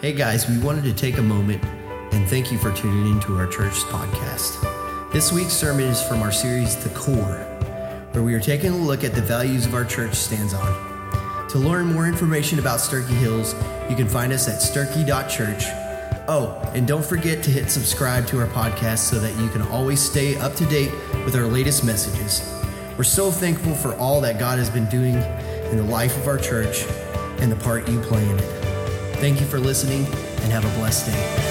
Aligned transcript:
Hey 0.00 0.14
guys, 0.14 0.48
we 0.48 0.56
wanted 0.56 0.84
to 0.84 0.94
take 0.94 1.18
a 1.18 1.22
moment 1.22 1.62
and 1.62 2.26
thank 2.26 2.50
you 2.50 2.56
for 2.56 2.72
tuning 2.72 3.12
into 3.12 3.36
our 3.36 3.46
church's 3.46 3.84
podcast. 3.84 5.12
This 5.12 5.30
week's 5.30 5.52
sermon 5.52 5.84
is 5.84 6.02
from 6.02 6.22
our 6.22 6.32
series, 6.32 6.74
The 6.74 6.88
Core, 6.98 7.44
where 8.12 8.22
we 8.22 8.32
are 8.32 8.40
taking 8.40 8.72
a 8.72 8.76
look 8.78 9.04
at 9.04 9.14
the 9.14 9.20
values 9.20 9.66
of 9.66 9.74
our 9.74 9.84
church 9.84 10.14
stands 10.14 10.54
on. 10.54 11.48
To 11.50 11.58
learn 11.58 11.92
more 11.92 12.06
information 12.06 12.58
about 12.58 12.78
Sterchi 12.78 13.10
Hills, 13.18 13.54
you 13.90 13.94
can 13.94 14.08
find 14.08 14.32
us 14.32 14.48
at 14.48 14.62
sterchi.church. 14.62 15.64
Oh, 16.28 16.58
and 16.74 16.88
don't 16.88 17.04
forget 17.04 17.42
to 17.44 17.50
hit 17.50 17.68
subscribe 17.70 18.26
to 18.28 18.40
our 18.40 18.46
podcast 18.46 19.00
so 19.00 19.18
that 19.18 19.38
you 19.38 19.50
can 19.50 19.60
always 19.60 20.00
stay 20.00 20.34
up 20.38 20.54
to 20.54 20.64
date 20.64 20.92
with 21.26 21.36
our 21.36 21.46
latest 21.46 21.84
messages. 21.84 22.40
We're 22.96 23.04
so 23.04 23.30
thankful 23.30 23.74
for 23.74 23.94
all 23.96 24.22
that 24.22 24.38
God 24.38 24.58
has 24.58 24.70
been 24.70 24.88
doing 24.88 25.16
in 25.16 25.76
the 25.76 25.82
life 25.82 26.16
of 26.16 26.26
our 26.26 26.38
church 26.38 26.86
and 27.40 27.52
the 27.52 27.56
part 27.56 27.86
you 27.86 28.00
play 28.00 28.26
in 28.26 28.38
it. 28.38 28.59
Thank 29.20 29.38
you 29.38 29.46
for 29.46 29.60
listening 29.60 30.06
and 30.06 30.50
have 30.50 30.64
a 30.64 30.78
blessed 30.78 31.08
day. 31.08 31.50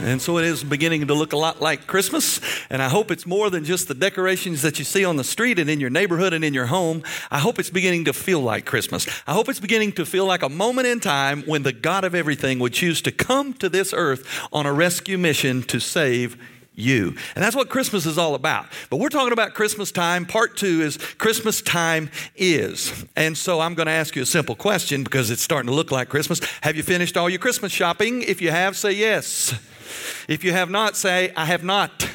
And 0.00 0.20
so 0.20 0.38
it 0.38 0.44
is 0.44 0.64
beginning 0.64 1.06
to 1.06 1.14
look 1.14 1.32
a 1.32 1.36
lot 1.36 1.60
like 1.60 1.86
Christmas. 1.86 2.40
And 2.68 2.82
I 2.82 2.88
hope 2.88 3.12
it's 3.12 3.26
more 3.26 3.48
than 3.48 3.64
just 3.64 3.86
the 3.86 3.94
decorations 3.94 4.62
that 4.62 4.80
you 4.80 4.84
see 4.84 5.04
on 5.04 5.14
the 5.14 5.22
street 5.22 5.60
and 5.60 5.70
in 5.70 5.78
your 5.78 5.88
neighborhood 5.88 6.32
and 6.32 6.44
in 6.44 6.52
your 6.52 6.66
home. 6.66 7.04
I 7.30 7.38
hope 7.38 7.60
it's 7.60 7.70
beginning 7.70 8.06
to 8.06 8.12
feel 8.12 8.40
like 8.40 8.66
Christmas. 8.66 9.06
I 9.28 9.34
hope 9.34 9.48
it's 9.48 9.60
beginning 9.60 9.92
to 9.92 10.04
feel 10.04 10.26
like 10.26 10.42
a 10.42 10.48
moment 10.48 10.88
in 10.88 10.98
time 10.98 11.42
when 11.42 11.62
the 11.62 11.72
God 11.72 12.02
of 12.02 12.12
everything 12.12 12.58
would 12.58 12.72
choose 12.72 13.00
to 13.02 13.12
come 13.12 13.52
to 13.54 13.68
this 13.68 13.94
earth 13.94 14.26
on 14.52 14.66
a 14.66 14.72
rescue 14.72 15.16
mission 15.16 15.62
to 15.62 15.78
save 15.78 16.36
you. 16.80 17.14
And 17.34 17.44
that's 17.44 17.54
what 17.54 17.68
Christmas 17.68 18.06
is 18.06 18.18
all 18.18 18.34
about. 18.34 18.66
But 18.88 18.98
we're 18.98 19.08
talking 19.08 19.32
about 19.32 19.54
Christmas 19.54 19.92
time. 19.92 20.26
Part 20.26 20.56
two 20.56 20.82
is 20.82 20.96
Christmas 20.96 21.62
time 21.62 22.10
is. 22.36 23.04
And 23.16 23.36
so 23.36 23.60
I'm 23.60 23.74
going 23.74 23.86
to 23.86 23.92
ask 23.92 24.16
you 24.16 24.22
a 24.22 24.26
simple 24.26 24.54
question 24.54 25.04
because 25.04 25.30
it's 25.30 25.42
starting 25.42 25.68
to 25.68 25.74
look 25.74 25.90
like 25.90 26.08
Christmas. 26.08 26.40
Have 26.62 26.76
you 26.76 26.82
finished 26.82 27.16
all 27.16 27.28
your 27.28 27.38
Christmas 27.38 27.72
shopping? 27.72 28.22
If 28.22 28.40
you 28.40 28.50
have, 28.50 28.76
say 28.76 28.92
yes. 28.92 29.54
If 30.28 30.44
you 30.44 30.52
have 30.52 30.70
not, 30.70 30.96
say, 30.96 31.32
I 31.36 31.44
have 31.44 31.64
not. 31.64 32.08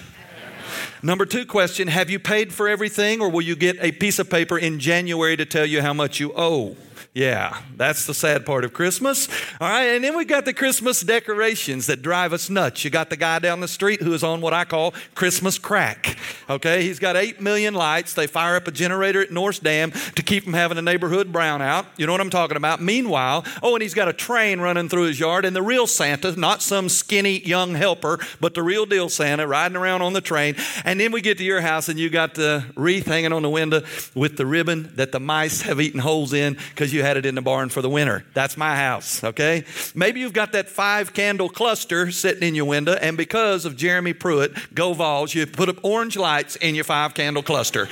Number 1.02 1.26
two 1.26 1.46
question 1.46 1.88
Have 1.88 2.10
you 2.10 2.18
paid 2.18 2.52
for 2.52 2.68
everything, 2.68 3.22
or 3.22 3.30
will 3.30 3.42
you 3.44 3.56
get 3.56 3.78
a 3.80 3.92
piece 3.92 4.18
of 4.18 4.30
paper 4.30 4.58
in 4.58 4.80
January 4.80 5.38
to 5.38 5.46
tell 5.46 5.66
you 5.66 5.82
how 5.82 5.94
much 5.94 6.20
you 6.20 6.34
owe? 6.36 6.76
Yeah, 7.16 7.62
that's 7.78 8.08
the 8.08 8.14
sad 8.14 8.46
part 8.46 8.66
of 8.66 8.74
Christmas. 8.74 9.30
All 9.62 9.70
right, 9.70 9.86
and 9.86 10.04
then 10.04 10.18
we 10.18 10.26
got 10.26 10.44
the 10.44 10.54
Christmas 10.54 11.00
decorations 11.00 11.88
that 11.88 12.02
drive 12.02 12.34
us 12.34 12.50
nuts. 12.50 12.84
You 12.84 12.90
got 12.90 13.10
the 13.10 13.16
guy 13.16 13.40
down 13.40 13.62
the 13.62 13.70
street 13.70 14.02
who 14.02 14.14
is 14.14 14.22
on 14.22 14.42
what 14.42 14.52
I 14.52 14.66
call 14.66 14.94
Christmas 15.16 15.58
crack. 15.58 16.18
Okay, 16.50 16.84
he's 16.84 17.00
got 17.00 17.16
8 17.16 17.40
million 17.40 17.74
lights. 17.74 18.14
They 18.16 18.28
fire 18.28 18.58
up 18.58 18.68
a 18.68 18.72
generator 18.72 19.22
at 19.22 19.32
Norris 19.32 19.60
Dam 19.60 19.92
to 19.92 20.22
keep 20.22 20.44
from 20.44 20.52
having 20.52 20.78
a 20.78 20.82
neighborhood 20.82 21.32
brownout. 21.32 21.86
You 21.96 22.06
know 22.06 22.12
what 22.12 22.20
I'm 22.20 22.30
talking 22.30 22.58
about? 22.58 22.82
Meanwhile, 22.82 23.46
oh, 23.64 23.76
and 23.76 23.82
he's 23.82 23.94
got 23.94 24.10
a 24.10 24.14
train 24.14 24.60
running 24.60 24.90
through 24.90 25.04
his 25.04 25.18
yard, 25.18 25.46
and 25.46 25.56
the 25.56 25.64
real 25.64 25.88
Santa, 25.88 26.38
not 26.38 26.62
some 26.62 26.90
skinny 26.90 27.40
young 27.48 27.76
helper, 27.76 28.20
but 28.42 28.56
the 28.56 28.62
real 28.62 28.86
deal 28.86 29.08
Santa 29.08 29.48
riding 29.48 29.78
around 29.78 30.02
on 30.02 30.12
the 30.12 30.20
train. 30.20 30.58
And 30.84 31.00
then 31.00 31.14
we 31.14 31.22
get 31.22 31.38
to 31.38 31.46
your 31.46 31.62
house, 31.62 31.88
and 31.88 31.98
you 31.98 32.10
got 32.10 32.34
the 32.34 32.66
wreath 32.76 33.06
hanging 33.06 33.32
on 33.32 33.42
the 33.42 33.50
window 33.50 33.84
with 34.14 34.36
the 34.36 34.46
ribbon 34.46 34.92
that 34.96 35.14
the 35.14 35.22
mice 35.22 35.62
have 35.62 35.80
eaten 35.80 36.02
holes 36.02 36.34
in 36.34 36.58
because 36.72 36.94
you 36.94 37.05
had 37.06 37.18
it 37.18 37.26
in 37.26 37.36
the 37.36 37.42
barn 37.42 37.70
for 37.70 37.82
the 37.82 37.90
winter. 37.90 38.26
That's 38.34 38.58
my 38.58 38.76
house, 38.76 39.24
okay? 39.24 39.64
Maybe 39.94 40.20
you've 40.20 40.34
got 40.34 40.54
that 40.54 40.68
five 40.68 41.14
candle 41.14 41.50
cluster 41.50 42.12
sitting 42.12 42.44
in 42.44 42.56
your 42.56 42.66
window, 42.66 42.94
and 42.94 43.16
because 43.16 43.66
of 43.66 43.76
Jeremy 43.78 44.14
Pruitt, 44.14 44.54
go 44.74 44.94
Vols, 44.94 45.34
you 45.34 45.46
put 45.46 45.70
up 45.70 45.78
orange 45.84 46.18
lights 46.18 46.56
in 46.56 46.74
your 46.74 46.84
five 46.84 47.14
candle 47.14 47.44
cluster. 47.44 47.88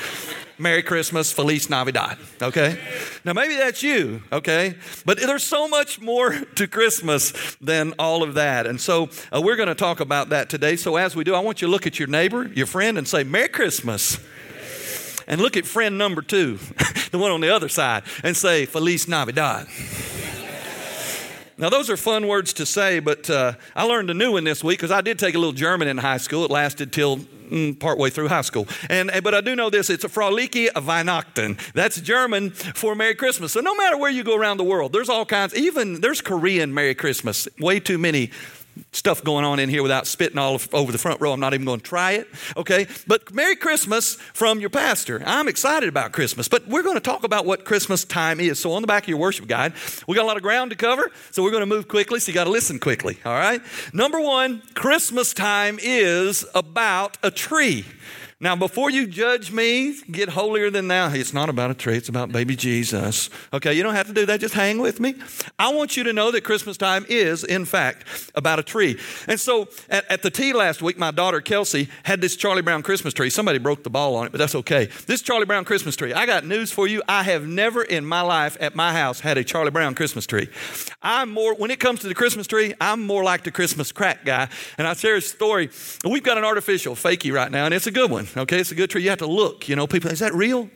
Merry 0.57 0.83
Christmas, 0.83 1.31
Feliz 1.31 1.69
Navidad, 1.69 2.17
okay? 2.41 2.79
Now, 3.25 3.33
maybe 3.33 3.55
that's 3.55 3.83
you, 3.83 4.21
okay? 4.31 4.75
But 5.05 5.19
there's 5.19 5.43
so 5.43 5.67
much 5.67 5.99
more 5.99 6.31
to 6.55 6.67
Christmas 6.67 7.55
than 7.59 7.93
all 7.99 8.23
of 8.23 8.35
that. 8.35 8.67
And 8.67 8.79
so 8.79 9.09
uh, 9.31 9.41
we're 9.41 9.55
going 9.55 9.67
to 9.67 9.75
talk 9.75 9.99
about 9.99 10.29
that 10.29 10.49
today. 10.49 10.75
So, 10.75 10.95
as 10.95 11.15
we 11.15 11.23
do, 11.23 11.35
I 11.35 11.39
want 11.39 11.61
you 11.61 11.67
to 11.67 11.71
look 11.71 11.87
at 11.87 11.99
your 11.99 12.07
neighbor, 12.07 12.45
your 12.55 12.67
friend, 12.67 12.97
and 12.97 13.07
say, 13.07 13.23
Merry 13.23 13.49
Christmas. 13.49 14.19
And 15.27 15.41
look 15.41 15.57
at 15.57 15.65
friend 15.65 15.97
number 15.97 16.21
two, 16.21 16.57
the 17.11 17.17
one 17.17 17.31
on 17.31 17.41
the 17.41 17.49
other 17.49 17.69
side, 17.69 18.03
and 18.23 18.35
say, 18.35 18.65
Feliz 18.65 19.07
Navidad. 19.07 19.67
Now, 21.57 21.69
those 21.69 21.89
are 21.89 21.97
fun 21.97 22.27
words 22.27 22.51
to 22.53 22.65
say, 22.65 22.99
but 22.99 23.29
uh, 23.29 23.53
I 23.75 23.83
learned 23.83 24.09
a 24.09 24.13
new 24.13 24.33
one 24.33 24.43
this 24.43 24.63
week 24.63 24.79
because 24.79 24.91
I 24.91 25.01
did 25.01 25.19
take 25.19 25.35
a 25.35 25.37
little 25.37 25.53
German 25.53 25.87
in 25.87 25.97
high 25.99 26.17
school. 26.17 26.43
It 26.45 26.51
lasted 26.51 26.91
till 26.91 27.17
mm, 27.17 27.79
partway 27.79 28.09
through 28.09 28.29
high 28.29 28.41
school. 28.41 28.67
And, 28.89 29.11
but 29.23 29.35
I 29.35 29.41
do 29.41 29.55
know 29.55 29.69
this 29.69 29.91
it's 29.91 30.03
a 30.03 30.09
Fröhliche 30.09 30.69
Weihnachten. 30.71 31.59
That's 31.73 32.01
German 32.01 32.49
for 32.49 32.95
Merry 32.95 33.13
Christmas. 33.13 33.51
So 33.51 33.61
no 33.61 33.75
matter 33.75 33.97
where 33.97 34.09
you 34.09 34.23
go 34.23 34.35
around 34.35 34.57
the 34.57 34.63
world, 34.63 34.93
there's 34.93 35.09
all 35.09 35.25
kinds, 35.25 35.55
even 35.55 36.01
there's 36.01 36.21
Korean 36.21 36.73
Merry 36.73 36.95
Christmas. 36.95 37.47
Way 37.59 37.79
too 37.79 37.99
many 37.99 38.31
stuff 38.91 39.23
going 39.23 39.45
on 39.45 39.59
in 39.59 39.69
here 39.69 39.83
without 39.83 40.07
spitting 40.07 40.37
all 40.37 40.59
over 40.71 40.91
the 40.91 40.97
front 40.97 41.21
row. 41.21 41.31
I'm 41.33 41.39
not 41.39 41.53
even 41.53 41.65
going 41.65 41.79
to 41.79 41.85
try 41.85 42.13
it. 42.13 42.27
Okay? 42.57 42.87
But 43.07 43.33
Merry 43.33 43.55
Christmas 43.55 44.15
from 44.15 44.59
your 44.59 44.69
pastor. 44.69 45.21
I'm 45.25 45.47
excited 45.47 45.89
about 45.89 46.11
Christmas, 46.11 46.47
but 46.47 46.67
we're 46.67 46.83
going 46.83 46.95
to 46.95 47.01
talk 47.01 47.23
about 47.23 47.45
what 47.45 47.65
Christmas 47.65 48.03
time 48.03 48.39
is. 48.39 48.59
So 48.59 48.71
on 48.73 48.81
the 48.81 48.87
back 48.87 49.03
of 49.03 49.09
your 49.09 49.17
worship 49.17 49.47
guide, 49.47 49.73
we 50.07 50.15
got 50.15 50.23
a 50.23 50.27
lot 50.27 50.37
of 50.37 50.43
ground 50.43 50.71
to 50.71 50.77
cover, 50.77 51.11
so 51.31 51.43
we're 51.43 51.51
going 51.51 51.61
to 51.61 51.67
move 51.67 51.87
quickly, 51.87 52.19
so 52.19 52.29
you 52.29 52.33
got 52.33 52.45
to 52.45 52.49
listen 52.49 52.79
quickly. 52.79 53.17
All 53.25 53.33
right? 53.33 53.61
Number 53.93 54.19
one, 54.19 54.61
Christmas 54.73 55.33
time 55.33 55.79
is 55.81 56.45
about 56.55 57.17
a 57.23 57.31
tree. 57.31 57.85
Now, 58.39 58.55
before 58.55 58.89
you 58.89 59.07
judge 59.07 59.51
me, 59.51 59.97
get 60.11 60.29
holier 60.29 60.69
than 60.69 60.87
thou. 60.87 61.11
It's 61.13 61.33
not 61.33 61.49
about 61.49 61.71
a 61.71 61.73
tree, 61.73 61.97
it's 61.97 62.09
about 62.09 62.31
baby 62.31 62.55
Jesus. 62.55 63.29
Okay, 63.53 63.73
you 63.73 63.83
don't 63.83 63.95
have 63.95 64.07
to 64.07 64.13
do 64.13 64.25
that, 64.25 64.39
just 64.39 64.53
hang 64.53 64.79
with 64.79 64.99
me. 64.99 65.15
I 65.57 65.73
want 65.73 65.95
you 65.95 66.03
to 66.03 66.13
know 66.13 66.31
that 66.31 66.41
Christmas 66.41 66.77
time 66.77 67.05
is, 67.07 67.43
in 67.43 67.65
fact, 67.65 68.31
about 68.35 68.59
a 68.59 68.63
tree. 68.63 68.99
And 69.27 69.39
so 69.39 69.69
at, 69.89 70.09
at 70.11 70.23
the 70.23 70.29
tea 70.29 70.53
last 70.53 70.81
week, 70.81 70.97
my 70.97 71.11
daughter 71.11 71.41
Kelsey 71.41 71.89
had 72.03 72.21
this 72.21 72.35
Charlie 72.35 72.61
Brown 72.61 72.83
Christmas 72.83 73.13
tree. 73.13 73.29
Somebody 73.29 73.59
broke 73.59 73.83
the 73.83 73.89
ball 73.89 74.15
on 74.15 74.25
it, 74.25 74.31
but 74.31 74.39
that's 74.39 74.55
okay. 74.55 74.89
This 75.07 75.21
Charlie 75.21 75.45
Brown 75.45 75.65
Christmas 75.65 75.95
tree. 75.95 76.13
I 76.13 76.25
got 76.25 76.45
news 76.45 76.71
for 76.71 76.87
you. 76.87 77.01
I 77.07 77.23
have 77.23 77.47
never 77.47 77.83
in 77.83 78.05
my 78.05 78.21
life 78.21 78.57
at 78.59 78.75
my 78.75 78.93
house 78.93 79.19
had 79.19 79.37
a 79.37 79.43
Charlie 79.43 79.71
Brown 79.71 79.95
Christmas 79.95 80.25
tree. 80.25 80.49
I'm 81.01 81.31
more, 81.31 81.55
when 81.55 81.71
it 81.71 81.79
comes 81.79 82.01
to 82.01 82.07
the 82.07 82.15
Christmas 82.15 82.47
tree, 82.47 82.73
I'm 82.81 83.05
more 83.05 83.23
like 83.23 83.43
the 83.43 83.51
Christmas 83.51 83.91
crack 83.91 84.25
guy. 84.25 84.49
And 84.77 84.87
I 84.87 84.93
share 84.93 85.15
a 85.15 85.21
story. 85.21 85.69
We've 86.03 86.23
got 86.23 86.37
an 86.37 86.43
artificial 86.43 86.95
fakie 86.95 87.33
right 87.33 87.51
now, 87.51 87.65
and 87.65 87.73
it's 87.73 87.87
a 87.87 87.91
good 87.91 88.11
one. 88.11 88.27
Okay, 88.35 88.59
it's 88.59 88.71
a 88.71 88.75
good 88.75 88.89
tree. 88.89 89.03
You 89.03 89.09
have 89.09 89.19
to 89.19 89.27
look. 89.27 89.69
You 89.69 89.75
know, 89.75 89.85
people, 89.85 90.09
is 90.11 90.19
that 90.19 90.33
real? 90.33 90.69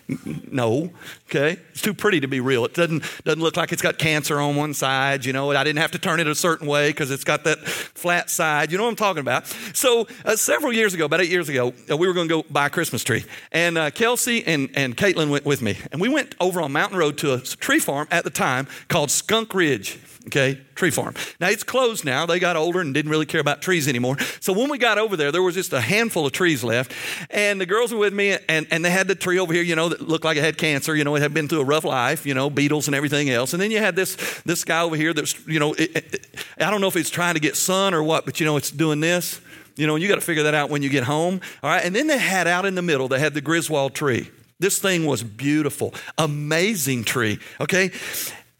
no. 0.50 0.90
Okay, 1.28 1.58
it's 1.70 1.82
too 1.82 1.92
pretty 1.92 2.20
to 2.20 2.28
be 2.28 2.40
real. 2.40 2.64
It 2.64 2.74
doesn't 2.74 3.04
doesn't 3.24 3.42
look 3.42 3.56
like 3.56 3.72
it's 3.72 3.82
got 3.82 3.98
cancer 3.98 4.40
on 4.40 4.56
one 4.56 4.72
side. 4.72 5.24
You 5.24 5.32
know, 5.32 5.50
I 5.50 5.64
didn't 5.64 5.80
have 5.80 5.90
to 5.92 5.98
turn 5.98 6.20
it 6.20 6.26
a 6.26 6.34
certain 6.34 6.66
way 6.66 6.88
because 6.88 7.10
it's 7.10 7.24
got 7.24 7.44
that 7.44 7.58
flat 7.60 8.30
side. 8.30 8.72
You 8.72 8.78
know 8.78 8.84
what 8.84 8.90
I'm 8.90 8.96
talking 8.96 9.20
about? 9.20 9.46
So 9.74 10.06
uh, 10.24 10.36
several 10.36 10.72
years 10.72 10.94
ago, 10.94 11.04
about 11.04 11.20
eight 11.20 11.30
years 11.30 11.48
ago, 11.48 11.74
uh, 11.90 11.96
we 11.96 12.06
were 12.06 12.14
going 12.14 12.28
to 12.28 12.42
go 12.42 12.48
buy 12.50 12.66
a 12.66 12.70
Christmas 12.70 13.04
tree, 13.04 13.24
and 13.50 13.76
uh, 13.76 13.90
Kelsey 13.90 14.44
and 14.46 14.70
and 14.74 14.96
Caitlin 14.96 15.30
went 15.30 15.44
with 15.44 15.60
me, 15.60 15.78
and 15.90 16.00
we 16.00 16.08
went 16.08 16.34
over 16.40 16.62
on 16.62 16.72
Mountain 16.72 16.98
Road 16.98 17.18
to 17.18 17.34
a 17.34 17.40
tree 17.40 17.78
farm 17.78 18.08
at 18.10 18.24
the 18.24 18.30
time 18.30 18.66
called 18.88 19.10
Skunk 19.10 19.54
Ridge 19.54 19.98
okay, 20.26 20.60
tree 20.74 20.90
farm. 20.90 21.14
Now 21.40 21.48
it's 21.48 21.64
closed 21.64 22.04
now. 22.04 22.26
They 22.26 22.38
got 22.38 22.56
older 22.56 22.80
and 22.80 22.94
didn't 22.94 23.10
really 23.10 23.26
care 23.26 23.40
about 23.40 23.62
trees 23.62 23.88
anymore. 23.88 24.18
So 24.40 24.52
when 24.52 24.70
we 24.70 24.78
got 24.78 24.98
over 24.98 25.16
there, 25.16 25.32
there 25.32 25.42
was 25.42 25.54
just 25.54 25.72
a 25.72 25.80
handful 25.80 26.26
of 26.26 26.32
trees 26.32 26.62
left. 26.62 26.92
And 27.30 27.60
the 27.60 27.66
girls 27.66 27.92
were 27.92 27.98
with 27.98 28.12
me, 28.12 28.36
and, 28.48 28.66
and 28.70 28.84
they 28.84 28.90
had 28.90 29.08
the 29.08 29.14
tree 29.14 29.38
over 29.38 29.52
here, 29.52 29.62
you 29.62 29.76
know, 29.76 29.88
that 29.88 30.00
looked 30.00 30.24
like 30.24 30.36
it 30.36 30.44
had 30.44 30.58
cancer. 30.58 30.94
You 30.94 31.04
know, 31.04 31.16
it 31.16 31.22
had 31.22 31.34
been 31.34 31.48
through 31.48 31.60
a 31.60 31.64
rough 31.64 31.84
life, 31.84 32.24
you 32.26 32.34
know, 32.34 32.50
beetles 32.50 32.86
and 32.86 32.94
everything 32.94 33.30
else. 33.30 33.52
And 33.52 33.60
then 33.60 33.70
you 33.70 33.78
had 33.78 33.96
this, 33.96 34.16
this 34.42 34.64
guy 34.64 34.82
over 34.82 34.96
here 34.96 35.12
that's, 35.12 35.46
you 35.46 35.58
know, 35.58 35.72
it, 35.74 35.96
it, 35.96 36.36
I 36.58 36.70
don't 36.70 36.80
know 36.80 36.88
if 36.88 36.96
it's 36.96 37.10
trying 37.10 37.34
to 37.34 37.40
get 37.40 37.56
sun 37.56 37.94
or 37.94 38.02
what, 38.02 38.24
but, 38.24 38.40
you 38.40 38.46
know, 38.46 38.56
it's 38.56 38.70
doing 38.70 39.00
this. 39.00 39.40
You 39.74 39.86
know, 39.86 39.94
and 39.94 40.02
you 40.02 40.08
got 40.08 40.16
to 40.16 40.20
figure 40.20 40.42
that 40.42 40.54
out 40.54 40.68
when 40.68 40.82
you 40.82 40.90
get 40.90 41.04
home. 41.04 41.40
All 41.62 41.70
right. 41.70 41.82
And 41.82 41.96
then 41.96 42.06
they 42.06 42.18
had 42.18 42.46
out 42.46 42.66
in 42.66 42.74
the 42.74 42.82
middle, 42.82 43.08
they 43.08 43.18
had 43.18 43.32
the 43.32 43.40
Griswold 43.40 43.94
tree. 43.94 44.30
This 44.58 44.78
thing 44.78 45.06
was 45.06 45.22
beautiful, 45.22 45.94
amazing 46.18 47.04
tree. 47.04 47.38
Okay. 47.58 47.90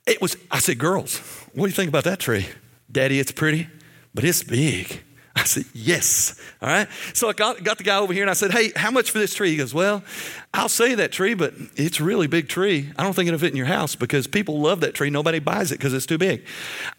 It 0.06 0.20
was, 0.20 0.36
I 0.50 0.58
said, 0.58 0.78
girls, 0.78 1.41
what 1.54 1.64
do 1.64 1.70
you 1.70 1.74
think 1.74 1.88
about 1.88 2.04
that 2.04 2.18
tree? 2.18 2.46
Daddy, 2.90 3.18
it's 3.18 3.32
pretty, 3.32 3.68
but 4.14 4.24
it's 4.24 4.42
big. 4.42 5.02
I 5.36 5.44
said, 5.44 5.64
Yes. 5.72 6.38
All 6.60 6.68
right. 6.68 6.88
So 7.14 7.28
I 7.28 7.32
got, 7.32 7.62
got 7.64 7.78
the 7.78 7.84
guy 7.84 7.98
over 7.98 8.12
here 8.12 8.22
and 8.22 8.30
I 8.30 8.34
said, 8.34 8.50
Hey, 8.50 8.72
how 8.76 8.90
much 8.90 9.10
for 9.10 9.18
this 9.18 9.34
tree? 9.34 9.50
He 9.50 9.56
goes, 9.56 9.72
Well, 9.72 10.02
I'll 10.52 10.68
say 10.68 10.94
that 10.94 11.12
tree, 11.12 11.34
but 11.34 11.54
it's 11.76 12.00
a 12.00 12.04
really 12.04 12.26
big 12.26 12.48
tree. 12.48 12.90
I 12.98 13.02
don't 13.02 13.14
think 13.14 13.28
it'll 13.28 13.40
fit 13.40 13.50
in 13.50 13.56
your 13.56 13.66
house 13.66 13.96
because 13.96 14.26
people 14.26 14.60
love 14.60 14.80
that 14.80 14.94
tree. 14.94 15.10
Nobody 15.10 15.38
buys 15.38 15.72
it 15.72 15.78
because 15.78 15.94
it's 15.94 16.06
too 16.06 16.18
big. 16.18 16.44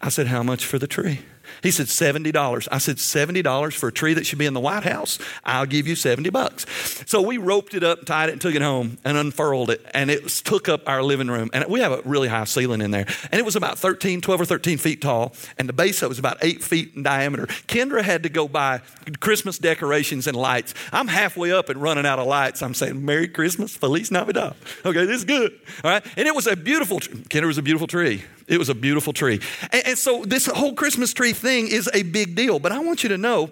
I 0.00 0.08
said, 0.08 0.26
How 0.26 0.42
much 0.42 0.64
for 0.64 0.78
the 0.78 0.88
tree? 0.88 1.20
He 1.64 1.70
said, 1.70 1.86
$70. 1.86 2.68
I 2.70 2.76
said, 2.76 2.96
$70 2.96 3.74
for 3.74 3.88
a 3.88 3.92
tree 3.92 4.12
that 4.12 4.26
should 4.26 4.38
be 4.38 4.44
in 4.44 4.52
the 4.52 4.60
White 4.60 4.84
House? 4.84 5.18
I'll 5.44 5.64
give 5.64 5.86
you 5.86 5.96
70 5.96 6.28
bucks. 6.28 6.66
So 7.06 7.22
we 7.22 7.38
roped 7.38 7.72
it 7.72 7.82
up, 7.82 8.04
tied 8.04 8.28
it, 8.28 8.32
and 8.32 8.40
took 8.40 8.54
it 8.54 8.60
home 8.60 8.98
and 9.02 9.16
unfurled 9.16 9.70
it. 9.70 9.84
And 9.94 10.10
it 10.10 10.28
took 10.28 10.68
up 10.68 10.86
our 10.86 11.02
living 11.02 11.28
room. 11.28 11.48
And 11.54 11.64
we 11.66 11.80
have 11.80 11.92
a 11.92 12.02
really 12.04 12.28
high 12.28 12.44
ceiling 12.44 12.82
in 12.82 12.90
there. 12.90 13.06
And 13.32 13.38
it 13.38 13.46
was 13.46 13.56
about 13.56 13.78
13, 13.78 14.20
12 14.20 14.42
or 14.42 14.44
13 14.44 14.76
feet 14.76 15.00
tall. 15.00 15.34
And 15.58 15.66
the 15.66 15.72
base 15.72 16.02
of 16.02 16.06
it 16.06 16.08
was 16.10 16.18
about 16.18 16.36
eight 16.42 16.62
feet 16.62 16.92
in 16.94 17.02
diameter. 17.02 17.46
Kendra 17.46 18.02
had 18.02 18.24
to 18.24 18.28
go 18.28 18.46
buy 18.46 18.82
Christmas 19.20 19.56
decorations 19.58 20.26
and 20.26 20.36
lights. 20.36 20.74
I'm 20.92 21.08
halfway 21.08 21.50
up 21.50 21.70
and 21.70 21.80
running 21.80 22.04
out 22.04 22.18
of 22.18 22.26
lights. 22.26 22.62
I'm 22.62 22.74
saying, 22.74 23.02
Merry 23.02 23.26
Christmas, 23.26 23.74
Feliz 23.74 24.10
Navidad. 24.10 24.54
Okay, 24.84 25.06
this 25.06 25.20
is 25.20 25.24
good. 25.24 25.58
All 25.82 25.90
right. 25.90 26.04
And 26.18 26.28
it 26.28 26.34
was 26.34 26.46
a 26.46 26.56
beautiful, 26.56 27.00
Kendra 27.00 27.46
was 27.46 27.56
a 27.56 27.62
beautiful 27.62 27.86
tree. 27.86 28.22
It 28.46 28.58
was 28.58 28.68
a 28.68 28.74
beautiful 28.74 29.12
tree. 29.12 29.40
And, 29.72 29.88
and 29.88 29.98
so 29.98 30.24
this 30.24 30.46
whole 30.46 30.74
Christmas 30.74 31.12
tree 31.12 31.32
thing 31.32 31.68
is 31.68 31.88
a 31.94 32.02
big 32.02 32.34
deal. 32.34 32.58
But 32.58 32.72
I 32.72 32.78
want 32.80 33.02
you 33.02 33.08
to 33.10 33.18
know 33.18 33.50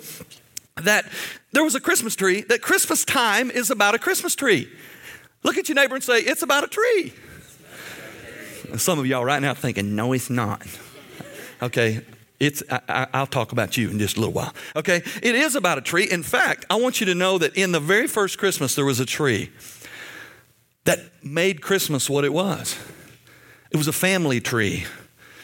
that 0.76 1.06
there 1.52 1.64
was 1.64 1.74
a 1.74 1.80
Christmas 1.80 2.16
tree, 2.16 2.42
that 2.42 2.62
Christmas 2.62 3.04
time 3.04 3.50
is 3.50 3.70
about 3.70 3.94
a 3.94 3.98
Christmas 3.98 4.34
tree. 4.34 4.70
Look 5.42 5.58
at 5.58 5.68
your 5.68 5.76
neighbor 5.76 5.94
and 5.94 6.04
say, 6.04 6.18
It's 6.18 6.42
about 6.42 6.64
a 6.64 6.68
tree. 6.68 7.12
Some 8.76 8.98
of 8.98 9.06
y'all 9.06 9.24
right 9.24 9.42
now 9.42 9.54
thinking, 9.54 9.94
No, 9.94 10.12
it's 10.12 10.30
not. 10.30 10.66
Okay, 11.60 12.00
it's, 12.40 12.62
I, 12.70 13.06
will 13.14 13.26
talk 13.26 13.52
about 13.52 13.76
you 13.76 13.88
in 13.90 13.98
just 13.98 14.16
a 14.16 14.20
little 14.20 14.34
while. 14.34 14.52
Okay, 14.74 15.02
it 15.22 15.34
is 15.34 15.54
about 15.54 15.78
a 15.78 15.80
tree. 15.80 16.08
In 16.10 16.22
fact, 16.22 16.64
I 16.68 16.76
want 16.76 17.00
you 17.00 17.06
to 17.06 17.14
know 17.14 17.38
that 17.38 17.56
in 17.56 17.70
the 17.70 17.80
very 17.80 18.08
first 18.08 18.38
Christmas, 18.38 18.74
there 18.74 18.84
was 18.84 18.98
a 18.98 19.06
tree 19.06 19.50
that 20.84 20.98
made 21.22 21.62
Christmas 21.62 22.10
what 22.10 22.24
it 22.24 22.32
was. 22.32 22.76
It 23.72 23.76
was 23.76 23.88
a 23.88 23.92
family 23.92 24.40
tree. 24.40 24.84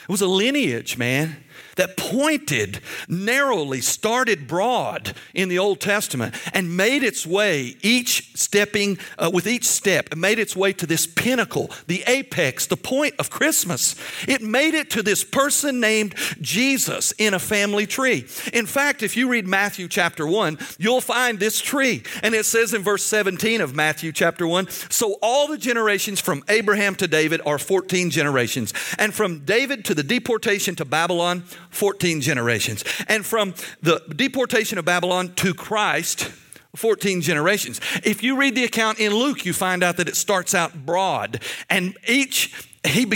It 0.03 0.09
was 0.09 0.21
a 0.21 0.27
lineage, 0.27 0.99
man 0.99 1.37
that 1.79 1.97
pointed 1.97 2.81
narrowly, 3.09 3.81
started 3.81 4.47
broad 4.47 5.15
in 5.33 5.49
the 5.49 5.59
Old 5.59 5.81
Testament, 5.81 6.35
and 6.53 6.77
made 6.77 7.03
its 7.05 7.25
way, 7.25 7.77
each 7.83 8.37
stepping, 8.37 8.99
uh, 9.17 9.31
with 9.33 9.47
each 9.47 9.65
step, 9.65 10.09
it 10.11 10.19
made 10.19 10.39
its 10.39 10.57
way 10.57 10.73
to 10.73 10.87
this 10.87 11.07
pinnacle, 11.07 11.71
the 11.87 12.03
apex, 12.07 12.67
the 12.67 12.77
point 12.77 13.15
of 13.19 13.31
Christmas. 13.31 13.95
It 14.27 14.43
made 14.43 14.75
it 14.75 14.91
to 14.91 15.03
this 15.03 15.23
person 15.23 15.81
named 15.81 16.15
Jesus 16.41 17.13
in 17.13 17.33
a 17.33 17.39
family 17.39 17.87
tree. 17.87 18.27
In 18.53 18.67
fact, 18.67 19.03
if 19.03 19.17
you 19.17 19.29
read 19.29 19.47
Matthew 19.47 19.87
chapter 19.87 20.27
1, 20.27 20.59
you'll 20.79 21.01
find 21.01 21.39
this 21.39 21.61
tree. 21.61 22.03
And 22.23 22.35
it 22.35 22.45
says 22.45 22.75
in 22.75 22.83
verse 22.83 23.05
17 23.05 23.61
of 23.61 23.75
Matthew 23.75 24.11
chapter 24.11 24.47
1 24.47 24.69
So 24.69 25.17
all 25.23 25.47
the 25.47 25.59
generations 25.59 26.21
from 26.21 26.43
Abraham 26.49 26.97
to 26.97 27.07
David 27.07 27.41
are 27.47 27.59
14 27.59 28.11
generations, 28.11 28.75
and 28.99 29.15
from 29.15 29.45
David 29.45 29.85
to 29.85 29.95
the 29.95 30.03
deportation 30.03 30.75
to 30.75 30.85
Babylon, 30.85 31.45
14 31.71 32.21
generations. 32.21 32.85
And 33.09 33.25
from 33.25 33.55
the 33.83 34.03
deportation 34.15 34.79
of 34.79 34.85
Babylon 34.85 35.35
to 35.37 35.55
Christ, 35.55 36.31
14 36.77 37.21
generations. 37.23 37.81
If 38.05 38.23
you 38.23 38.37
read 38.37 38.55
the 38.55 38.65
account 38.65 39.01
in 39.01 39.15
Luke, 39.15 39.45
you 39.45 39.53
find 39.53 39.83
out 39.83 39.97
that 39.97 40.09
it 40.09 40.17
starts 40.17 40.55
out 40.55 40.87
broad, 40.87 41.43
and 41.69 41.97
each 42.07 42.55
he 42.85 43.07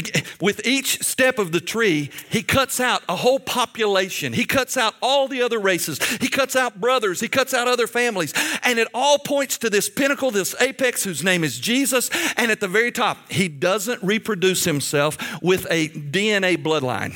with 0.41 0.67
each 0.67 1.03
step 1.03 1.39
of 1.39 1.53
the 1.53 1.61
tree, 1.61 2.11
he 2.29 2.43
cuts 2.43 2.81
out 2.81 3.03
a 3.09 3.17
whole 3.17 3.39
population. 3.39 4.33
He 4.33 4.45
cuts 4.45 4.77
out 4.77 4.95
all 5.01 5.29
the 5.29 5.43
other 5.43 5.59
races. 5.59 6.03
He 6.17 6.29
cuts 6.29 6.57
out 6.57 6.81
brothers. 6.81 7.21
He 7.21 7.29
cuts 7.29 7.55
out 7.55 7.69
other 7.69 7.87
families. 7.87 8.35
And 8.65 8.79
it 8.79 8.89
all 8.93 9.19
points 9.19 9.59
to 9.59 9.71
this 9.71 9.89
pinnacle, 9.89 10.31
this 10.31 10.55
apex 10.61 11.05
whose 11.05 11.23
name 11.23 11.45
is 11.45 11.59
Jesus. 11.59 12.11
And 12.37 12.51
at 12.51 12.61
the 12.61 12.69
very 12.69 12.93
top, 12.93 13.31
he 13.31 13.49
doesn't 13.49 14.03
reproduce 14.03 14.65
himself 14.65 15.17
with 15.43 15.67
a 15.71 15.89
DNA 15.89 16.63
bloodline. 16.63 17.15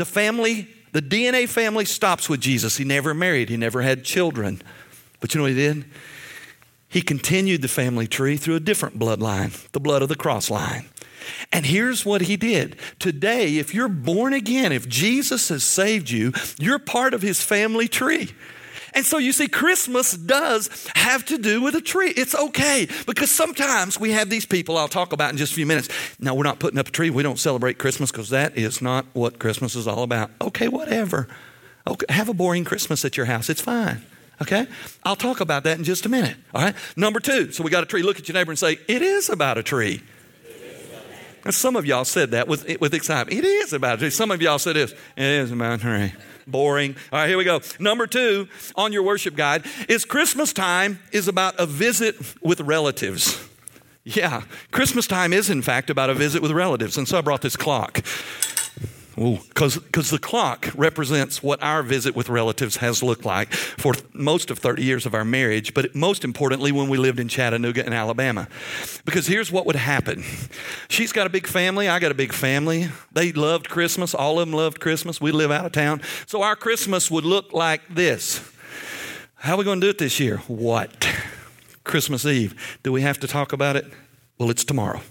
The 0.00 0.06
family, 0.06 0.66
the 0.92 1.02
DNA 1.02 1.46
family 1.46 1.84
stops 1.84 2.26
with 2.26 2.40
Jesus. 2.40 2.78
He 2.78 2.84
never 2.84 3.12
married, 3.12 3.50
he 3.50 3.58
never 3.58 3.82
had 3.82 4.02
children. 4.02 4.62
But 5.20 5.34
you 5.34 5.38
know 5.38 5.42
what 5.42 5.50
he 5.50 5.58
did? 5.58 5.84
He 6.88 7.02
continued 7.02 7.60
the 7.60 7.68
family 7.68 8.06
tree 8.06 8.38
through 8.38 8.54
a 8.54 8.60
different 8.60 8.98
bloodline, 8.98 9.70
the 9.72 9.78
blood 9.78 10.00
of 10.00 10.08
the 10.08 10.16
cross 10.16 10.48
line. 10.48 10.88
And 11.52 11.66
here's 11.66 12.06
what 12.06 12.22
he 12.22 12.38
did. 12.38 12.76
Today, 12.98 13.58
if 13.58 13.74
you're 13.74 13.90
born 13.90 14.32
again, 14.32 14.72
if 14.72 14.88
Jesus 14.88 15.50
has 15.50 15.64
saved 15.64 16.08
you, 16.08 16.32
you're 16.58 16.78
part 16.78 17.12
of 17.12 17.20
his 17.20 17.42
family 17.42 17.86
tree. 17.86 18.30
And 18.94 19.04
so 19.04 19.18
you 19.18 19.32
see, 19.32 19.48
Christmas 19.48 20.12
does 20.12 20.88
have 20.94 21.24
to 21.26 21.38
do 21.38 21.60
with 21.62 21.74
a 21.74 21.80
tree. 21.80 22.10
It's 22.10 22.34
okay 22.34 22.88
because 23.06 23.30
sometimes 23.30 23.98
we 23.98 24.12
have 24.12 24.30
these 24.30 24.46
people 24.46 24.76
I'll 24.76 24.88
talk 24.88 25.12
about 25.12 25.30
in 25.30 25.36
just 25.36 25.52
a 25.52 25.54
few 25.54 25.66
minutes. 25.66 25.88
No, 26.18 26.34
we're 26.34 26.44
not 26.44 26.58
putting 26.58 26.78
up 26.78 26.88
a 26.88 26.90
tree. 26.90 27.10
We 27.10 27.22
don't 27.22 27.38
celebrate 27.38 27.78
Christmas 27.78 28.10
because 28.10 28.30
that 28.30 28.56
is 28.56 28.82
not 28.82 29.06
what 29.12 29.38
Christmas 29.38 29.74
is 29.74 29.86
all 29.86 30.02
about. 30.02 30.30
Okay, 30.40 30.68
whatever. 30.68 31.28
Okay, 31.86 32.06
have 32.08 32.28
a 32.28 32.34
boring 32.34 32.64
Christmas 32.64 33.04
at 33.04 33.16
your 33.16 33.26
house. 33.26 33.48
It's 33.48 33.60
fine. 33.60 34.02
Okay? 34.42 34.66
I'll 35.04 35.16
talk 35.16 35.40
about 35.40 35.64
that 35.64 35.78
in 35.78 35.84
just 35.84 36.06
a 36.06 36.08
minute. 36.08 36.36
All 36.54 36.62
right? 36.62 36.74
Number 36.96 37.20
two. 37.20 37.52
So 37.52 37.62
we 37.62 37.70
got 37.70 37.82
a 37.82 37.86
tree. 37.86 38.02
Look 38.02 38.18
at 38.18 38.28
your 38.28 38.34
neighbor 38.34 38.50
and 38.50 38.58
say, 38.58 38.78
It 38.88 39.02
is 39.02 39.28
about 39.28 39.58
a 39.58 39.62
tree. 39.62 40.02
And 41.44 41.54
some 41.54 41.74
of 41.74 41.86
y'all 41.86 42.04
said 42.04 42.32
that 42.32 42.48
with, 42.48 42.80
with 42.80 42.92
excitement. 42.92 43.38
It 43.38 43.46
is 43.46 43.72
about 43.72 43.94
a 43.94 43.98
tree. 43.98 44.10
Some 44.10 44.30
of 44.30 44.42
y'all 44.42 44.58
said 44.58 44.76
this. 44.76 44.92
It 45.16 45.24
is 45.24 45.52
about 45.52 45.80
a 45.80 45.82
tree 45.82 46.12
boring. 46.50 46.96
All 47.12 47.18
right, 47.20 47.28
here 47.28 47.38
we 47.38 47.44
go. 47.44 47.60
Number 47.78 48.06
two 48.06 48.48
on 48.76 48.92
your 48.92 49.02
worship 49.02 49.36
guide 49.36 49.64
is 49.88 50.04
Christmas 50.04 50.52
time 50.52 51.00
is 51.12 51.28
about 51.28 51.58
a 51.58 51.66
visit 51.66 52.16
with 52.42 52.60
relatives. 52.60 53.46
Yeah, 54.04 54.42
Christmas 54.70 55.06
time 55.06 55.32
is, 55.32 55.50
in 55.50 55.62
fact, 55.62 55.90
about 55.90 56.10
a 56.10 56.14
visit 56.14 56.42
with 56.42 56.52
relatives. 56.52 56.96
And 56.96 57.06
so 57.06 57.18
I 57.18 57.20
brought 57.20 57.42
this 57.42 57.56
clock. 57.56 58.04
Because 59.20 60.10
the 60.10 60.18
clock 60.18 60.70
represents 60.74 61.42
what 61.42 61.62
our 61.62 61.82
visit 61.82 62.16
with 62.16 62.30
relatives 62.30 62.78
has 62.78 63.02
looked 63.02 63.26
like 63.26 63.52
for 63.52 63.92
most 64.14 64.50
of 64.50 64.58
30 64.58 64.82
years 64.82 65.04
of 65.04 65.14
our 65.14 65.26
marriage, 65.26 65.74
but 65.74 65.94
most 65.94 66.24
importantly, 66.24 66.72
when 66.72 66.88
we 66.88 66.96
lived 66.96 67.20
in 67.20 67.28
Chattanooga 67.28 67.84
in 67.84 67.92
Alabama. 67.92 68.48
Because 69.04 69.26
here's 69.26 69.52
what 69.52 69.66
would 69.66 69.76
happen 69.76 70.24
she's 70.88 71.12
got 71.12 71.26
a 71.26 71.30
big 71.30 71.46
family, 71.46 71.86
I 71.86 71.98
got 71.98 72.10
a 72.10 72.14
big 72.14 72.32
family. 72.32 72.88
They 73.12 73.32
loved 73.32 73.68
Christmas, 73.68 74.14
all 74.14 74.40
of 74.40 74.48
them 74.48 74.56
loved 74.56 74.80
Christmas. 74.80 75.20
We 75.20 75.32
live 75.32 75.50
out 75.50 75.66
of 75.66 75.72
town. 75.72 76.00
So 76.24 76.40
our 76.40 76.56
Christmas 76.56 77.10
would 77.10 77.26
look 77.26 77.52
like 77.52 77.82
this. 77.90 78.40
How 79.34 79.54
are 79.54 79.58
we 79.58 79.64
going 79.64 79.82
to 79.82 79.86
do 79.86 79.90
it 79.90 79.98
this 79.98 80.18
year? 80.18 80.38
What? 80.46 81.06
Christmas 81.84 82.24
Eve. 82.24 82.78
Do 82.82 82.90
we 82.90 83.02
have 83.02 83.20
to 83.20 83.26
talk 83.26 83.52
about 83.52 83.76
it? 83.76 83.84
Well, 84.38 84.48
it's 84.48 84.64
tomorrow. 84.64 85.02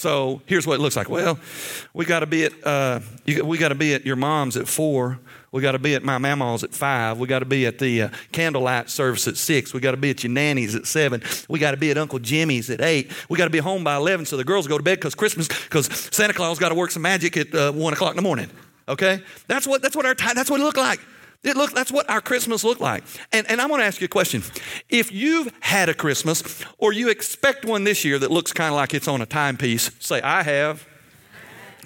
So 0.00 0.40
here's 0.46 0.66
what 0.66 0.76
it 0.76 0.80
looks 0.80 0.96
like. 0.96 1.10
Well, 1.10 1.38
we 1.92 2.06
got 2.06 2.20
to 2.20 2.26
be 2.26 2.44
at 2.44 2.66
uh, 2.66 3.00
you, 3.26 3.44
we 3.44 3.58
got 3.58 3.68
to 3.68 3.74
be 3.74 3.92
at 3.92 4.06
your 4.06 4.16
mom's 4.16 4.56
at 4.56 4.66
four. 4.66 5.18
We 5.52 5.60
got 5.60 5.72
to 5.72 5.78
be 5.78 5.94
at 5.94 6.02
my 6.02 6.16
mama's 6.16 6.64
at 6.64 6.72
five. 6.72 7.18
We 7.18 7.26
got 7.26 7.40
to 7.40 7.44
be 7.44 7.66
at 7.66 7.78
the 7.78 8.02
uh, 8.04 8.08
candlelight 8.32 8.88
service 8.88 9.28
at 9.28 9.36
six. 9.36 9.74
We 9.74 9.80
got 9.80 9.90
to 9.90 9.98
be 9.98 10.08
at 10.08 10.24
your 10.24 10.32
nanny's 10.32 10.74
at 10.74 10.86
seven. 10.86 11.22
We 11.50 11.58
got 11.58 11.72
to 11.72 11.76
be 11.76 11.90
at 11.90 11.98
Uncle 11.98 12.18
Jimmy's 12.18 12.70
at 12.70 12.80
eight. 12.80 13.12
We 13.28 13.36
got 13.36 13.44
to 13.44 13.50
be 13.50 13.58
home 13.58 13.84
by 13.84 13.96
eleven 13.96 14.24
so 14.24 14.38
the 14.38 14.44
girls 14.44 14.66
go 14.66 14.78
to 14.78 14.82
bed 14.82 14.96
because 14.96 15.14
Christmas 15.14 15.48
because 15.48 15.86
Santa 16.10 16.32
Claus 16.32 16.58
got 16.58 16.70
to 16.70 16.74
work 16.74 16.92
some 16.92 17.02
magic 17.02 17.36
at 17.36 17.54
uh, 17.54 17.70
one 17.70 17.92
o'clock 17.92 18.12
in 18.12 18.16
the 18.16 18.22
morning. 18.22 18.48
Okay, 18.88 19.22
that's 19.48 19.66
what 19.66 19.82
that's 19.82 19.94
what 19.94 20.06
our 20.06 20.14
that's 20.14 20.50
what 20.50 20.60
it 20.60 20.64
looked 20.64 20.78
like. 20.78 21.00
It 21.42 21.56
look, 21.56 21.72
that's 21.72 21.90
what 21.90 22.08
our 22.10 22.20
Christmas 22.20 22.64
looked 22.64 22.82
like. 22.82 23.02
And, 23.32 23.50
and 23.50 23.60
I 23.60 23.66
want 23.66 23.80
to 23.80 23.86
ask 23.86 24.00
you 24.00 24.04
a 24.04 24.08
question. 24.08 24.42
If 24.90 25.10
you've 25.10 25.50
had 25.60 25.88
a 25.88 25.94
Christmas 25.94 26.62
or 26.76 26.92
you 26.92 27.08
expect 27.08 27.64
one 27.64 27.84
this 27.84 28.04
year 28.04 28.18
that 28.18 28.30
looks 28.30 28.52
kind 28.52 28.72
of 28.72 28.76
like 28.76 28.92
it's 28.92 29.08
on 29.08 29.22
a 29.22 29.26
timepiece, 29.26 29.90
say, 30.00 30.20
I 30.20 30.42
have. 30.42 30.86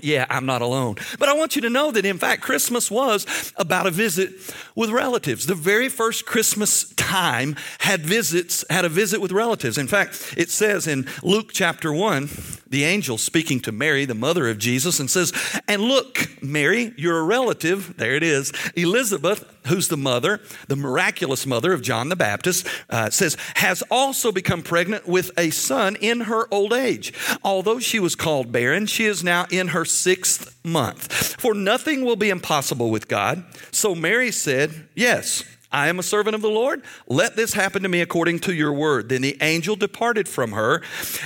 Yeah, 0.01 0.27
I'm 0.29 0.47
not 0.47 0.63
alone. 0.63 0.97
But 1.19 1.29
I 1.29 1.35
want 1.35 1.57
you 1.57 1.63
to 1.63 1.71
know 1.71 1.91
that, 1.91 2.05
in 2.05 2.19
fact, 2.19 2.43
Christmas 2.43 2.91
was 2.91 3.53
about 3.57 3.87
a 3.87 3.91
visit 3.91 4.33
with 4.75 4.91
relatives. 4.91 5.47
The 5.47 5.55
very 5.55 5.89
first 5.89 6.27
Christmas 6.27 6.93
time 6.95 7.57
had 7.79 8.01
visits, 8.01 8.65
had 8.71 8.85
a 8.85 8.89
visit 8.89 9.21
with 9.21 9.33
relatives. 9.33 9.79
In 9.79 9.89
fact, 9.89 10.35
it 10.37 10.51
says 10.51 10.87
in 10.87 11.07
Luke 11.23 11.51
chapter 11.53 11.93
1, 11.93 12.29
the 12.69 12.85
angel 12.85 13.19
speaking 13.19 13.61
to 13.61 13.73
Mary, 13.73 14.05
the 14.05 14.15
mother 14.15 14.49
of 14.49 14.59
Jesus, 14.59 14.99
and 14.99 15.09
says, 15.09 15.33
And 15.69 15.83
look, 15.83 16.43
Mary, 16.43 16.93
you're 16.97 17.21
a 17.21 17.25
relative, 17.25 17.97
there 17.97 18.17
it 18.17 18.25
is, 18.25 18.53
Elizabeth, 18.75 19.49
who's 19.67 19.89
the 19.89 19.97
mother, 19.97 20.41
the 20.67 20.77
miraculous 20.77 21.47
mother 21.47 21.73
of 21.73 21.83
John 21.83 22.09
the 22.09 22.17
Baptist, 22.17 22.67
uh, 22.91 23.11
says, 23.11 23.37
has 23.55 23.83
also 23.91 24.33
become 24.33 24.63
pregnant 24.63 25.07
with 25.07 25.31
a 25.39 25.51
son 25.51 25.97
in 25.97 26.23
her 26.23 26.53
old 26.53 26.73
age. 26.73 27.13
Although 27.43 27.79
she 27.79 28.01
was 28.01 28.17
called 28.17 28.51
barren, 28.51 28.87
she 28.87 29.05
is 29.05 29.23
now 29.23 29.47
in 29.51 29.69
her 29.69 29.84
sixth 29.85 30.59
month. 30.65 31.41
For 31.41 31.55
nothing 31.55 32.05
will 32.05 32.17
be 32.17 32.31
impossible 32.31 32.91
with 32.91 33.09
God. 33.09 33.45
So 33.71 33.95
Mary 33.95 34.31
said, 34.31 34.89
Yes. 34.95 35.45
I 35.75 35.89
am 35.89 35.99
a 35.99 36.05
servant 36.05 36.37
of 36.37 36.41
the 36.41 36.49
Lord. 36.49 36.85
Let 37.09 37.35
this 37.35 37.53
happen 37.53 37.83
to 37.83 37.89
me 37.89 38.01
according 38.01 38.39
to 38.41 38.55
your 38.55 38.73
word. 38.73 39.09
Then 39.09 39.23
the 39.23 39.37
angel 39.41 39.75
departed 39.75 40.29
from 40.29 40.53
her. 40.53 40.83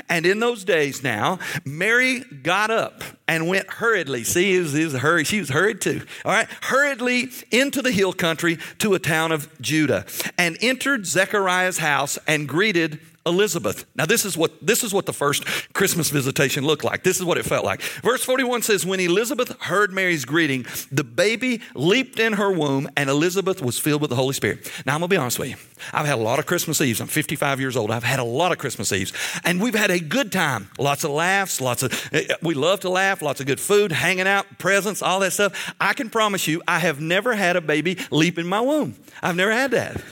And 0.09 0.25
in 0.25 0.41
those 0.41 0.65
days 0.65 1.03
now, 1.03 1.38
Mary 1.67 2.21
got 2.21 2.71
up 2.71 3.05
and 3.29 3.47
went 3.47 3.69
hurriedly. 3.69 4.25
See, 4.25 4.57
it 4.57 4.61
was, 4.61 4.75
it 4.75 4.85
was 4.85 4.95
hurry. 4.95 5.25
She 5.25 5.38
was 5.38 5.50
hurried 5.50 5.83
too. 5.83 6.00
All 6.25 6.33
right. 6.33 6.49
Hurriedly 6.62 7.29
into 7.50 7.83
the 7.83 7.93
hill 7.93 8.15
country 8.15 8.59
to 8.79 8.95
a 8.95 8.99
town 8.99 9.33
of 9.33 9.50
Judah 9.61 10.07
and 10.38 10.57
entered 10.62 11.05
Zechariah's 11.05 11.77
house 11.77 12.19
and 12.27 12.49
greeted 12.49 13.00
Elizabeth. 13.28 13.85
Now 13.94 14.06
this 14.06 14.25
is 14.25 14.37
what 14.37 14.66
this 14.66 14.82
is 14.82 14.92
what 14.92 15.06
the 15.06 15.12
first 15.12 15.44
Christmas 15.75 16.11
visitation 16.11 16.64
looked 16.64 16.85
like. 16.85 17.04
This 17.04 17.18
is 17.18 17.25
what 17.25 17.38
it 17.38 17.44
felt 17.44 17.64
like. 17.64 17.82
Verse 17.82 18.25
41 18.25 18.62
says 18.62 18.85
when 18.85 19.00
Elizabeth 19.00 19.61
heard 19.62 19.92
Mary's 19.92 20.25
greeting, 20.25 20.66
the 20.90 21.04
baby 21.04 21.61
leaped 21.75 22.18
in 22.18 22.35
her 22.35 22.50
womb 22.50 22.88
and 22.97 23.08
Elizabeth 23.08 23.62
was 23.62 23.78
filled 23.78 24.00
with 24.00 24.11
the 24.11 24.16
Holy 24.16 24.35
Spirit. 24.35 24.70
Now 24.87 24.94
I'm 24.94 25.00
to 25.02 25.08
be 25.08 25.16
honest 25.16 25.38
with 25.38 25.50
you. 25.50 25.56
I've 25.92 26.06
had 26.06 26.18
a 26.18 26.23
lot 26.23 26.38
of 26.38 26.47
Christmas 26.47 26.80
Eves. 26.80 27.00
I'm 27.00 27.06
55 27.06 27.61
years 27.61 27.76
old. 27.76 27.90
I've 27.90 28.04
had 28.04 28.18
a 28.18 28.25
lot 28.25 28.52
of 28.52 28.58
Christmas 28.58 28.92
Eves 28.92 29.12
and 29.44 29.61
we've 29.61 29.75
had 29.75 29.90
a 29.90 30.00
good 30.00 30.32
time. 30.32 30.70
Lots 30.78 31.04
of 31.04 31.11
laughs, 31.11 31.61
lots 31.61 31.82
of 31.82 31.92
eh, 32.12 32.35
we 32.42 32.54
love 32.54 32.80
to 32.80 32.88
laugh, 32.88 33.23
lots 33.23 33.40
of 33.40 33.47
good 33.47 33.61
food, 33.61 33.92
hanging 33.92 34.26
out, 34.26 34.47
presents, 34.58 35.02
all 35.02 35.20
that 35.20 35.32
stuff. 35.32 35.75
I 35.80 35.92
can 35.92 36.11
promise 36.11 36.47
you 36.49 36.62
I 36.66 36.78
have 36.78 37.00
never 37.00 37.35
had 37.35 37.56
a 37.56 37.61
baby 37.61 37.99
leap 38.11 38.38
in 38.38 38.47
my 38.47 38.61
womb. 38.61 38.97
I've 39.23 39.37
never 39.37 39.52
had 39.52 39.73
that. 39.73 40.02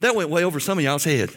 That 0.00 0.16
went 0.16 0.30
way 0.30 0.44
over 0.44 0.58
some 0.60 0.78
of 0.78 0.84
y'all's 0.84 1.04
head. 1.04 1.30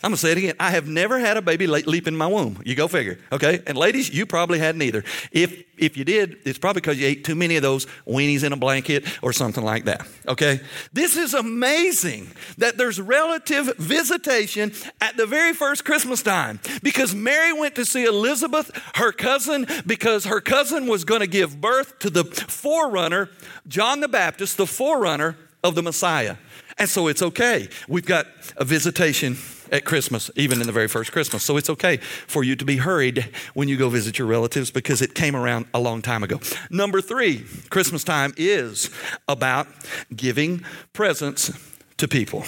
I'm 0.00 0.10
gonna 0.10 0.16
say 0.16 0.30
it 0.30 0.38
again. 0.38 0.54
I 0.60 0.70
have 0.70 0.86
never 0.86 1.18
had 1.18 1.36
a 1.36 1.42
baby 1.42 1.66
leap 1.66 2.06
in 2.06 2.16
my 2.16 2.28
womb. 2.28 2.62
You 2.64 2.76
go 2.76 2.86
figure. 2.86 3.18
Okay, 3.32 3.60
and 3.66 3.76
ladies, 3.76 4.08
you 4.08 4.26
probably 4.26 4.60
hadn't 4.60 4.82
either. 4.82 5.02
If 5.32 5.64
if 5.76 5.96
you 5.96 6.04
did, 6.04 6.36
it's 6.44 6.58
probably 6.58 6.80
because 6.80 7.00
you 7.00 7.06
ate 7.06 7.24
too 7.24 7.34
many 7.34 7.56
of 7.56 7.62
those 7.62 7.86
weenies 8.06 8.44
in 8.44 8.52
a 8.52 8.56
blanket 8.56 9.04
or 9.22 9.32
something 9.32 9.64
like 9.64 9.86
that. 9.86 10.06
Okay, 10.28 10.60
this 10.92 11.16
is 11.16 11.34
amazing 11.34 12.28
that 12.58 12.76
there's 12.76 13.00
relative 13.00 13.76
visitation 13.76 14.72
at 15.00 15.16
the 15.16 15.26
very 15.26 15.52
first 15.52 15.84
Christmas 15.84 16.22
time 16.22 16.60
because 16.82 17.12
Mary 17.12 17.52
went 17.52 17.74
to 17.74 17.84
see 17.84 18.04
Elizabeth, 18.04 18.70
her 18.94 19.10
cousin, 19.10 19.66
because 19.84 20.26
her 20.26 20.40
cousin 20.40 20.86
was 20.86 21.04
going 21.04 21.20
to 21.20 21.26
give 21.26 21.60
birth 21.60 21.98
to 22.00 22.10
the 22.10 22.24
forerunner, 22.24 23.30
John 23.66 23.98
the 23.98 24.08
Baptist, 24.08 24.58
the 24.58 24.66
forerunner 24.66 25.36
of 25.64 25.74
the 25.74 25.82
Messiah. 25.82 26.36
And 26.78 26.88
so 26.88 27.08
it's 27.08 27.22
okay. 27.22 27.68
We've 27.88 28.06
got 28.06 28.26
a 28.56 28.64
visitation 28.64 29.36
at 29.72 29.84
Christmas, 29.84 30.30
even 30.36 30.60
in 30.60 30.66
the 30.66 30.72
very 30.72 30.88
first 30.88 31.12
Christmas. 31.12 31.42
So 31.42 31.56
it's 31.56 31.70
okay 31.70 31.98
for 31.98 32.44
you 32.44 32.56
to 32.56 32.64
be 32.64 32.76
hurried 32.76 33.30
when 33.54 33.68
you 33.68 33.76
go 33.76 33.88
visit 33.88 34.18
your 34.18 34.28
relatives 34.28 34.70
because 34.70 35.02
it 35.02 35.14
came 35.14 35.36
around 35.36 35.66
a 35.74 35.80
long 35.80 36.02
time 36.02 36.22
ago. 36.22 36.40
Number 36.70 37.00
three, 37.00 37.44
Christmas 37.70 38.04
time 38.04 38.32
is 38.36 38.90
about 39.28 39.68
giving 40.14 40.64
presents 40.92 41.52
to 41.98 42.08
people. 42.08 42.42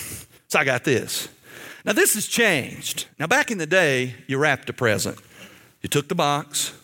So 0.48 0.58
I 0.58 0.64
got 0.64 0.84
this. 0.84 1.28
Now, 1.84 1.92
this 1.92 2.14
has 2.14 2.26
changed. 2.26 3.06
Now, 3.18 3.26
back 3.26 3.50
in 3.50 3.58
the 3.58 3.66
day, 3.66 4.14
you 4.26 4.38
wrapped 4.38 4.68
a 4.68 4.72
present. 4.72 5.18
You 5.82 5.88
took 5.88 6.08
the 6.08 6.14
box, 6.14 6.74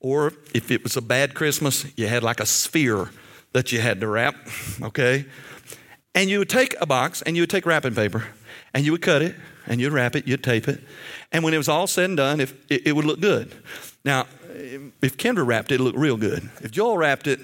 or 0.00 0.34
if 0.54 0.70
it 0.70 0.82
was 0.82 0.96
a 0.96 1.00
bad 1.00 1.34
Christmas, 1.34 1.86
you 1.96 2.06
had 2.08 2.22
like 2.22 2.40
a 2.40 2.46
sphere 2.46 3.10
that 3.52 3.72
you 3.72 3.80
had 3.80 4.00
to 4.00 4.06
wrap, 4.06 4.36
okay? 4.82 5.24
And 6.14 6.28
you 6.28 6.40
would 6.40 6.50
take 6.50 6.74
a 6.80 6.86
box 6.86 7.22
and 7.22 7.36
you 7.36 7.42
would 7.42 7.50
take 7.50 7.64
wrapping 7.64 7.94
paper 7.94 8.26
and 8.74 8.84
you 8.84 8.92
would 8.92 9.02
cut 9.02 9.22
it 9.22 9.34
and 9.68 9.80
you'd 9.80 9.92
wrap 9.92 10.16
it, 10.16 10.26
you'd 10.26 10.42
tape 10.42 10.66
it. 10.66 10.80
And 11.30 11.44
when 11.44 11.54
it 11.54 11.58
was 11.58 11.68
all 11.68 11.86
said 11.86 12.06
and 12.06 12.16
done, 12.16 12.40
if, 12.40 12.52
it, 12.70 12.88
it 12.88 12.92
would 12.92 13.04
look 13.04 13.20
good. 13.20 13.54
Now, 14.04 14.26
if 15.02 15.16
Kendra 15.16 15.46
wrapped 15.46 15.70
it, 15.70 15.76
it 15.76 15.84
looked 15.84 15.98
real 15.98 16.16
good. 16.16 16.48
If 16.62 16.70
Joel 16.70 16.96
wrapped 16.96 17.26
it, 17.26 17.40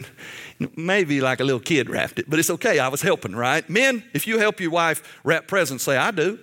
maybe 0.76 1.20
like 1.20 1.40
a 1.40 1.44
little 1.44 1.60
kid 1.60 1.88
wrapped 1.88 2.18
it, 2.18 2.28
but 2.28 2.38
it's 2.38 2.50
okay. 2.50 2.78
I 2.78 2.88
was 2.88 3.02
helping, 3.02 3.36
right? 3.36 3.68
Men, 3.68 4.02
if 4.12 4.26
you 4.26 4.38
help 4.38 4.60
your 4.60 4.70
wife 4.70 5.20
wrap 5.22 5.46
presents, 5.46 5.84
say, 5.84 5.96
I 5.96 6.10
do. 6.10 6.38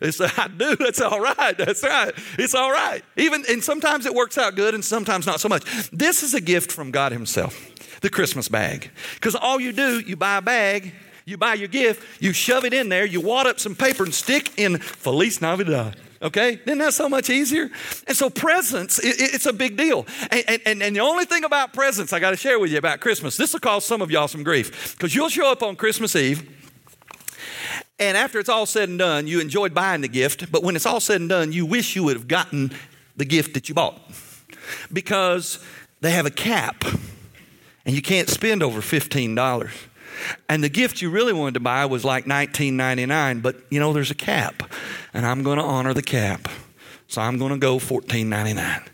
It's 0.00 0.20
I 0.38 0.48
do. 0.48 0.76
That's 0.76 1.00
all 1.00 1.20
right. 1.20 1.56
That's 1.56 1.82
right. 1.82 2.12
It's 2.38 2.54
all 2.54 2.72
right. 2.72 3.02
Even 3.16 3.44
and 3.48 3.62
sometimes 3.62 4.06
it 4.06 4.14
works 4.14 4.38
out 4.38 4.56
good, 4.56 4.74
and 4.74 4.84
sometimes 4.84 5.26
not 5.26 5.40
so 5.40 5.48
much. 5.48 5.90
This 5.90 6.22
is 6.22 6.32
a 6.32 6.40
gift 6.40 6.72
from 6.72 6.90
God 6.90 7.12
Himself, 7.12 8.00
the 8.00 8.08
Christmas 8.08 8.48
bag. 8.48 8.90
Because 9.14 9.34
all 9.34 9.60
you 9.60 9.72
do, 9.72 10.00
you 10.00 10.16
buy 10.16 10.38
a 10.38 10.42
bag 10.42 10.94
you 11.30 11.38
buy 11.38 11.54
your 11.54 11.68
gift, 11.68 12.22
you 12.22 12.32
shove 12.32 12.64
it 12.64 12.74
in 12.74 12.88
there, 12.88 13.06
you 13.06 13.20
wad 13.20 13.46
up 13.46 13.60
some 13.60 13.74
paper 13.74 14.04
and 14.04 14.12
stick 14.12 14.58
in 14.58 14.78
Feliz 14.78 15.40
Navidad. 15.40 15.96
Okay? 16.22 16.60
Isn't 16.66 16.78
that 16.78 16.92
so 16.92 17.08
much 17.08 17.30
easier? 17.30 17.70
And 18.06 18.16
so, 18.16 18.28
presents, 18.28 18.98
it, 18.98 19.14
it's 19.18 19.46
a 19.46 19.52
big 19.52 19.76
deal. 19.76 20.06
And, 20.30 20.60
and, 20.66 20.82
and 20.82 20.96
the 20.96 21.00
only 21.00 21.24
thing 21.24 21.44
about 21.44 21.72
presents 21.72 22.12
I 22.12 22.20
got 22.20 22.30
to 22.30 22.36
share 22.36 22.58
with 22.58 22.70
you 22.70 22.78
about 22.78 23.00
Christmas, 23.00 23.36
this 23.36 23.52
will 23.52 23.60
cause 23.60 23.86
some 23.86 24.02
of 24.02 24.10
y'all 24.10 24.28
some 24.28 24.42
grief 24.42 24.96
because 24.96 25.14
you'll 25.14 25.30
show 25.30 25.50
up 25.50 25.62
on 25.62 25.76
Christmas 25.76 26.14
Eve. 26.14 26.48
And 27.98 28.16
after 28.16 28.38
it's 28.38 28.48
all 28.48 28.66
said 28.66 28.88
and 28.88 28.98
done, 28.98 29.26
you 29.26 29.40
enjoyed 29.40 29.74
buying 29.74 30.00
the 30.00 30.08
gift, 30.08 30.50
but 30.50 30.62
when 30.62 30.76
it's 30.76 30.86
all 30.86 31.00
said 31.00 31.20
and 31.20 31.28
done, 31.28 31.52
you 31.52 31.64
wish 31.66 31.96
you 31.96 32.04
would 32.04 32.16
have 32.16 32.28
gotten 32.28 32.72
the 33.16 33.24
gift 33.24 33.54
that 33.54 33.68
you 33.68 33.74
bought 33.74 34.00
because 34.92 35.62
they 36.00 36.10
have 36.10 36.26
a 36.26 36.30
cap 36.30 36.84
and 37.84 37.94
you 37.94 38.02
can't 38.02 38.28
spend 38.28 38.62
over 38.62 38.80
$15. 38.80 39.70
And 40.48 40.62
the 40.62 40.68
gift 40.68 41.02
you 41.02 41.10
really 41.10 41.32
wanted 41.32 41.54
to 41.54 41.60
buy 41.60 41.86
was 41.86 42.04
like 42.04 42.24
$19.99, 42.24 43.42
but 43.42 43.56
you 43.70 43.80
know, 43.80 43.92
there's 43.92 44.10
a 44.10 44.14
cap, 44.14 44.62
and 45.14 45.26
I'm 45.26 45.42
going 45.42 45.58
to 45.58 45.64
honor 45.64 45.94
the 45.94 46.02
cap. 46.02 46.48
So 47.08 47.20
I'm 47.20 47.38
going 47.38 47.52
to 47.52 47.58
go 47.58 47.78
$14.99. 47.78 48.86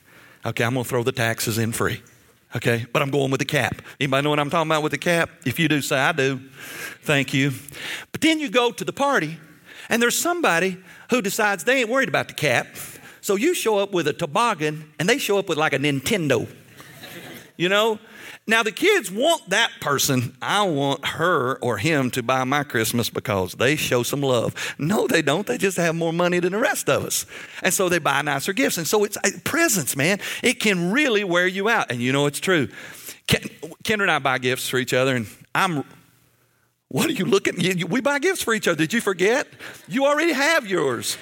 Okay, 0.47 0.65
I'm 0.65 0.75
going 0.75 0.85
to 0.85 0.89
throw 0.89 1.03
the 1.03 1.13
taxes 1.13 1.59
in 1.59 1.73
free. 1.73 2.03
Okay, 2.55 2.87
but 2.93 3.03
I'm 3.03 3.11
going 3.11 3.31
with 3.31 3.41
the 3.41 3.45
cap. 3.45 3.83
Anybody 4.01 4.25
know 4.25 4.31
what 4.31 4.39
I'm 4.39 4.49
talking 4.49 4.71
about 4.71 4.83
with 4.83 4.93
the 4.93 4.99
cap? 4.99 5.29
If 5.45 5.59
you 5.59 5.69
do, 5.69 5.83
say 5.83 5.99
I 5.99 6.13
do. 6.13 6.41
Thank 7.03 7.35
you. 7.35 7.53
But 8.13 8.23
then 8.23 8.39
you 8.41 8.49
go 8.49 8.71
to 8.71 8.85
the 8.85 8.93
party, 8.93 9.39
and 9.89 10.01
there's 10.01 10.17
somebody 10.17 10.79
who 11.11 11.21
decides 11.21 11.65
they 11.65 11.81
ain't 11.81 11.91
worried 11.91 12.09
about 12.09 12.29
the 12.29 12.35
cap. 12.35 12.69
So 13.21 13.35
you 13.35 13.53
show 13.53 13.79
up 13.79 13.93
with 13.93 14.09
a 14.09 14.13
toboggan, 14.13 14.91
and 14.99 15.09
they 15.09 15.19
show 15.19 15.39
up 15.39 15.49
with 15.49 15.59
like 15.59 15.75
a 15.75 15.79
Nintendo. 15.79 16.49
You 17.57 17.69
know, 17.69 17.99
now, 18.49 18.63
the 18.63 18.71
kids 18.71 19.11
want 19.11 19.51
that 19.51 19.73
person. 19.81 20.37
I 20.41 20.63
want 20.63 21.05
her 21.05 21.57
or 21.57 21.79
him 21.79 22.13
to 22.13 22.23
buy 22.23 22.45
my 22.45 22.63
Christmas 22.63 23.11
because 23.11 23.55
they 23.55 23.75
show 23.75 24.05
some 24.05 24.21
love. 24.21 24.55
No, 24.79 25.09
they 25.09 25.21
don't. 25.21 25.45
They 25.45 25.59
just 25.59 25.77
have 25.79 25.97
more 25.97 26.13
money 26.13 26.39
than 26.39 26.53
the 26.53 26.59
rest 26.59 26.89
of 26.89 27.05
us. 27.05 27.27
And 27.63 27.75
so 27.75 27.89
they 27.89 27.99
buy 27.99 28.23
nicer 28.23 28.53
gifts. 28.53 28.79
And 28.79 28.87
so 28.87 29.03
it's 29.03 29.17
uh, 29.17 29.31
presents, 29.43 29.97
man. 29.97 30.21
It 30.45 30.61
can 30.61 30.93
really 30.93 31.25
wear 31.25 31.49
you 31.49 31.69
out. 31.69 31.91
And 31.91 32.01
you 32.01 32.13
know 32.13 32.27
it's 32.27 32.39
true. 32.39 32.69
Kendra 33.27 34.03
and 34.03 34.11
I 34.13 34.21
buy 34.21 34.39
gifts 34.39 34.69
for 34.69 34.79
each 34.79 34.95
other, 34.95 35.17
and 35.17 35.27
I'm 35.53 35.85
what 36.89 37.09
are 37.09 37.13
you 37.13 37.25
looking? 37.25 37.57
We 37.89 38.01
buy 38.01 38.21
gifts 38.21 38.43
for 38.43 38.55
each 38.55 38.69
other. 38.69 38.77
Did 38.77 38.93
you 38.93 39.01
forget? 39.01 39.49
You 39.89 40.07
already 40.07 40.33
have 40.33 40.69
yours. 40.69 41.19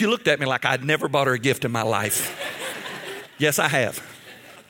She 0.00 0.06
looked 0.06 0.28
at 0.28 0.40
me 0.40 0.46
like 0.46 0.64
I'd 0.64 0.82
never 0.82 1.08
bought 1.08 1.26
her 1.26 1.34
a 1.34 1.38
gift 1.38 1.66
in 1.66 1.70
my 1.70 1.82
life. 1.82 2.34
yes, 3.36 3.58
I 3.58 3.68
have. 3.68 4.02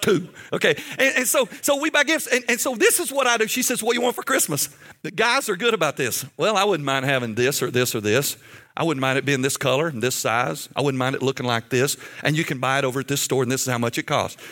Two. 0.00 0.28
Okay. 0.52 0.74
And, 0.98 1.18
and, 1.18 1.28
so 1.28 1.48
so 1.62 1.80
we 1.80 1.88
buy 1.88 2.02
gifts. 2.02 2.26
And, 2.26 2.44
and 2.48 2.60
so 2.60 2.74
this 2.74 2.98
is 2.98 3.12
what 3.12 3.28
I 3.28 3.36
do. 3.36 3.46
She 3.46 3.62
says, 3.62 3.80
What 3.80 3.92
do 3.92 4.00
you 4.00 4.02
want 4.02 4.16
for 4.16 4.24
Christmas? 4.24 4.76
The 5.02 5.12
guys 5.12 5.48
are 5.48 5.54
good 5.54 5.72
about 5.72 5.96
this. 5.96 6.26
Well, 6.36 6.56
I 6.56 6.64
wouldn't 6.64 6.84
mind 6.84 7.04
having 7.04 7.36
this 7.36 7.62
or 7.62 7.70
this 7.70 7.94
or 7.94 8.00
this. 8.00 8.38
I 8.76 8.82
wouldn't 8.82 9.00
mind 9.00 9.18
it 9.18 9.24
being 9.24 9.40
this 9.40 9.56
color 9.56 9.86
and 9.86 10.02
this 10.02 10.16
size. 10.16 10.68
I 10.74 10.80
wouldn't 10.80 10.98
mind 10.98 11.14
it 11.14 11.22
looking 11.22 11.46
like 11.46 11.68
this. 11.68 11.96
And 12.24 12.36
you 12.36 12.42
can 12.42 12.58
buy 12.58 12.80
it 12.80 12.84
over 12.84 12.98
at 12.98 13.06
this 13.06 13.20
store, 13.20 13.44
and 13.44 13.52
this 13.52 13.60
is 13.60 13.68
how 13.68 13.78
much 13.78 13.98
it 13.98 14.08
costs. 14.08 14.42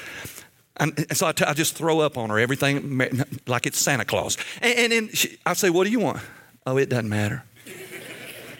And, 0.76 1.06
so 1.10 1.26
I, 1.26 1.32
t- 1.32 1.44
I 1.44 1.54
just 1.54 1.74
throw 1.74 1.98
up 1.98 2.16
on 2.16 2.30
her 2.30 2.38
everything 2.38 3.24
like 3.48 3.66
it's 3.66 3.80
Santa 3.80 4.04
Claus. 4.04 4.36
And, 4.62 4.78
and 4.78 4.92
then 4.92 5.08
she, 5.08 5.38
I 5.44 5.54
say, 5.54 5.70
What 5.70 5.86
do 5.86 5.90
you 5.90 5.98
want? 5.98 6.20
Oh, 6.64 6.76
it 6.76 6.88
doesn't 6.88 7.08
matter. 7.08 7.42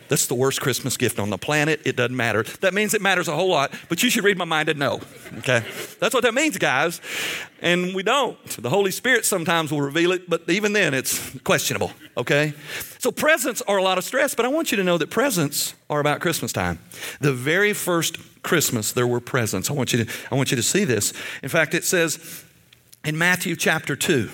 That's 0.09 0.27
the 0.27 0.35
worst 0.35 0.61
Christmas 0.61 0.97
gift 0.97 1.19
on 1.19 1.31
the 1.31 1.39
planet. 1.39 1.81
It 1.85 1.97
doesn't 1.97 2.17
matter. 2.17 2.43
That 2.61 2.75
means 2.75 2.95
it 2.95 3.03
matters 3.03 3.29
a 3.29 3.35
whole 3.35 3.51
lot, 3.51 3.73
but 3.89 4.03
you 4.03 4.11
should 4.11 4.25
read 4.25 4.39
my 4.39 4.45
mind 4.45 4.69
and 4.69 4.79
know. 4.79 5.01
Okay? 5.39 5.65
That's 6.01 6.15
what 6.15 6.23
that 6.23 6.35
means, 6.35 6.57
guys. 6.59 7.01
And 7.61 7.95
we 7.95 8.03
don't. 8.03 8.39
The 8.49 8.71
Holy 8.71 8.91
Spirit 8.91 9.25
sometimes 9.25 9.73
will 9.73 9.83
reveal 9.83 10.13
it, 10.13 10.29
but 10.29 10.49
even 10.49 10.73
then 10.73 10.95
it's 10.95 11.39
questionable. 11.41 11.93
Okay? 12.17 12.55
So 12.99 13.11
presents 13.11 13.63
are 13.63 13.79
a 13.79 13.83
lot 13.83 13.99
of 13.99 14.05
stress, 14.05 14.35
but 14.35 14.45
I 14.45 14.49
want 14.49 14.71
you 14.71 14.77
to 14.77 14.85
know 14.85 14.99
that 14.99 15.11
presents 15.11 15.75
are 15.91 16.01
about 16.01 16.21
Christmas 16.21 16.53
time. 16.53 16.79
The 17.21 17.33
very 17.33 17.73
first 17.73 18.19
Christmas 18.43 18.93
there 18.93 19.07
were 19.07 19.21
presents. 19.21 19.71
I 19.71 19.75
want 19.75 19.93
you 19.93 20.05
to 20.05 20.13
I 20.31 20.35
want 20.35 20.51
you 20.51 20.57
to 20.57 20.63
see 20.63 20.85
this. 20.85 21.13
In 21.43 21.49
fact, 21.49 21.75
it 21.75 21.85
says 21.85 22.45
in 23.05 23.19
Matthew 23.19 23.57
chapter 23.57 23.97
2 23.97 24.31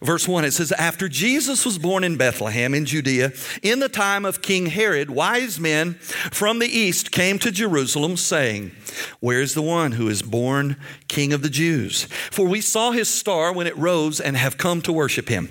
verse 0.00 0.26
1, 0.26 0.44
it 0.44 0.52
says, 0.52 0.72
After 0.72 1.08
Jesus 1.08 1.64
was 1.64 1.78
born 1.78 2.04
in 2.04 2.16
Bethlehem 2.16 2.74
in 2.74 2.84
Judea, 2.84 3.32
in 3.62 3.80
the 3.80 3.88
time 3.88 4.24
of 4.24 4.42
King 4.42 4.66
Herod, 4.66 5.10
wise 5.10 5.60
men 5.60 5.94
from 5.94 6.58
the 6.58 6.68
east 6.68 7.10
came 7.10 7.38
to 7.40 7.50
Jerusalem, 7.50 8.16
saying, 8.16 8.72
Where's 9.20 9.54
the 9.54 9.62
one 9.62 9.92
who 9.92 10.08
is 10.08 10.22
born 10.22 10.76
King 11.08 11.32
of 11.32 11.42
the 11.42 11.48
Jews? 11.48 12.04
For 12.30 12.46
we 12.46 12.60
saw 12.60 12.90
his 12.90 13.08
star 13.08 13.52
when 13.52 13.66
it 13.66 13.76
rose 13.76 14.20
and 14.20 14.36
have 14.36 14.58
come 14.58 14.82
to 14.82 14.92
worship 14.92 15.28
him. 15.28 15.50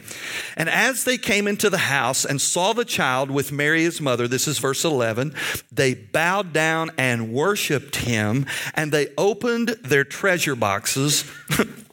And 0.58 0.70
as 0.70 1.04
they 1.04 1.18
came 1.18 1.48
into 1.48 1.70
the 1.70 1.78
house 1.78 2.26
and 2.26 2.42
saw 2.42 2.74
the 2.74 2.86
child 2.86 3.32
with 3.32 3.52
Mary 3.52 3.84
his 3.84 4.02
mother, 4.02 4.28
this 4.28 4.48
is 4.48 4.60
verse 4.60 4.84
11, 4.84 5.34
they 5.72 5.94
bowed 5.94 6.54
down 6.54 6.92
and 6.98 7.32
worshiped 7.34 7.98
him, 7.98 8.46
and 8.74 8.92
they 8.92 9.08
opened 9.18 9.70
their 9.84 10.04
treasure 10.04 10.56
boxes. 10.56 11.24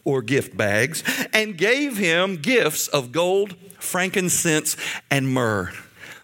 Or 0.06 0.22
gift 0.22 0.56
bags 0.56 1.04
and 1.34 1.58
gave 1.58 1.98
him 1.98 2.36
gifts 2.36 2.88
of 2.88 3.12
gold, 3.12 3.54
frankincense, 3.78 4.76
and 5.10 5.28
myrrh. 5.28 5.70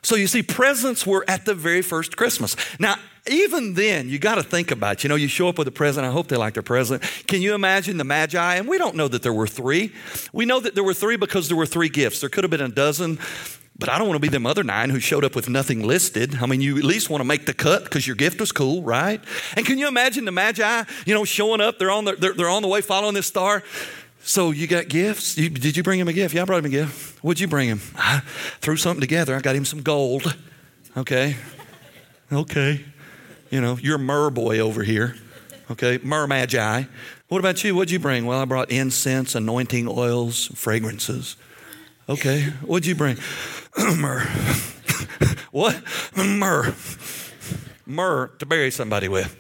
So 0.03 0.17
you 0.17 0.27
see, 0.27 0.43
presents 0.43 1.07
were 1.07 1.25
at 1.29 1.45
the 1.45 1.55
very 1.55 1.83
first 1.83 2.17
Christmas. 2.17 2.57
Now, 2.81 2.97
even 3.31 3.75
then, 3.75 4.09
you 4.09 4.19
got 4.19 4.35
to 4.37 4.43
think 4.43 4.73
about 4.73 4.95
it. 4.95 5.05
You 5.05 5.09
know, 5.09 5.15
you 5.15 5.29
show 5.29 5.49
up 5.49 5.59
with 5.59 5.69
a 5.69 5.73
present. 5.73 6.05
I 6.05 6.11
hope 6.11 6.27
they 6.27 6.37
like 6.37 6.55
their 6.55 6.63
present. 6.63 7.03
Can 7.29 7.41
you 7.41 7.55
imagine 7.55 7.97
the 7.97 8.05
Magi? 8.05 8.57
And 8.57 8.67
we 8.67 8.79
don't 8.79 8.97
know 8.97 9.07
that 9.07 9.23
there 9.23 9.33
were 9.33 9.47
three. 9.47 9.93
We 10.33 10.45
know 10.45 10.59
that 10.59 10.75
there 10.75 10.83
were 10.83 10.95
three 10.95 11.17
because 11.17 11.47
there 11.47 11.57
were 11.57 11.67
three 11.67 11.89
gifts. 11.89 12.21
There 12.21 12.29
could 12.29 12.43
have 12.43 12.51
been 12.51 12.61
a 12.61 12.69
dozen 12.69 13.19
But 13.83 13.89
I 13.89 13.99
don't 13.99 14.07
want 14.07 14.15
to 14.15 14.21
be 14.21 14.29
them 14.29 14.47
other 14.47 14.63
nine 14.63 14.91
who 14.91 15.01
showed 15.01 15.25
up 15.25 15.35
with 15.35 15.49
nothing 15.49 15.83
listed. 15.83 16.37
I 16.37 16.47
mean, 16.47 16.61
you 16.61 16.79
at 16.79 16.85
least 16.85 17.11
want 17.11 17.21
to 17.21 17.25
make 17.25 17.47
the 17.47 17.53
cut 17.53 17.83
because 17.83 18.07
your 18.07 18.15
gift 18.15 18.39
was 18.39 18.53
cool, 18.53 18.81
right? 18.81 19.21
And 19.57 19.67
can 19.67 19.77
you 19.77 19.89
imagine 19.89 20.25
the 20.25 20.31
Magi, 20.31 20.85
you 21.05 21.13
know, 21.13 21.25
showing 21.25 21.61
up? 21.61 21.81
They're 21.81 21.91
on 21.91 22.05
the, 22.05 22.13
they're, 22.13 22.33
they're 22.33 22.49
on 22.49 22.63
the 22.63 22.69
way 22.69 22.81
following 22.81 23.15
this 23.15 23.27
star. 23.27 23.65
So 24.23 24.53
you 24.53 24.69
got 24.69 24.87
gifts? 24.87 25.37
You, 25.37 25.51
did 25.51 25.77
you 25.77 25.83
bring 25.83 25.99
him 25.99 26.07
a 26.07 26.13
gift? 26.13 26.33
Yeah, 26.33 26.43
I 26.43 26.45
brought 26.45 26.61
him 26.61 26.67
a 26.67 26.69
gift. 26.69 27.25
What'd 27.25 27.41
you 27.41 27.49
bring 27.49 27.69
him? 27.69 27.81
I 27.97 28.21
threw 28.61 28.77
something 28.77 29.01
together. 29.01 29.35
I 29.35 29.41
got 29.41 29.57
him 29.57 29.65
some 29.65 29.83
gold. 29.83 30.33
Okay. 30.97 31.35
Okay. 32.33 32.85
You 33.51 33.61
know, 33.61 33.79
you're 33.83 33.97
a 33.97 33.99
myrrh 33.99 34.31
boy 34.31 34.61
over 34.61 34.85
here. 34.85 35.17
Okay. 35.73 35.99
Myrrh 36.05 36.29
magi. 36.29 36.85
What 37.27 37.41
about 37.41 37.65
you? 37.65 37.75
What'd 37.75 37.91
you 37.91 37.99
bring? 37.99 38.27
Well, 38.27 38.39
I 38.39 38.45
brought 38.45 38.71
incense, 38.71 39.35
anointing 39.35 39.89
oils, 39.89 40.53
fragrances. 40.55 41.35
Okay. 42.09 42.45
What'd 42.63 42.87
you 42.87 42.95
bring? 42.95 43.17
myrrh. 43.97 44.21
what? 45.51 45.83
Myrrh. 46.17 46.75
Myrrh 47.87 48.29
to 48.39 48.47
bury 48.47 48.71
somebody 48.71 49.09
with. 49.09 49.37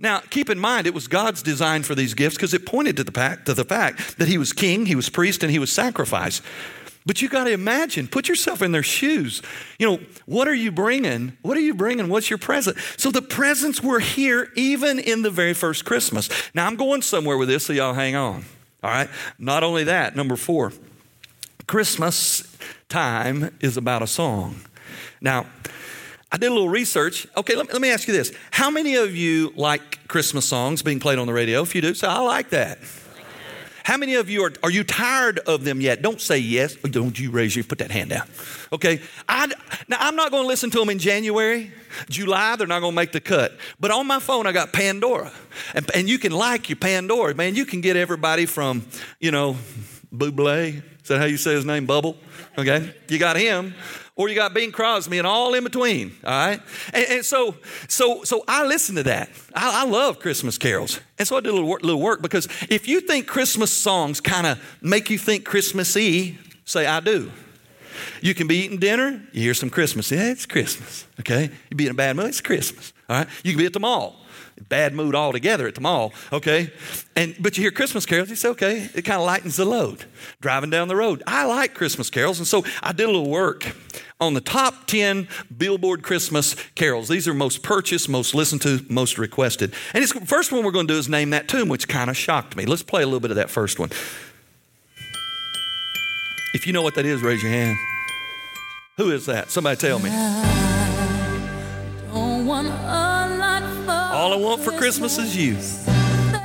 Now, 0.00 0.20
keep 0.20 0.48
in 0.48 0.58
mind, 0.58 0.86
it 0.86 0.94
was 0.94 1.08
God's 1.08 1.42
design 1.42 1.82
for 1.82 1.94
these 1.94 2.14
gifts 2.14 2.36
because 2.36 2.54
it 2.54 2.64
pointed 2.64 2.96
to 2.98 3.04
the, 3.04 3.10
fact, 3.10 3.46
to 3.46 3.54
the 3.54 3.64
fact 3.64 4.18
that 4.18 4.28
he 4.28 4.38
was 4.38 4.52
king, 4.52 4.86
he 4.86 4.94
was 4.94 5.08
priest, 5.08 5.42
and 5.42 5.50
he 5.50 5.58
was 5.58 5.72
sacrifice. 5.72 6.40
But 7.04 7.20
you 7.20 7.28
got 7.28 7.44
to 7.44 7.52
imagine, 7.52 8.06
put 8.06 8.28
yourself 8.28 8.62
in 8.62 8.70
their 8.70 8.82
shoes. 8.82 9.42
You 9.78 9.86
know, 9.86 10.00
what 10.26 10.46
are 10.46 10.54
you 10.54 10.70
bringing? 10.70 11.36
What 11.42 11.56
are 11.56 11.60
you 11.60 11.74
bringing? 11.74 12.08
What's 12.08 12.30
your 12.30 12.38
present? 12.38 12.76
So 12.96 13.10
the 13.10 13.22
presents 13.22 13.82
were 13.82 13.98
here 13.98 14.52
even 14.54 14.98
in 14.98 15.22
the 15.22 15.30
very 15.30 15.54
first 15.54 15.84
Christmas. 15.84 16.28
Now, 16.54 16.66
I'm 16.66 16.76
going 16.76 17.02
somewhere 17.02 17.36
with 17.36 17.48
this, 17.48 17.66
so 17.66 17.72
y'all 17.72 17.94
hang 17.94 18.14
on. 18.14 18.44
All 18.84 18.90
right? 18.90 19.08
Not 19.38 19.64
only 19.64 19.84
that, 19.84 20.14
number 20.14 20.36
four, 20.36 20.72
Christmas 21.66 22.56
time 22.88 23.56
is 23.60 23.76
about 23.76 24.02
a 24.02 24.06
song. 24.06 24.62
Now, 25.20 25.46
I 26.30 26.36
did 26.36 26.50
a 26.50 26.52
little 26.52 26.68
research. 26.68 27.26
Okay, 27.36 27.54
let 27.56 27.66
me, 27.66 27.72
let 27.72 27.82
me 27.82 27.90
ask 27.90 28.06
you 28.06 28.14
this. 28.14 28.32
How 28.50 28.70
many 28.70 28.96
of 28.96 29.16
you 29.16 29.52
like 29.56 30.06
Christmas 30.08 30.44
songs 30.44 30.82
being 30.82 31.00
played 31.00 31.18
on 31.18 31.26
the 31.26 31.32
radio? 31.32 31.62
If 31.62 31.74
you 31.74 31.80
do, 31.80 31.94
so 31.94 32.08
I 32.08 32.20
like 32.20 32.50
that. 32.50 32.78
How 33.84 33.96
many 33.96 34.16
of 34.16 34.28
you 34.28 34.42
are, 34.42 34.52
are 34.62 34.70
you 34.70 34.84
tired 34.84 35.38
of 35.38 35.64
them 35.64 35.80
yet? 35.80 36.02
Don't 36.02 36.20
say 36.20 36.36
yes. 36.36 36.76
Oh, 36.84 36.88
don't 36.88 37.18
you 37.18 37.30
raise 37.30 37.56
your, 37.56 37.64
put 37.64 37.78
that 37.78 37.90
hand 37.90 38.10
down. 38.10 38.28
Okay. 38.70 39.00
I, 39.26 39.46
now, 39.88 39.96
I'm 39.98 40.14
not 40.14 40.30
going 40.30 40.42
to 40.42 40.46
listen 40.46 40.68
to 40.72 40.78
them 40.78 40.90
in 40.90 40.98
January. 40.98 41.72
July, 42.10 42.56
they're 42.56 42.66
not 42.66 42.80
going 42.80 42.92
to 42.92 42.96
make 42.96 43.12
the 43.12 43.20
cut. 43.20 43.56
But 43.80 43.90
on 43.90 44.06
my 44.06 44.18
phone, 44.18 44.46
I 44.46 44.52
got 44.52 44.74
Pandora. 44.74 45.32
And, 45.74 45.90
and 45.94 46.06
you 46.06 46.18
can 46.18 46.32
like 46.32 46.68
your 46.68 46.76
Pandora. 46.76 47.34
Man, 47.34 47.54
you 47.54 47.64
can 47.64 47.80
get 47.80 47.96
everybody 47.96 48.44
from, 48.44 48.86
you 49.20 49.30
know, 49.30 49.56
Bublé. 50.14 50.82
Is 51.02 51.08
that 51.08 51.18
how 51.18 51.24
you 51.24 51.38
say 51.38 51.54
his 51.54 51.64
name? 51.64 51.86
Bubble? 51.86 52.18
Okay. 52.58 52.92
You 53.08 53.18
got 53.18 53.36
him 53.36 53.74
or 54.18 54.28
you 54.28 54.34
got 54.34 54.52
Bing 54.52 54.72
Crosby 54.72 55.16
and 55.18 55.26
all 55.26 55.54
in 55.54 55.62
between. 55.62 56.14
All 56.24 56.30
right, 56.30 56.60
and, 56.92 57.06
and 57.08 57.24
so 57.24 57.54
so 57.86 58.24
so 58.24 58.44
I 58.46 58.66
listen 58.66 58.96
to 58.96 59.04
that. 59.04 59.30
I, 59.54 59.84
I, 59.84 59.88
love 59.88 60.18
Christmas 60.18 60.58
carols, 60.58 61.00
and 61.18 61.26
so 61.26 61.36
I 61.36 61.40
did 61.40 61.50
a 61.50 61.52
little 61.52 61.68
work, 61.68 61.82
little 61.82 62.02
work 62.02 62.20
because 62.20 62.46
if 62.68 62.88
you 62.88 63.00
think 63.00 63.26
Christmas 63.28 63.72
songs 63.72 64.20
kind 64.20 64.46
of 64.46 64.60
make 64.82 65.08
you 65.08 65.18
think 65.18 65.44
Christmassy, 65.44 66.36
say 66.64 66.84
I 66.84 67.00
do. 67.00 67.30
You 68.20 68.34
can 68.34 68.46
be 68.46 68.56
eating 68.56 68.78
dinner, 68.78 69.22
you 69.32 69.42
hear 69.42 69.54
some 69.54 69.70
Christmas. 69.70 70.10
Yeah, 70.10 70.30
it's 70.30 70.46
Christmas. 70.46 71.06
Okay, 71.20 71.50
you 71.70 71.76
be 71.76 71.86
in 71.86 71.92
a 71.92 71.94
bad 71.94 72.16
mood, 72.16 72.26
it's 72.26 72.40
Christmas. 72.40 72.92
All 73.08 73.18
right, 73.18 73.28
you 73.44 73.52
can 73.52 73.58
be 73.58 73.66
at 73.66 73.72
the 73.72 73.80
mall 73.80 74.16
bad 74.68 74.94
mood 74.94 75.14
altogether 75.14 75.66
at 75.66 75.74
the 75.74 75.80
mall, 75.80 76.12
okay? 76.32 76.70
And 77.16 77.34
but 77.40 77.56
you 77.56 77.62
hear 77.62 77.70
Christmas 77.70 78.06
carols, 78.06 78.30
you 78.30 78.36
say, 78.36 78.48
okay, 78.50 78.88
it 78.94 79.02
kind 79.02 79.20
of 79.20 79.26
lightens 79.26 79.56
the 79.56 79.64
load. 79.64 80.04
Driving 80.40 80.70
down 80.70 80.88
the 80.88 80.96
road. 80.96 81.22
I 81.26 81.44
like 81.44 81.74
Christmas 81.74 82.10
carols, 82.10 82.38
and 82.38 82.46
so 82.46 82.64
I 82.82 82.92
did 82.92 83.04
a 83.04 83.12
little 83.12 83.30
work 83.30 83.74
on 84.20 84.34
the 84.34 84.40
top 84.40 84.86
10 84.86 85.28
Billboard 85.56 86.02
Christmas 86.02 86.56
carols. 86.74 87.08
These 87.08 87.28
are 87.28 87.34
most 87.34 87.62
purchased, 87.62 88.08
most 88.08 88.34
listened 88.34 88.62
to, 88.62 88.84
most 88.88 89.18
requested. 89.18 89.72
And 89.94 90.04
the 90.04 90.26
first 90.26 90.50
one 90.52 90.64
we're 90.64 90.72
going 90.72 90.88
to 90.88 90.94
do 90.94 90.98
is 90.98 91.08
name 91.08 91.30
that 91.30 91.48
tune, 91.48 91.68
which 91.68 91.88
kind 91.88 92.10
of 92.10 92.16
shocked 92.16 92.56
me. 92.56 92.66
Let's 92.66 92.82
play 92.82 93.02
a 93.02 93.06
little 93.06 93.20
bit 93.20 93.30
of 93.30 93.36
that 93.36 93.50
first 93.50 93.78
one. 93.78 93.90
If 96.54 96.66
you 96.66 96.72
know 96.72 96.82
what 96.82 96.94
that 96.94 97.06
is, 97.06 97.22
raise 97.22 97.42
your 97.42 97.52
hand. 97.52 97.76
Who 98.96 99.12
is 99.12 99.26
that? 99.26 99.50
Somebody 99.50 99.76
tell 99.76 99.98
me. 99.98 100.10
All 104.18 104.32
I 104.32 104.36
want 104.36 104.62
for 104.62 104.72
Christmas 104.72 105.16
is 105.16 105.36
you. 105.36 105.56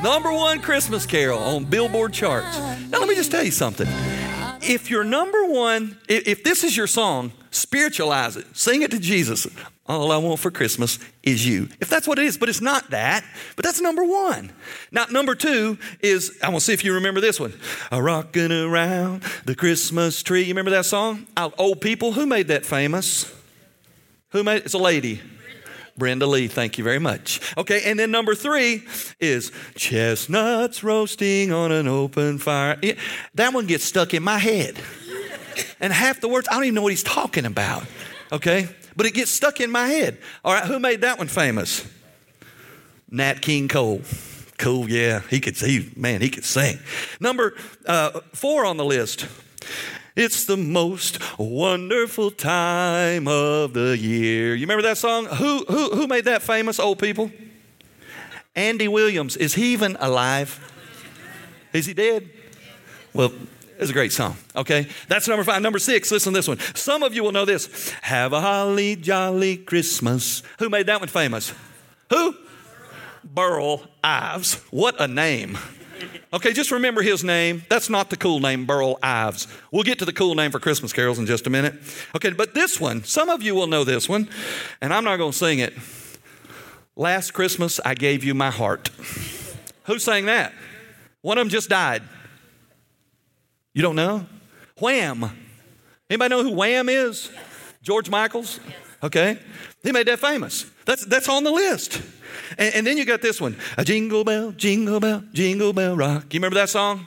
Number 0.03 0.31
one 0.31 0.61
Christmas 0.61 1.07
carol 1.07 1.39
on 1.39 1.65
Billboard 1.65 2.13
charts. 2.13 2.55
Now, 2.91 2.99
let 2.99 3.07
me 3.07 3.15
just 3.15 3.31
tell 3.31 3.43
you 3.43 3.49
something. 3.49 3.87
If 4.61 4.91
you're 4.91 5.03
number 5.03 5.45
one, 5.45 5.97
if 6.07 6.43
this 6.43 6.63
is 6.63 6.77
your 6.77 6.85
song, 6.85 7.31
spiritualize 7.49 8.37
it. 8.37 8.55
Sing 8.55 8.83
it 8.83 8.91
to 8.91 8.99
Jesus. 8.99 9.47
All 9.87 10.11
I 10.11 10.17
want 10.17 10.39
for 10.39 10.51
Christmas 10.51 10.99
is 11.23 11.47
you. 11.47 11.67
If 11.81 11.89
that's 11.89 12.07
what 12.07 12.19
it 12.19 12.25
is, 12.25 12.37
but 12.37 12.47
it's 12.47 12.61
not 12.61 12.91
that, 12.91 13.25
but 13.55 13.65
that's 13.65 13.81
number 13.81 14.03
one. 14.03 14.51
Now, 14.91 15.05
number 15.05 15.33
two 15.33 15.79
is, 15.99 16.37
I 16.43 16.49
want 16.49 16.59
to 16.59 16.65
see 16.65 16.73
if 16.73 16.85
you 16.85 16.93
remember 16.93 17.21
this 17.21 17.39
one. 17.39 17.53
A 17.91 17.99
rocking 17.99 18.51
around 18.51 19.23
the 19.45 19.55
Christmas 19.55 20.21
tree. 20.21 20.43
You 20.43 20.49
remember 20.49 20.69
that 20.69 20.85
song? 20.85 21.25
Old 21.57 21.81
people. 21.81 22.11
Who 22.11 22.27
made 22.27 22.49
that 22.49 22.67
famous? 22.67 23.33
Who 24.29 24.43
made? 24.43 24.61
It's 24.63 24.75
a 24.75 24.77
lady. 24.77 25.21
Brenda 25.95 26.25
Lee, 26.25 26.47
thank 26.47 26.77
you 26.77 26.83
very 26.83 26.99
much. 26.99 27.39
Okay, 27.57 27.83
and 27.85 27.99
then 27.99 28.09
number 28.09 28.33
three 28.33 28.83
is 29.19 29.51
chestnuts 29.75 30.83
roasting 30.83 31.51
on 31.51 31.71
an 31.71 31.87
open 31.87 32.39
fire. 32.39 32.79
that 33.35 33.53
one 33.53 33.67
gets 33.67 33.83
stuck 33.83 34.13
in 34.13 34.23
my 34.23 34.39
head. 34.39 34.79
And 35.79 35.93
half 35.93 36.19
the 36.19 36.27
words, 36.27 36.47
I 36.49 36.55
don't 36.55 36.63
even 36.63 36.75
know 36.75 36.81
what 36.81 36.91
he's 36.91 37.03
talking 37.03 37.45
about. 37.45 37.83
Okay, 38.31 38.67
but 38.95 39.05
it 39.05 39.13
gets 39.13 39.29
stuck 39.29 39.59
in 39.61 39.69
my 39.69 39.87
head. 39.87 40.17
All 40.43 40.53
right, 40.53 40.65
who 40.65 40.79
made 40.79 41.01
that 41.01 41.19
one 41.19 41.27
famous? 41.27 41.85
Nat 43.11 43.41
King 43.41 43.67
Cole. 43.67 44.01
Cool, 44.57 44.89
yeah, 44.89 45.21
he 45.29 45.39
could. 45.39 45.55
He 45.57 45.91
man, 45.95 46.21
he 46.21 46.29
could 46.29 46.45
sing. 46.45 46.79
Number 47.19 47.53
uh, 47.85 48.21
four 48.33 48.65
on 48.65 48.77
the 48.77 48.85
list 48.85 49.27
it's 50.15 50.45
the 50.45 50.57
most 50.57 51.19
wonderful 51.39 52.31
time 52.31 53.27
of 53.27 53.73
the 53.73 53.97
year. 53.97 54.55
You 54.55 54.61
remember 54.61 54.83
that 54.83 54.97
song? 54.97 55.25
Who, 55.25 55.65
who, 55.65 55.95
who 55.95 56.07
made 56.07 56.25
that 56.25 56.41
famous, 56.41 56.79
old 56.79 56.99
people? 56.99 57.31
Andy 58.55 58.87
Williams. 58.87 59.35
Is 59.35 59.55
he 59.55 59.73
even 59.73 59.97
alive? 59.99 60.59
Is 61.73 61.87
he 61.87 61.93
dead? 61.93 62.29
Well, 63.13 63.31
it's 63.79 63.89
a 63.89 63.93
great 63.93 64.11
song. 64.11 64.37
Okay, 64.55 64.87
that's 65.07 65.27
number 65.27 65.43
five. 65.43 65.61
Number 65.61 65.79
six, 65.79 66.11
listen 66.11 66.33
to 66.33 66.37
this 66.37 66.47
one. 66.47 66.59
Some 66.75 67.03
of 67.03 67.13
you 67.13 67.23
will 67.23 67.31
know 67.31 67.45
this. 67.45 67.89
Have 68.03 68.33
a 68.33 68.41
holly 68.41 68.95
jolly 68.95 69.57
Christmas. 69.57 70.43
Who 70.59 70.69
made 70.69 70.85
that 70.85 70.99
one 70.99 71.09
famous? 71.09 71.53
Who? 72.09 72.35
Burl 73.23 73.83
Ives. 74.03 74.55
What 74.69 75.01
a 75.01 75.07
name. 75.07 75.57
Okay, 76.33 76.53
just 76.53 76.71
remember 76.71 77.01
his 77.01 77.23
name. 77.23 77.63
That's 77.69 77.89
not 77.89 78.09
the 78.09 78.17
cool 78.17 78.39
name, 78.39 78.65
Burl 78.65 78.97
Ives. 79.03 79.47
We'll 79.71 79.83
get 79.83 79.99
to 79.99 80.05
the 80.05 80.13
cool 80.13 80.35
name 80.35 80.51
for 80.51 80.59
Christmas 80.59 80.93
carols 80.93 81.19
in 81.19 81.25
just 81.25 81.47
a 81.47 81.49
minute. 81.49 81.75
Okay, 82.15 82.31
but 82.31 82.53
this 82.53 82.79
one, 82.79 83.03
some 83.03 83.29
of 83.29 83.41
you 83.41 83.55
will 83.55 83.67
know 83.67 83.83
this 83.83 84.09
one, 84.09 84.29
and 84.81 84.93
I'm 84.93 85.03
not 85.03 85.17
going 85.17 85.31
to 85.31 85.37
sing 85.37 85.59
it. 85.59 85.73
Last 86.95 87.31
Christmas, 87.31 87.79
I 87.83 87.95
gave 87.95 88.23
you 88.23 88.33
my 88.33 88.51
heart. 88.51 88.89
Who 89.85 89.99
sang 89.99 90.25
that? 90.25 90.53
One 91.21 91.37
of 91.37 91.41
them 91.41 91.49
just 91.49 91.69
died. 91.69 92.03
You 93.73 93.81
don't 93.81 93.95
know? 93.95 94.25
Wham. 94.79 95.31
Anybody 96.09 96.29
know 96.29 96.43
who 96.43 96.51
Wham 96.51 96.89
is? 96.89 97.31
George 97.81 98.09
Michaels? 98.09 98.59
Okay. 99.01 99.39
He 99.81 99.91
made 99.91 100.07
that 100.07 100.19
famous. 100.19 100.69
That's, 100.85 101.05
that's 101.05 101.27
on 101.27 101.43
the 101.43 101.51
list. 101.51 102.01
And, 102.57 102.75
and 102.75 102.87
then 102.87 102.97
you 102.97 103.05
got 103.05 103.21
this 103.21 103.39
one 103.39 103.57
a 103.77 103.83
jingle 103.83 104.23
bell, 104.23 104.51
jingle 104.51 104.99
bell, 104.99 105.23
jingle 105.33 105.73
bell 105.73 105.95
rock. 105.95 106.33
You 106.33 106.39
remember 106.39 106.55
that 106.55 106.69
song? 106.69 107.05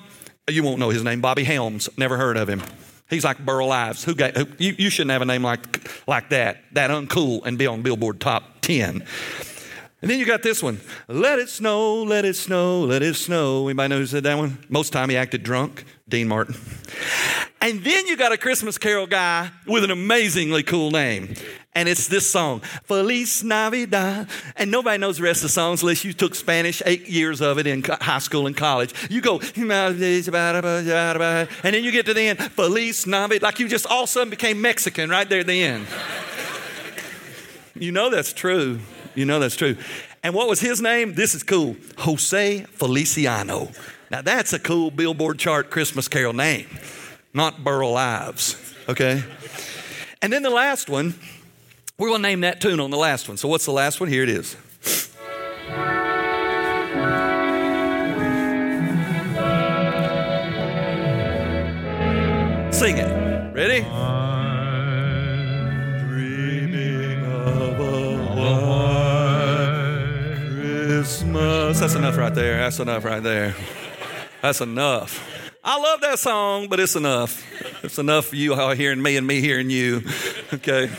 You 0.49 0.63
won't 0.63 0.79
know 0.79 0.91
his 0.91 1.03
name, 1.03 1.21
Bobby 1.21 1.45
Helms. 1.45 1.89
Never 1.97 2.17
heard 2.17 2.37
of 2.37 2.49
him. 2.49 2.63
He's 3.09 3.25
like 3.25 3.45
Burl 3.45 3.71
Ives. 3.71 4.05
Who 4.05 4.15
got, 4.15 4.37
who, 4.37 4.47
you, 4.59 4.75
you 4.79 4.91
shouldn't 4.91 5.13
have 5.13 5.23
a 5.23 5.25
name 5.25 5.43
like, 5.43 6.09
like 6.09 6.31
that, 6.31 6.59
that 6.73 6.91
uncool, 6.91 7.45
and 7.45 7.59
be 7.59 7.67
on 7.67 7.83
Billboard 7.83 8.21
Top 8.21 8.61
10. 8.63 9.05
And 10.03 10.11
then 10.11 10.19
you 10.19 10.27
got 10.27 10.43
this 10.43 10.63
one. 10.63 10.81
Let 11.09 11.39
it 11.39 11.49
snow, 11.49 12.03
let 12.03 12.25
it 12.25 12.37
snow, 12.37 12.83
let 12.83 13.03
it 13.03 13.15
snow. 13.15 13.67
Anybody 13.67 13.89
know 13.89 13.99
who 13.99 14.07
said 14.07 14.25
that 14.25 14.37
one? 14.37 14.59
Most 14.69 14.93
time 14.93 15.09
he 15.09 15.17
acted 15.17 15.43
drunk. 15.43 15.85
Dean 16.09 16.29
Martin. 16.29 16.55
And 17.61 17.83
then 17.83 18.07
you 18.07 18.17
got 18.17 18.31
a 18.31 18.37
Christmas 18.37 18.79
Carol 18.79 19.09
guy 19.09 19.51
with 19.67 19.83
an 19.83 19.91
amazingly 19.91 20.63
cool 20.63 20.93
name. 20.93 21.35
And 21.77 21.91
it's 21.91 22.09
this 22.09 22.27
song, 22.27 22.61
Feliz 22.85 23.45
Navidad. 23.45 24.29
And 24.57 24.71
nobody 24.71 24.97
knows 24.97 25.19
the 25.19 25.25
rest 25.25 25.41
of 25.41 25.43
the 25.43 25.49
songs 25.51 25.83
unless 25.83 26.07
you 26.07 26.15
took 26.15 26.35
Spanish, 26.35 26.83
eight 26.87 27.07
years 27.07 27.43
of 27.43 27.59
it 27.59 27.67
in 27.67 27.83
high 27.85 28.19
school 28.19 28.47
and 28.47 28.57
college. 28.57 28.95
You 29.11 29.21
go, 29.21 29.41
and 29.41 29.71
then 29.71 30.25
you 31.85 31.93
get 31.93 32.07
to 32.07 32.15
the 32.15 32.23
end, 32.23 32.39
Feliz 32.39 33.07
Navidad, 33.07 33.43
like 33.43 33.59
you 33.59 33.69
just 33.69 33.87
all 33.89 34.05
of 34.05 34.09
a 34.09 34.11
sudden 34.11 34.31
became 34.31 34.59
Mexican 34.59 35.11
right 35.11 35.29
there 35.29 35.41
at 35.41 35.47
the 35.47 35.63
end. 35.63 35.87
you 37.75 37.93
know 37.93 38.09
that's 38.09 38.33
true. 38.33 38.81
You 39.15 39.27
know 39.27 39.39
that's 39.39 39.57
true. 39.57 39.77
And 40.23 40.33
what 40.33 40.49
was 40.49 40.61
his 40.61 40.81
name? 40.81 41.13
This 41.13 41.35
is 41.35 41.43
cool 41.43 41.77
Jose 41.99 42.63
Feliciano. 42.63 43.69
Now, 44.11 44.23
that's 44.23 44.55
a 44.55 44.59
cool 44.59 44.91
Billboard 44.91 45.39
chart 45.39 45.71
Christmas 45.71 46.09
carol 46.09 46.33
name, 46.33 46.69
not 47.35 47.63
Burl 47.63 47.97
Ives, 47.97 48.57
okay? 48.89 49.23
And 50.23 50.33
then 50.33 50.43
the 50.43 50.49
last 50.49 50.89
one, 50.89 51.15
we're 51.99 52.09
going 52.09 52.23
to 52.23 52.29
name 52.29 52.43
that 52.43 52.61
tune 52.61 52.81
on 52.81 52.91
the 52.91 52.97
last 52.97 53.29
one. 53.29 53.37
So, 53.37 53.49
what's 53.49 53.65
the 53.65 53.73
last 53.73 54.01
one? 54.01 54.09
Here 54.09 54.23
it 54.23 54.29
is. 54.29 54.57
Sing 62.77 62.99
it. 62.99 63.55
Ready? 63.55 63.81
Dreaming 66.07 67.25
of 67.25 67.81
a 67.81 68.17
Christmas. 70.51 71.81
That's 71.81 71.95
enough 71.95 72.19
right 72.19 72.35
there. 72.35 72.59
That's 72.59 72.79
enough 72.79 73.05
right 73.05 73.23
there. 73.23 73.55
That's 74.43 74.61
enough. 74.61 75.27
I 75.65 75.81
love 75.81 76.03
that 76.03 76.19
song, 76.19 76.69
but 76.69 76.79
it's 76.79 76.95
enough. 76.95 77.43
It's 77.83 77.99
enough 77.99 78.27
for 78.27 78.37
you 78.37 78.55
all 78.55 78.73
hearing 78.73 79.03
me 79.03 79.17
and 79.17 79.27
me 79.27 79.41
hearing 79.41 79.71
you. 79.71 80.03
Okay? 80.53 80.91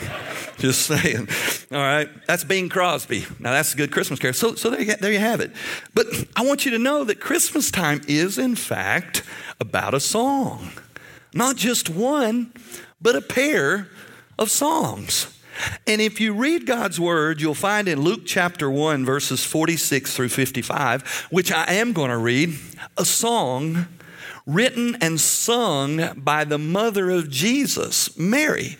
Just 0.60 0.86
saying. 0.86 1.28
All 1.70 1.78
right. 1.78 2.08
That's 2.26 2.42
Bing 2.42 2.68
Crosby. 2.68 3.24
Now, 3.38 3.52
that's 3.52 3.74
a 3.74 3.76
good 3.76 3.92
Christmas 3.92 4.18
carol. 4.18 4.34
So, 4.34 4.56
so 4.56 4.70
there, 4.70 4.82
you, 4.82 4.96
there 4.96 5.12
you 5.12 5.20
have 5.20 5.40
it. 5.40 5.52
But 5.94 6.06
I 6.34 6.44
want 6.44 6.64
you 6.64 6.72
to 6.72 6.78
know 6.78 7.04
that 7.04 7.20
Christmas 7.20 7.70
time 7.70 8.00
is, 8.08 8.38
in 8.38 8.56
fact, 8.56 9.22
about 9.60 9.94
a 9.94 10.00
song. 10.00 10.72
Not 11.32 11.54
just 11.54 11.88
one, 11.88 12.52
but 13.00 13.14
a 13.14 13.20
pair 13.20 13.86
of 14.36 14.50
songs. 14.50 15.32
And 15.86 16.00
if 16.00 16.20
you 16.20 16.34
read 16.34 16.66
God's 16.66 16.98
word, 16.98 17.40
you'll 17.40 17.54
find 17.54 17.86
in 17.86 18.00
Luke 18.00 18.22
chapter 18.26 18.68
1, 18.68 19.04
verses 19.04 19.44
46 19.44 20.16
through 20.16 20.28
55, 20.28 21.28
which 21.30 21.52
I 21.52 21.74
am 21.74 21.92
going 21.92 22.10
to 22.10 22.18
read, 22.18 22.58
a 22.96 23.04
song 23.04 23.86
written 24.48 24.96
and 25.02 25.20
sung 25.20 26.14
by 26.16 26.42
the 26.42 26.58
mother 26.58 27.10
of 27.10 27.28
Jesus, 27.28 28.18
Mary. 28.18 28.78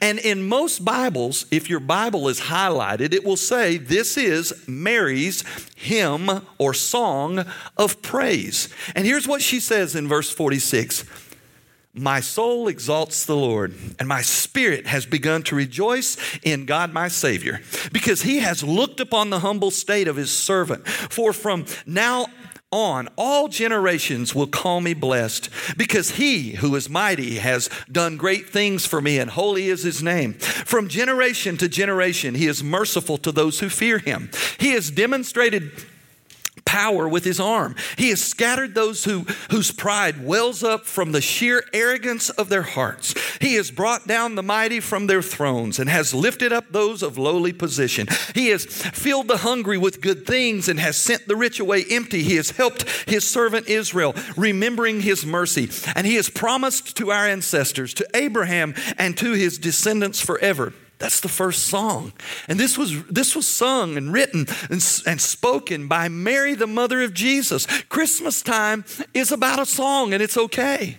And 0.00 0.18
in 0.18 0.48
most 0.48 0.82
Bibles, 0.82 1.44
if 1.50 1.68
your 1.68 1.78
Bible 1.78 2.26
is 2.28 2.40
highlighted, 2.40 3.12
it 3.12 3.22
will 3.22 3.36
say 3.36 3.76
this 3.76 4.16
is 4.16 4.66
Mary's 4.66 5.44
hymn 5.76 6.28
or 6.56 6.72
song 6.72 7.44
of 7.76 8.00
praise. 8.00 8.70
And 8.96 9.06
here's 9.06 9.28
what 9.28 9.42
she 9.42 9.60
says 9.60 9.94
in 9.94 10.08
verse 10.08 10.30
46. 10.30 11.04
My 11.92 12.20
soul 12.20 12.68
exalts 12.68 13.26
the 13.26 13.36
Lord, 13.36 13.74
and 13.98 14.06
my 14.06 14.22
spirit 14.22 14.86
has 14.86 15.06
begun 15.06 15.42
to 15.42 15.56
rejoice 15.56 16.16
in 16.44 16.64
God 16.64 16.92
my 16.92 17.08
Savior, 17.08 17.60
because 17.92 18.22
he 18.22 18.38
has 18.38 18.62
looked 18.62 19.00
upon 19.00 19.28
the 19.28 19.40
humble 19.40 19.72
state 19.72 20.06
of 20.06 20.14
his 20.14 20.30
servant. 20.30 20.86
For 20.86 21.32
from 21.32 21.66
now 21.86 22.28
on, 22.72 23.08
all 23.16 23.48
generations 23.48 24.34
will 24.34 24.46
call 24.46 24.80
me 24.80 24.94
blessed, 24.94 25.50
because 25.76 26.12
he 26.12 26.52
who 26.52 26.74
is 26.76 26.88
mighty 26.88 27.36
has 27.36 27.68
done 27.90 28.16
great 28.16 28.48
things 28.48 28.86
for 28.86 29.00
me, 29.00 29.18
and 29.18 29.30
holy 29.30 29.68
is 29.68 29.82
his 29.82 30.02
name. 30.02 30.34
From 30.34 30.88
generation 30.88 31.56
to 31.58 31.68
generation, 31.68 32.34
he 32.34 32.46
is 32.46 32.62
merciful 32.62 33.18
to 33.18 33.32
those 33.32 33.60
who 33.60 33.68
fear 33.68 33.98
him. 33.98 34.30
He 34.58 34.70
has 34.72 34.90
demonstrated 34.90 35.72
power 36.70 37.08
with 37.08 37.24
his 37.24 37.40
arm. 37.40 37.74
He 37.96 38.10
has 38.10 38.22
scattered 38.22 38.76
those 38.76 39.02
who, 39.02 39.26
whose 39.50 39.72
pride 39.72 40.24
wells 40.24 40.62
up 40.62 40.86
from 40.86 41.10
the 41.10 41.20
sheer 41.20 41.64
arrogance 41.72 42.30
of 42.30 42.48
their 42.48 42.62
hearts. 42.62 43.12
He 43.40 43.54
has 43.54 43.72
brought 43.72 44.06
down 44.06 44.36
the 44.36 44.42
mighty 44.44 44.78
from 44.78 45.08
their 45.08 45.20
thrones 45.20 45.80
and 45.80 45.90
has 45.90 46.14
lifted 46.14 46.52
up 46.52 46.66
those 46.70 47.02
of 47.02 47.18
lowly 47.18 47.52
position. 47.52 48.06
He 48.36 48.50
has 48.50 48.66
filled 48.66 49.26
the 49.26 49.38
hungry 49.38 49.78
with 49.78 50.00
good 50.00 50.24
things 50.24 50.68
and 50.68 50.78
has 50.78 50.96
sent 50.96 51.26
the 51.26 51.34
rich 51.34 51.58
away 51.58 51.84
empty. 51.90 52.22
He 52.22 52.36
has 52.36 52.52
helped 52.52 52.88
his 53.08 53.28
servant 53.28 53.66
Israel, 53.68 54.14
remembering 54.36 55.00
his 55.00 55.26
mercy. 55.26 55.68
And 55.96 56.06
he 56.06 56.14
has 56.14 56.30
promised 56.30 56.96
to 56.98 57.10
our 57.10 57.26
ancestors, 57.26 57.92
to 57.94 58.06
Abraham, 58.14 58.76
and 58.96 59.18
to 59.18 59.32
his 59.32 59.58
descendants 59.58 60.20
forever 60.20 60.72
that's 61.00 61.20
the 61.20 61.28
first 61.28 61.64
song. 61.64 62.12
And 62.46 62.60
this 62.60 62.76
was, 62.76 63.02
this 63.06 63.34
was 63.34 63.46
sung 63.46 63.96
and 63.96 64.12
written 64.12 64.46
and, 64.68 65.02
and 65.06 65.20
spoken 65.20 65.88
by 65.88 66.08
Mary, 66.08 66.54
the 66.54 66.66
mother 66.66 67.00
of 67.02 67.14
Jesus. 67.14 67.66
Christmas 67.84 68.42
time 68.42 68.84
is 69.14 69.32
about 69.32 69.58
a 69.58 69.66
song, 69.66 70.12
and 70.12 70.22
it's 70.22 70.36
okay. 70.36 70.98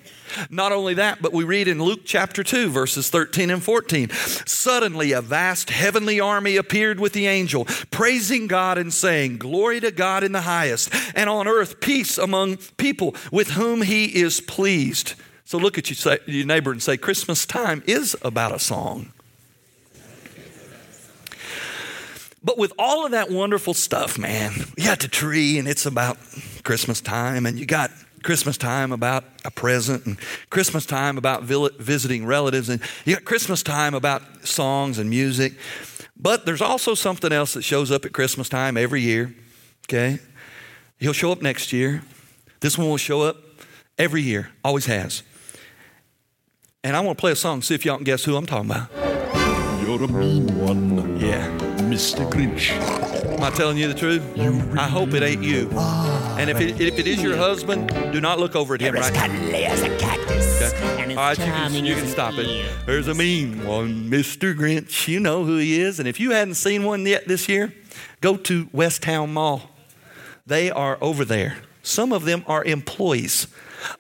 Not 0.50 0.72
only 0.72 0.96
that, 0.96 1.22
but 1.22 1.34
we 1.34 1.44
read 1.44 1.68
in 1.68 1.82
Luke 1.82 2.02
chapter 2.04 2.44
2, 2.44 2.70
verses 2.70 3.12
13 3.12 3.52
and 3.52 3.62
14. 3.62 4.10
Suddenly, 4.10 5.12
a 5.12 5.22
vast 5.22 5.70
heavenly 5.70 6.20
army 6.20 6.58
appeared 6.58 7.00
with 7.00 7.14
the 7.14 7.28
angel, 7.28 7.66
praising 7.92 8.48
God 8.48 8.80
and 8.80 8.92
saying, 8.92 9.38
Glory 9.38 9.80
to 9.82 9.92
God 9.92 10.24
in 10.24 10.32
the 10.32 10.42
highest, 10.42 10.90
and 11.16 11.30
on 11.30 11.48
earth 11.48 11.80
peace 11.80 12.18
among 12.18 12.58
people 12.78 13.16
with 13.32 13.52
whom 13.52 13.84
he 13.84 14.06
is 14.06 14.42
pleased. 14.42 15.14
So 15.46 15.60
look 15.60 15.78
at 15.78 15.92
your 16.28 16.46
neighbor 16.46 16.72
and 16.72 16.82
say, 16.82 16.98
Christmas 16.98 17.46
time 17.46 17.84
is 17.86 18.16
about 18.24 18.56
a 18.56 18.60
song. 18.60 19.12
But 22.44 22.58
with 22.58 22.74
all 22.80 23.06
of 23.06 23.12
that 23.12 23.30
wonderful 23.30 23.74
stuff, 23.74 24.18
man, 24.18 24.54
you 24.78 24.86
got 24.86 25.00
the 25.00 25.08
tree 25.08 25.60
and 25.60 25.68
it's 25.68 25.86
about 25.86 26.18
Christmas 26.64 27.00
time, 27.00 27.46
and 27.46 27.60
you 27.60 27.66
got 27.66 27.92
Christmas 28.24 28.58
time 28.58 28.92
about 28.92 29.24
a 29.46 29.52
present, 29.52 30.06
and 30.06 30.18
Christmas 30.50 30.86
time 30.86 31.18
about 31.18 31.44
visiting 31.44 32.26
relatives, 32.26 32.70
and 32.70 32.82
you 33.06 33.16
got 33.16 33.26
Christmas 33.26 33.62
time 33.62 33.94
about 33.94 34.22
songs 34.46 34.98
and 34.98 35.10
music. 35.10 35.54
But 36.18 36.46
there's 36.46 36.62
also 36.62 36.94
something 36.94 37.32
else 37.32 37.54
that 37.54 37.64
shows 37.64 37.92
up 37.92 38.06
at 38.06 38.14
Christmas 38.14 38.50
time 38.50 38.78
every 38.78 39.02
year, 39.02 39.36
okay? 39.88 40.20
He'll 41.00 41.14
show 41.14 41.32
up 41.32 41.42
next 41.42 41.74
year. 41.74 42.04
This 42.60 42.78
one 42.78 42.90
will 42.90 42.98
show 42.98 43.22
up 43.22 43.38
every 43.98 44.22
year, 44.22 44.52
always 44.64 44.86
has. 44.86 45.24
And 46.84 46.96
I 46.96 47.00
want 47.00 47.18
to 47.18 47.22
play 47.22 47.32
a 47.32 47.36
song, 47.36 47.62
see 47.62 47.76
if 47.76 47.86
y'all 47.86 47.98
can 47.98 48.04
guess 48.04 48.24
who 48.24 48.36
I'm 48.36 48.46
talking 48.46 48.70
about. 48.70 48.90
You're 49.84 50.04
a 50.04 50.08
mean 50.08 50.60
one. 50.60 51.20
Yeah. 51.20 51.71
Mr. 51.92 52.26
Grinch. 52.32 52.70
Am 53.34 53.44
I 53.44 53.50
telling 53.50 53.78
you 53.78 53.90
the 53.90 53.94
truth? 53.94 54.24
You 54.38 54.52
really 54.52 54.80
I 54.80 54.88
hope 54.88 55.14
it 55.14 55.24
ain't 55.24 55.44
you. 55.44 55.70
and 56.40 56.50
if 56.50 56.62
it, 56.62 56.80
if 56.80 56.98
it 56.98 57.06
is 57.06 57.22
your 57.22 57.36
husband, 57.36 57.90
do 58.14 58.22
not 58.22 58.40
look 58.40 58.56
over 58.56 58.76
at 58.76 58.80
him 58.80 58.96
right 58.96 59.14
cuddly 59.14 59.66
as 59.66 59.82
a 59.82 59.98
cactus. 59.98 60.74
Okay. 60.74 61.04
And 61.04 61.12
All 61.12 61.18
right, 61.18 61.38
you 61.38 61.44
can, 61.44 61.86
you 61.86 61.96
can 61.96 62.08
stop 62.08 62.36
it. 62.36 62.66
There's 62.86 63.10
a 63.10 63.14
mean 63.14 63.66
one, 63.66 64.10
Mr. 64.10 64.56
Grinch. 64.56 65.10
You 65.10 65.20
know 65.20 65.44
who 65.44 65.58
he 65.58 65.82
is. 65.82 66.00
And 66.00 66.08
if 66.08 66.18
you 66.18 66.32
hadn't 66.32 66.54
seen 66.54 66.86
one 66.86 67.06
yet 67.06 67.28
this 67.28 67.50
year, 67.50 67.74
go 68.22 68.38
to 68.38 68.70
West 68.72 69.04
Town 69.04 69.34
Mall. 69.34 69.70
They 70.48 70.72
are 70.72 70.98
over 71.02 71.26
there. 71.26 71.58
Some 71.84 72.14
of 72.14 72.24
them 72.24 72.46
are 72.48 72.64
employees. 72.64 73.48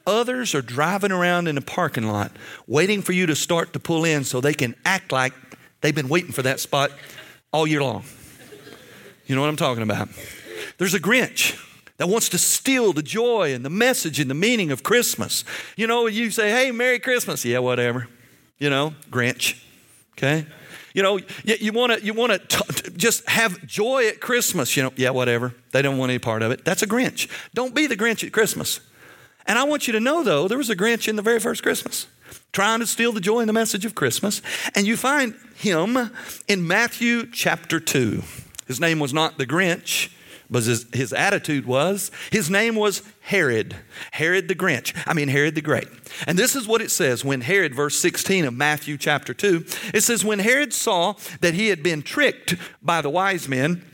Others 0.07 0.55
are 0.55 0.61
driving 0.61 1.11
around 1.11 1.49
in 1.49 1.55
the 1.55 1.61
parking 1.61 2.07
lot 2.07 2.31
waiting 2.67 3.01
for 3.01 3.11
you 3.11 3.25
to 3.25 3.35
start 3.35 3.73
to 3.73 3.79
pull 3.79 4.05
in 4.05 4.23
so 4.23 4.39
they 4.39 4.53
can 4.53 4.75
act 4.85 5.11
like 5.11 5.33
they've 5.81 5.93
been 5.93 6.07
waiting 6.07 6.31
for 6.31 6.43
that 6.43 6.61
spot 6.61 6.91
all 7.51 7.67
year 7.67 7.81
long. 7.81 8.03
You 9.25 9.35
know 9.35 9.41
what 9.41 9.49
I'm 9.49 9.55
talking 9.55 9.83
about? 9.83 10.09
There's 10.77 10.93
a 10.93 10.99
Grinch 10.99 11.57
that 11.97 12.07
wants 12.07 12.29
to 12.29 12.37
steal 12.37 12.93
the 12.93 13.03
joy 13.03 13.53
and 13.53 13.63
the 13.63 13.69
message 13.69 14.19
and 14.19 14.29
the 14.29 14.35
meaning 14.35 14.71
of 14.71 14.83
Christmas. 14.83 15.45
You 15.77 15.87
know, 15.87 16.07
you 16.07 16.31
say, 16.31 16.49
hey, 16.49 16.71
Merry 16.71 16.99
Christmas. 16.99 17.45
Yeah, 17.45 17.59
whatever. 17.59 18.07
You 18.57 18.69
know, 18.69 18.93
Grinch. 19.09 19.63
Okay? 20.13 20.45
You 20.93 21.03
know, 21.03 21.19
you, 21.45 21.71
want 21.71 21.93
to 21.93 22.03
you 22.03 22.13
want 22.13 22.49
to 22.49 22.91
just 22.97 23.27
have 23.29 23.65
joy 23.65 24.07
at 24.07 24.19
Christmas. 24.19 24.75
You 24.75 24.83
know, 24.83 24.93
yeah, 24.95 25.11
whatever. 25.11 25.53
They 25.71 25.81
don't 25.81 25.97
want 25.97 26.09
any 26.09 26.19
part 26.19 26.41
of 26.41 26.51
it. 26.51 26.65
That's 26.65 26.81
a 26.81 26.87
Grinch. 26.87 27.29
Don't 27.53 27.73
be 27.73 27.87
the 27.87 27.95
Grinch 27.95 28.25
at 28.25 28.33
Christmas. 28.33 28.81
And 29.45 29.57
I 29.57 29.63
want 29.63 29.87
you 29.87 29.93
to 29.93 29.99
know, 29.99 30.23
though, 30.23 30.47
there 30.47 30.57
was 30.57 30.69
a 30.69 30.75
Grinch 30.75 31.07
in 31.07 31.15
the 31.15 31.21
very 31.21 31.39
first 31.39 31.63
Christmas 31.63 32.07
trying 32.51 32.79
to 32.79 32.87
steal 32.87 33.11
the 33.11 33.21
joy 33.21 33.39
and 33.39 33.49
the 33.49 33.53
message 33.53 33.85
of 33.85 33.95
Christmas. 33.95 34.41
And 34.75 34.85
you 34.85 34.97
find 34.97 35.35
him 35.55 36.11
in 36.47 36.67
Matthew 36.67 37.29
chapter 37.31 37.79
2. 37.79 38.23
His 38.67 38.79
name 38.79 38.99
was 38.99 39.13
not 39.13 39.37
the 39.37 39.45
Grinch, 39.45 40.09
but 40.49 40.63
his, 40.63 40.85
his 40.93 41.13
attitude 41.13 41.65
was. 41.65 42.11
His 42.29 42.49
name 42.49 42.75
was 42.75 43.03
Herod. 43.21 43.75
Herod 44.11 44.49
the 44.49 44.55
Grinch. 44.55 44.93
I 45.07 45.13
mean, 45.13 45.29
Herod 45.29 45.55
the 45.55 45.61
Great. 45.61 45.87
And 46.27 46.37
this 46.37 46.55
is 46.55 46.67
what 46.67 46.81
it 46.81 46.91
says 46.91 47.23
when 47.23 47.41
Herod, 47.41 47.73
verse 47.73 47.97
16 47.99 48.45
of 48.45 48.53
Matthew 48.53 48.97
chapter 48.97 49.33
2, 49.33 49.65
it 49.93 50.01
says, 50.01 50.25
When 50.25 50.39
Herod 50.39 50.73
saw 50.73 51.15
that 51.39 51.53
he 51.53 51.69
had 51.69 51.81
been 51.81 52.01
tricked 52.01 52.55
by 52.81 53.01
the 53.01 53.09
wise 53.09 53.47
men, 53.47 53.85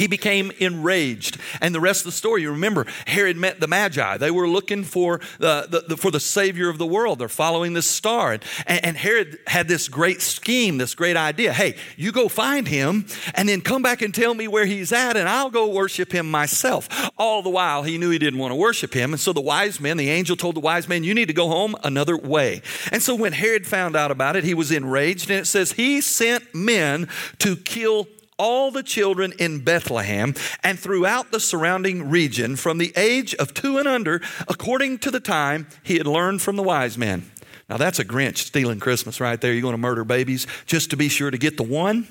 he 0.00 0.06
became 0.06 0.50
enraged. 0.60 1.38
And 1.60 1.74
the 1.74 1.80
rest 1.80 2.00
of 2.00 2.04
the 2.06 2.12
story, 2.12 2.40
you 2.40 2.50
remember, 2.50 2.86
Herod 3.06 3.36
met 3.36 3.60
the 3.60 3.68
Magi. 3.68 4.16
They 4.16 4.30
were 4.30 4.48
looking 4.48 4.82
for 4.82 5.20
the, 5.38 5.66
the, 5.68 5.84
the 5.88 5.96
for 5.98 6.10
the 6.10 6.18
Savior 6.18 6.70
of 6.70 6.78
the 6.78 6.86
world. 6.86 7.18
They're 7.18 7.28
following 7.28 7.74
this 7.74 7.84
star. 7.86 8.32
And, 8.32 8.42
and 8.66 8.96
Herod 8.96 9.38
had 9.46 9.68
this 9.68 9.88
great 9.88 10.22
scheme, 10.22 10.78
this 10.78 10.94
great 10.94 11.18
idea. 11.18 11.52
Hey, 11.52 11.76
you 11.98 12.12
go 12.12 12.28
find 12.28 12.66
him 12.66 13.04
and 13.34 13.46
then 13.46 13.60
come 13.60 13.82
back 13.82 14.00
and 14.00 14.14
tell 14.14 14.32
me 14.32 14.48
where 14.48 14.64
he's 14.64 14.90
at, 14.90 15.18
and 15.18 15.28
I'll 15.28 15.50
go 15.50 15.68
worship 15.68 16.12
him 16.12 16.30
myself. 16.30 16.88
All 17.18 17.42
the 17.42 17.50
while, 17.50 17.82
he 17.82 17.98
knew 17.98 18.08
he 18.08 18.18
didn't 18.18 18.38
want 18.38 18.52
to 18.52 18.56
worship 18.56 18.94
him. 18.94 19.12
And 19.12 19.20
so 19.20 19.34
the 19.34 19.42
wise 19.42 19.80
men, 19.80 19.98
the 19.98 20.08
angel 20.08 20.34
told 20.34 20.56
the 20.56 20.60
wise 20.60 20.88
men, 20.88 21.04
You 21.04 21.12
need 21.12 21.28
to 21.28 21.34
go 21.34 21.48
home 21.48 21.76
another 21.84 22.16
way. 22.16 22.62
And 22.90 23.02
so 23.02 23.14
when 23.14 23.34
Herod 23.34 23.66
found 23.66 23.96
out 23.96 24.10
about 24.10 24.34
it, 24.34 24.44
he 24.44 24.54
was 24.54 24.72
enraged. 24.72 25.28
And 25.28 25.40
it 25.40 25.46
says, 25.46 25.72
He 25.72 26.00
sent 26.00 26.54
men 26.54 27.06
to 27.40 27.54
kill 27.54 28.08
all 28.40 28.70
the 28.70 28.82
children 28.82 29.34
in 29.38 29.62
Bethlehem 29.62 30.34
and 30.64 30.78
throughout 30.78 31.30
the 31.30 31.38
surrounding 31.38 32.08
region 32.08 32.56
from 32.56 32.78
the 32.78 32.90
age 32.96 33.34
of 33.34 33.52
two 33.52 33.76
and 33.76 33.86
under, 33.86 34.22
according 34.48 34.98
to 35.00 35.10
the 35.10 35.20
time 35.20 35.66
he 35.82 35.98
had 35.98 36.06
learned 36.06 36.40
from 36.40 36.56
the 36.56 36.62
wise 36.62 36.96
men. 36.96 37.30
Now, 37.68 37.76
that's 37.76 37.98
a 37.98 38.04
Grinch 38.04 38.38
stealing 38.38 38.80
Christmas 38.80 39.20
right 39.20 39.38
there. 39.38 39.52
You're 39.52 39.60
going 39.60 39.74
to 39.74 39.78
murder 39.78 40.04
babies 40.04 40.46
just 40.64 40.88
to 40.90 40.96
be 40.96 41.10
sure 41.10 41.30
to 41.30 41.36
get 41.36 41.58
the 41.58 41.62
one 41.62 42.08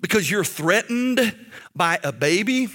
because 0.00 0.30
you're 0.30 0.44
threatened 0.44 1.34
by 1.74 1.98
a 2.04 2.12
baby. 2.12 2.68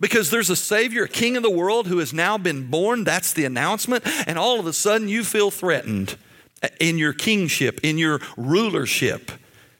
Because 0.00 0.30
there's 0.30 0.50
a 0.50 0.56
Savior, 0.56 1.04
a 1.04 1.08
King 1.08 1.36
of 1.36 1.42
the 1.42 1.50
world 1.50 1.86
who 1.86 1.98
has 1.98 2.12
now 2.12 2.36
been 2.36 2.70
born. 2.70 3.04
That's 3.04 3.32
the 3.32 3.44
announcement. 3.44 4.04
And 4.26 4.38
all 4.38 4.58
of 4.58 4.66
a 4.66 4.72
sudden, 4.72 5.08
you 5.08 5.22
feel 5.22 5.50
threatened 5.50 6.16
in 6.80 6.98
your 6.98 7.12
kingship, 7.12 7.80
in 7.82 7.96
your 7.96 8.20
rulership. 8.36 9.30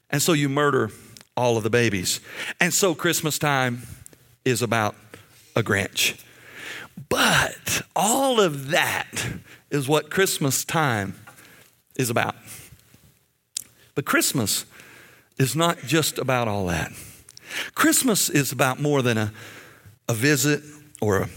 And 0.08 0.22
so 0.22 0.32
you 0.32 0.48
murder 0.48 0.90
all 1.36 1.56
of 1.56 1.62
the 1.62 1.70
babies. 1.70 2.20
And 2.60 2.72
so 2.72 2.94
Christmas 2.94 3.38
time 3.38 3.82
is 4.44 4.62
about 4.62 4.94
a 5.54 5.62
Grinch. 5.62 6.20
But 7.08 7.82
all 7.94 8.40
of 8.40 8.70
that 8.70 9.26
is 9.70 9.88
what 9.88 10.10
Christmas 10.10 10.64
time 10.64 11.14
is 11.96 12.10
about. 12.10 12.36
But 13.94 14.04
Christmas 14.04 14.64
is 15.38 15.54
not 15.54 15.78
just 15.80 16.18
about 16.18 16.48
all 16.48 16.66
that. 16.66 16.92
Christmas 17.74 18.28
is 18.28 18.52
about 18.52 18.80
more 18.80 19.02
than 19.02 19.18
a, 19.18 19.32
a 20.08 20.14
visit 20.14 20.62
or 21.00 21.22
a, 21.22 21.28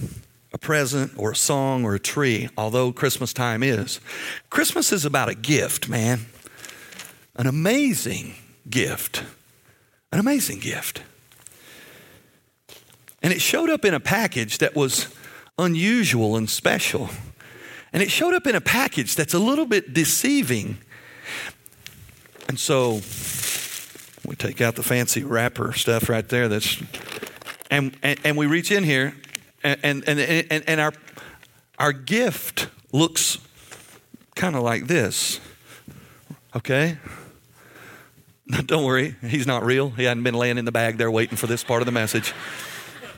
a 0.53 0.57
present 0.57 1.11
or 1.17 1.31
a 1.31 1.35
song 1.35 1.83
or 1.83 1.95
a 1.95 1.99
tree, 1.99 2.49
although 2.57 2.91
Christmas 2.91 3.33
time 3.33 3.63
is. 3.63 3.99
Christmas 4.49 4.91
is 4.91 5.05
about 5.05 5.29
a 5.29 5.35
gift, 5.35 5.89
man. 5.89 6.25
An 7.35 7.47
amazing 7.47 8.35
gift. 8.69 9.23
An 10.11 10.19
amazing 10.19 10.59
gift. 10.59 11.03
And 13.21 13.33
it 13.33 13.41
showed 13.41 13.69
up 13.69 13.85
in 13.85 13.93
a 13.93 13.99
package 13.99 14.59
that 14.59 14.75
was 14.75 15.13
unusual 15.57 16.35
and 16.35 16.49
special. 16.49 17.09
And 17.91 18.01
it 18.01 18.09
showed 18.09 18.33
up 18.33 18.47
in 18.47 18.55
a 18.55 18.61
package 18.61 19.15
that's 19.15 19.33
a 19.33 19.39
little 19.39 19.65
bit 19.65 19.93
deceiving. 19.93 20.77
And 22.47 22.59
so 22.59 23.01
we 24.25 24.35
take 24.35 24.61
out 24.61 24.75
the 24.75 24.83
fancy 24.83 25.23
wrapper 25.23 25.73
stuff 25.73 26.07
right 26.09 26.27
there 26.27 26.47
that's 26.47 26.81
and 27.71 27.95
and, 28.01 28.19
and 28.23 28.37
we 28.37 28.45
reach 28.45 28.71
in 28.71 28.83
here 28.83 29.15
and 29.63 29.79
and 29.83 30.07
and, 30.07 30.19
and, 30.19 30.63
and 30.67 30.79
our 30.79 30.93
our 31.77 31.91
gift 31.91 32.69
looks 32.91 33.39
kind 34.35 34.55
of 34.55 34.63
like 34.63 34.87
this. 34.87 35.39
Okay? 36.55 36.97
Don't 38.65 38.83
worry, 38.83 39.15
he's 39.21 39.45
not 39.45 39.63
real. 39.63 39.91
He 39.91 40.05
hadn't 40.05 40.23
been 40.23 40.33
laying 40.33 40.57
in 40.57 40.65
the 40.65 40.71
bag 40.71 40.97
there 40.97 41.11
waiting 41.11 41.37
for 41.37 41.47
this 41.47 41.63
part 41.63 41.81
of 41.81 41.85
the 41.85 41.91
message. 41.91 42.33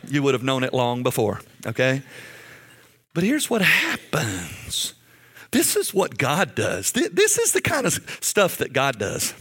You 0.08 0.24
would 0.24 0.34
have 0.34 0.44
known 0.44 0.63
it 0.63 0.74
long 0.74 1.04
before, 1.04 1.41
okay? 1.65 2.02
But 3.13 3.24
here's 3.24 3.50
what 3.50 3.62
happens 3.62 4.94
this 5.52 5.76
is 5.76 5.94
what 5.94 6.17
God 6.17 6.56
does. 6.56 6.94
This 6.94 7.38
is 7.38 7.52
the 7.52 7.62
kind 7.62 7.86
of 7.86 7.94
stuff 8.22 8.58
that 8.58 8.72
God 8.72 8.98
does. 8.98 9.34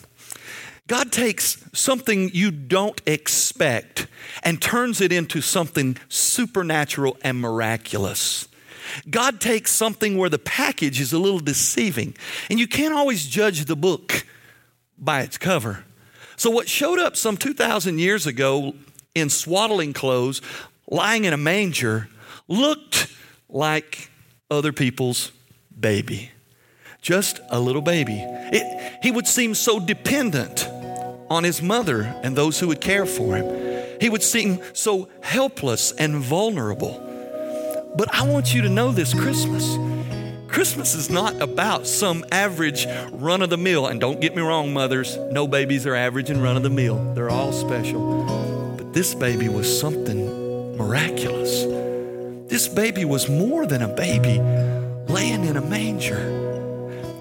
God 0.89 1.13
takes 1.13 1.65
something 1.73 2.31
you 2.33 2.51
don't 2.51 3.01
expect 3.07 4.09
and 4.43 4.61
turns 4.61 5.01
it 5.01 5.13
into 5.13 5.41
something 5.41 5.97
supernatural 6.09 7.17
and 7.23 7.41
miraculous. 7.41 8.49
God 9.09 9.41
takes 9.41 9.71
something 9.71 10.19
where 10.19 10.29
the 10.29 10.41
package 10.41 11.01
is 11.01 11.13
a 11.13 11.19
little 11.21 11.39
deceiving, 11.39 12.17
and 12.51 12.59
you 12.59 12.67
can't 12.67 12.93
always 12.93 13.25
judge 13.25 13.67
the 13.67 13.77
book 13.77 14.27
by 15.01 15.23
its 15.23 15.39
cover. 15.39 15.85
So, 16.37 16.51
what 16.51 16.69
showed 16.69 16.99
up 16.99 17.17
some 17.17 17.37
2,000 17.37 17.99
years 17.99 18.27
ago 18.27 18.75
in 19.15 19.31
swaddling 19.31 19.93
clothes, 19.93 20.41
lying 20.89 21.25
in 21.25 21.33
a 21.33 21.37
manger, 21.37 22.09
looked 22.49 23.09
like 23.49 24.11
other 24.51 24.73
people's 24.73 25.33
baby. 25.79 26.31
Just 27.01 27.41
a 27.51 27.59
little 27.59 27.83
baby. 27.83 28.19
It, 28.23 28.99
he 29.03 29.11
would 29.11 29.27
seem 29.27 29.55
so 29.55 29.81
dependent 29.81 30.69
on 31.31 31.45
his 31.45 31.63
mother 31.63 32.03
and 32.23 32.37
those 32.37 32.59
who 32.59 32.69
would 32.69 32.81
care 32.81 33.07
for 33.07 33.37
him. 33.37 33.99
He 34.01 34.11
would 34.11 34.23
seem 34.23 34.61
so 34.73 35.09
helpless 35.23 35.93
and 35.93 36.17
vulnerable. 36.17 37.07
But 37.97 38.15
I 38.15 38.27
want 38.27 38.55
you 38.55 38.63
to 38.63 38.69
know 38.69 38.93
this 38.93 39.15
Christmas. 39.15 39.77
Christmas 40.51 40.95
is 40.95 41.11
not 41.11 41.41
about 41.41 41.87
some 41.87 42.25
average 42.33 42.87
run 43.13 43.41
of 43.41 43.51
the 43.51 43.57
mill. 43.57 43.87
And 43.87 44.01
don't 44.01 44.21
get 44.21 44.35
me 44.35 44.43
wrong, 44.43 44.73
mothers, 44.73 45.17
no 45.31 45.47
babies 45.47 45.87
are 45.87 45.95
average 45.95 46.29
and 46.29 46.43
run 46.43 46.57
of 46.57 46.63
the 46.63 46.71
mill. 46.71 47.15
They're 47.15 47.31
all 47.31 47.53
special. 47.53 48.25
But 48.77 48.93
this 48.93 49.15
baby 49.15 49.49
was 49.49 49.81
something 49.81 50.77
miraculous. 50.77 51.65
This 52.51 52.67
baby 52.67 53.05
was 53.05 53.29
more 53.29 53.65
than 53.65 53.83
a 53.83 53.89
baby 53.89 54.41
laying 55.13 55.45
in 55.45 55.57
a 55.57 55.61
manger. 55.61 56.50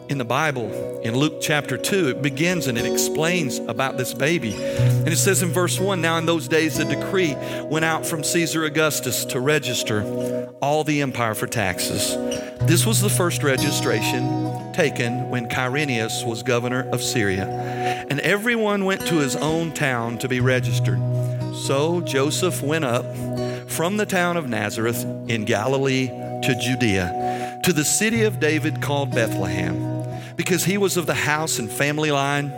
In 0.09 0.17
the 0.17 0.25
Bible, 0.25 1.01
in 1.03 1.15
Luke 1.15 1.35
chapter 1.39 1.77
2, 1.77 2.09
it 2.09 2.21
begins 2.23 2.65
and 2.65 2.79
it 2.79 2.91
explains 2.91 3.59
about 3.59 3.95
this 3.95 4.11
baby. 4.11 4.55
And 4.55 5.07
it 5.07 5.17
says 5.17 5.43
in 5.43 5.49
verse 5.49 5.79
1 5.79 6.01
Now 6.01 6.17
in 6.17 6.25
those 6.25 6.47
days, 6.47 6.79
a 6.79 6.85
decree 6.85 7.35
went 7.65 7.85
out 7.85 8.07
from 8.07 8.23
Caesar 8.23 8.65
Augustus 8.65 9.23
to 9.25 9.39
register 9.39 10.49
all 10.63 10.83
the 10.83 11.03
empire 11.03 11.35
for 11.35 11.45
taxes. 11.45 12.17
This 12.61 12.87
was 12.87 13.01
the 13.01 13.09
first 13.09 13.43
registration 13.43 14.73
taken 14.73 15.29
when 15.29 15.47
Quirinius 15.47 16.25
was 16.25 16.41
governor 16.41 16.89
of 16.89 17.03
Syria. 17.03 17.45
And 18.09 18.19
everyone 18.21 18.85
went 18.85 19.05
to 19.07 19.15
his 19.17 19.35
own 19.35 19.73
town 19.73 20.17
to 20.17 20.27
be 20.27 20.39
registered. 20.39 20.99
So 21.53 22.01
Joseph 22.01 22.63
went 22.63 22.83
up 22.83 23.05
from 23.67 23.97
the 23.97 24.07
town 24.07 24.37
of 24.37 24.49
Nazareth 24.49 25.03
in 25.27 25.45
Galilee 25.45 26.07
to 26.07 26.55
Judea, 26.59 27.59
to 27.63 27.73
the 27.73 27.85
city 27.85 28.23
of 28.23 28.39
David 28.39 28.81
called 28.81 29.11
Bethlehem, 29.11 29.88
because 30.39 30.63
he 30.63 30.77
was 30.77 30.95
of 30.95 31.05
the 31.05 31.13
house 31.13 31.59
and 31.59 31.69
family 31.69 32.11
line 32.11 32.49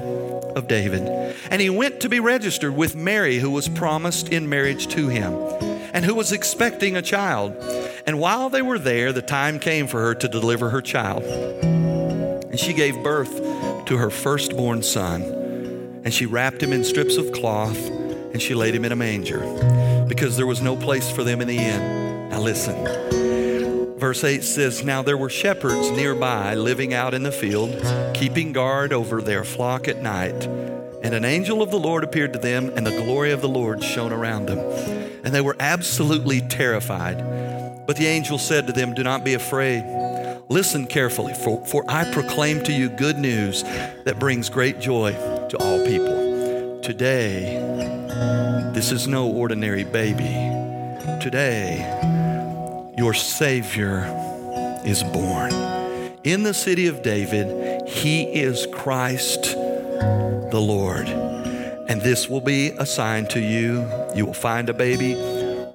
of 0.56 0.68
David. 0.68 1.02
And 1.50 1.60
he 1.60 1.72
went 1.72 2.02
to 2.02 2.10
be 2.10 2.20
registered 2.20 2.76
with 2.76 2.96
Mary, 2.96 3.40
who 3.40 3.50
was 3.50 3.68
promised 3.68 4.30
in 4.30 4.48
marriage 4.48 4.86
to 4.90 5.08
him, 5.08 5.34
and 5.92 6.06
who 6.06 6.14
was 6.14 6.32
expecting 6.32 6.96
a 6.96 7.02
child. 7.02 7.56
And 8.06 8.20
while 8.20 8.52
they 8.52 8.62
were 8.62 8.78
there, 8.78 9.12
the 9.12 9.24
time 9.24 9.58
came 9.58 9.88
for 9.88 10.00
her 10.00 10.14
to 10.14 10.28
deliver 10.28 10.70
her 10.70 10.82
child. 10.84 11.24
And 11.24 12.60
she 12.60 12.74
gave 12.74 13.02
birth 13.02 13.36
to 13.88 13.98
her 13.98 14.12
firstborn 14.12 14.84
son. 14.84 15.24
And 16.04 16.14
she 16.14 16.28
wrapped 16.28 16.62
him 16.62 16.74
in 16.74 16.84
strips 16.84 17.18
of 17.18 17.32
cloth, 17.32 17.90
and 17.90 18.40
she 18.40 18.54
laid 18.54 18.76
him 18.76 18.86
in 18.86 18.92
a 18.92 18.96
manger 18.96 19.40
because 20.08 20.38
there 20.38 20.46
was 20.46 20.62
no 20.62 20.76
place 20.76 21.10
for 21.10 21.24
them 21.24 21.42
in 21.42 21.48
the 21.48 21.58
inn. 21.58 22.30
Now, 22.30 22.42
listen. 22.42 23.21
Verse 24.02 24.24
8 24.24 24.44
says, 24.44 24.84
Now 24.84 25.04
there 25.04 25.16
were 25.16 25.30
shepherds 25.30 25.92
nearby 25.92 26.56
living 26.56 26.92
out 26.92 27.14
in 27.14 27.22
the 27.22 27.32
field, 27.32 27.70
keeping 28.16 28.52
guard 28.52 28.94
over 28.94 29.22
their 29.22 29.44
flock 29.44 29.88
at 29.88 30.02
night. 30.02 30.48
And 31.04 31.14
an 31.14 31.24
angel 31.24 31.62
of 31.62 31.70
the 31.70 31.78
Lord 31.78 32.04
appeared 32.04 32.34
to 32.34 32.40
them, 32.40 32.72
and 32.76 32.84
the 32.84 33.04
glory 33.04 33.32
of 33.32 33.42
the 33.42 33.48
Lord 33.48 33.84
shone 33.84 34.12
around 34.12 34.48
them. 34.48 34.58
And 35.24 35.36
they 35.36 35.42
were 35.42 35.56
absolutely 35.60 36.42
terrified. 36.42 37.86
But 37.86 37.96
the 37.96 38.08
angel 38.08 38.40
said 38.40 38.66
to 38.66 38.74
them, 38.74 38.96
Do 38.96 39.04
not 39.04 39.24
be 39.24 39.36
afraid. 39.36 39.84
Listen 40.50 40.88
carefully, 40.88 41.36
for, 41.36 41.64
for 41.68 41.86
I 41.88 42.12
proclaim 42.12 42.64
to 42.64 42.74
you 42.74 42.90
good 42.90 43.20
news 43.20 43.62
that 43.62 44.18
brings 44.18 44.50
great 44.50 44.80
joy 44.80 45.12
to 45.12 45.58
all 45.60 45.86
people. 45.86 46.82
Today, 46.82 47.60
this 48.74 48.92
is 48.92 49.08
no 49.08 49.32
ordinary 49.32 49.84
baby. 49.84 50.50
Today, 51.22 52.21
your 53.02 53.16
Savior 53.16 54.06
is 54.86 55.02
born. 55.02 55.52
In 56.24 56.44
the 56.44 56.54
city 56.54 56.86
of 56.86 57.02
David, 57.02 57.88
He 57.90 58.22
is 58.26 58.68
Christ 58.72 59.42
the 59.56 60.62
Lord. 60.62 61.08
And 61.08 62.00
this 62.00 62.30
will 62.30 62.42
be 62.42 62.68
a 62.78 62.86
sign 62.86 63.26
to 63.30 63.40
you. 63.40 63.90
You 64.16 64.28
will 64.28 64.36
find 64.36 64.70
a 64.70 64.74
baby 64.76 65.16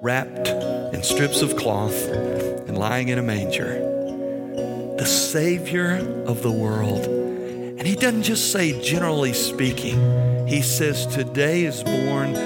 wrapped 0.01 0.47
in 0.95 1.03
strips 1.03 1.43
of 1.43 1.57
cloth 1.57 2.01
and 2.07 2.79
lying 2.79 3.09
in 3.09 3.19
a 3.19 3.25
manger. 3.25 3.75
The 4.97 5.05
Savior 5.05 5.97
of 6.29 6.45
the 6.45 6.53
world. 6.53 7.07
And 7.07 7.83
He 7.83 7.97
doesn't 7.97 8.23
just 8.23 8.53
say, 8.53 8.81
generally 8.81 9.33
speaking, 9.33 10.47
He 10.47 10.63
says, 10.63 11.09
Today 11.09 11.65
is 11.65 11.83
born 11.83 12.37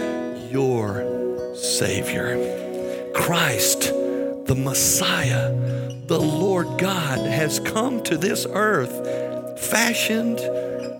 your 0.48 1.54
Savior. 1.54 3.12
Christ, 3.12 3.92
the 4.50 4.56
Messiah, 4.56 5.54
the 6.08 6.18
Lord 6.18 6.76
God, 6.76 7.20
has 7.20 7.60
come 7.60 8.02
to 8.02 8.16
this 8.16 8.48
earth 8.50 9.60
fashioned 9.60 10.40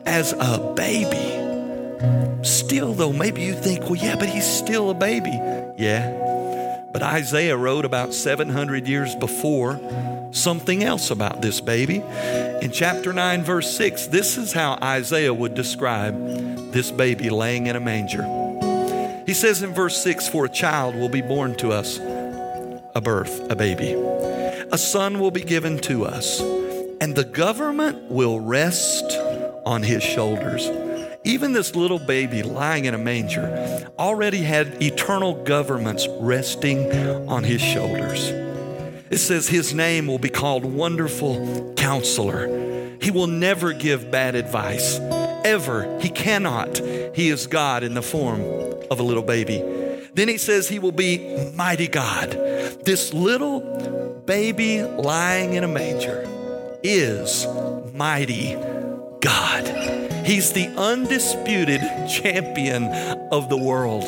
as 0.07 0.33
a 0.35 0.73
baby. 0.77 2.45
Still, 2.45 2.95
though, 2.95 3.13
maybe 3.13 3.43
you 3.43 3.55
think, 3.55 3.87
well, 3.87 3.97
yeah, 3.97 4.15
but 4.15 4.29
he's 4.29 4.47
still 4.47 4.91
a 4.91 4.95
baby. 4.95 5.33
Yeah. 5.77 6.87
But 6.93 7.03
Isaiah 7.03 7.57
wrote 7.57 7.85
about 7.85 8.15
700 8.15 8.87
years 8.87 9.17
before 9.17 9.81
something 10.31 10.85
else 10.85 11.11
about 11.11 11.43
this 11.43 11.61
baby. 11.61 12.05
In 12.63 12.71
chapter 12.71 13.13
9, 13.13 13.43
verse 13.43 13.77
6, 13.77 14.07
this 14.07 14.39
is 14.39 14.53
how 14.53 14.79
Isaiah 14.81 15.35
would 15.35 15.55
describe 15.55 16.15
this 16.71 16.93
baby 16.93 17.31
laying 17.31 17.67
in 17.67 17.75
a 17.75 17.81
manger. 17.81 18.23
He 19.27 19.35
says 19.35 19.65
in 19.65 19.75
verse 19.75 20.01
6 20.01 20.29
For 20.29 20.45
a 20.45 20.49
child 20.49 20.95
will 20.95 21.09
be 21.09 21.21
born 21.21 21.57
to 21.57 21.73
us, 21.73 21.99
a 22.95 23.01
birth, 23.01 23.51
a 23.51 23.57
baby. 23.57 23.93
A 24.73 24.79
son 24.79 25.19
will 25.19 25.31
be 25.31 25.43
given 25.43 25.79
to 25.81 26.05
us, 26.05 26.41
and 27.01 27.15
the 27.15 27.25
government 27.25 28.11
will 28.11 28.41
rest 28.41 29.13
on 29.67 29.83
his 29.83 30.03
shoulders. 30.03 30.69
Even 31.25 31.53
this 31.53 31.77
little 31.77 31.99
baby 31.99 32.43
lying 32.43 32.87
in 32.87 32.95
a 32.95 32.99
manger 32.99 33.91
already 33.99 34.39
had 34.39 34.83
eternal 34.83 35.43
governments 35.45 36.07
resting 36.19 36.91
on 37.29 37.45
his 37.45 37.61
shoulders. 37.61 38.31
It 39.11 39.19
says 39.19 39.49
his 39.49 39.75
name 39.75 40.07
will 40.07 40.19
be 40.19 40.31
called 40.31 40.65
Wonderful 40.65 41.75
Counselor. 41.77 42.97
He 43.03 43.11
will 43.11 43.27
never 43.27 43.73
give 43.73 44.11
bad 44.11 44.35
advice, 44.35 44.99
ever. 45.45 45.99
He 46.01 46.11
cannot. 46.11 46.79
He 46.79 47.29
is 47.29 47.47
God 47.47 47.83
in 47.83 47.95
the 47.95 48.03
form 48.03 48.41
of 48.91 49.01
a 49.01 49.03
little 49.03 49.23
baby. 49.23 49.63
Then 50.15 50.29
he 50.29 50.39
says 50.39 50.69
he 50.69 50.79
will 50.79 50.93
be 50.93 51.53
Mighty 51.55 51.89
God. 51.89 52.31
This 52.85 53.13
little 53.13 54.23
baby 54.27 54.83
lying 54.83 55.55
in 55.55 55.65
a 55.65 55.69
manger 55.69 56.27
is 56.83 57.47
Mighty 57.95 58.55
God. 59.21 59.91
He's 60.27 60.53
the 60.53 60.67
undisputed 60.77 61.81
champion 62.09 62.85
of 63.33 63.49
the 63.49 63.57
world. 63.57 64.05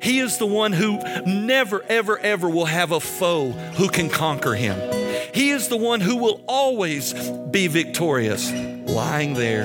He 0.00 0.20
is 0.20 0.38
the 0.38 0.46
one 0.46 0.72
who 0.72 0.98
never, 1.24 1.82
ever, 1.88 2.18
ever 2.18 2.48
will 2.48 2.66
have 2.66 2.92
a 2.92 3.00
foe 3.00 3.50
who 3.50 3.88
can 3.88 4.08
conquer 4.08 4.54
him. 4.54 4.78
He 5.34 5.50
is 5.50 5.68
the 5.68 5.76
one 5.76 6.00
who 6.00 6.16
will 6.16 6.40
always 6.46 7.12
be 7.50 7.66
victorious, 7.66 8.52
lying 8.52 9.34
there 9.34 9.64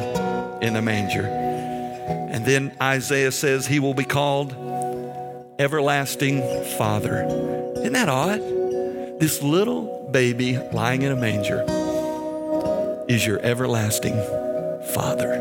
in 0.61 0.73
the 0.73 0.81
manger. 0.81 1.25
And 1.25 2.45
then 2.45 2.75
Isaiah 2.81 3.31
says 3.31 3.67
he 3.67 3.79
will 3.79 3.93
be 3.93 4.05
called 4.05 4.55
Everlasting 5.61 6.41
Father. 6.75 7.21
Isn't 7.75 7.93
that 7.93 8.09
odd? 8.09 8.39
This 9.19 9.43
little 9.43 10.09
baby 10.09 10.57
lying 10.57 11.03
in 11.03 11.11
a 11.11 11.15
manger 11.15 11.63
is 13.07 13.23
your 13.27 13.39
everlasting 13.41 14.15
Father. 14.95 15.33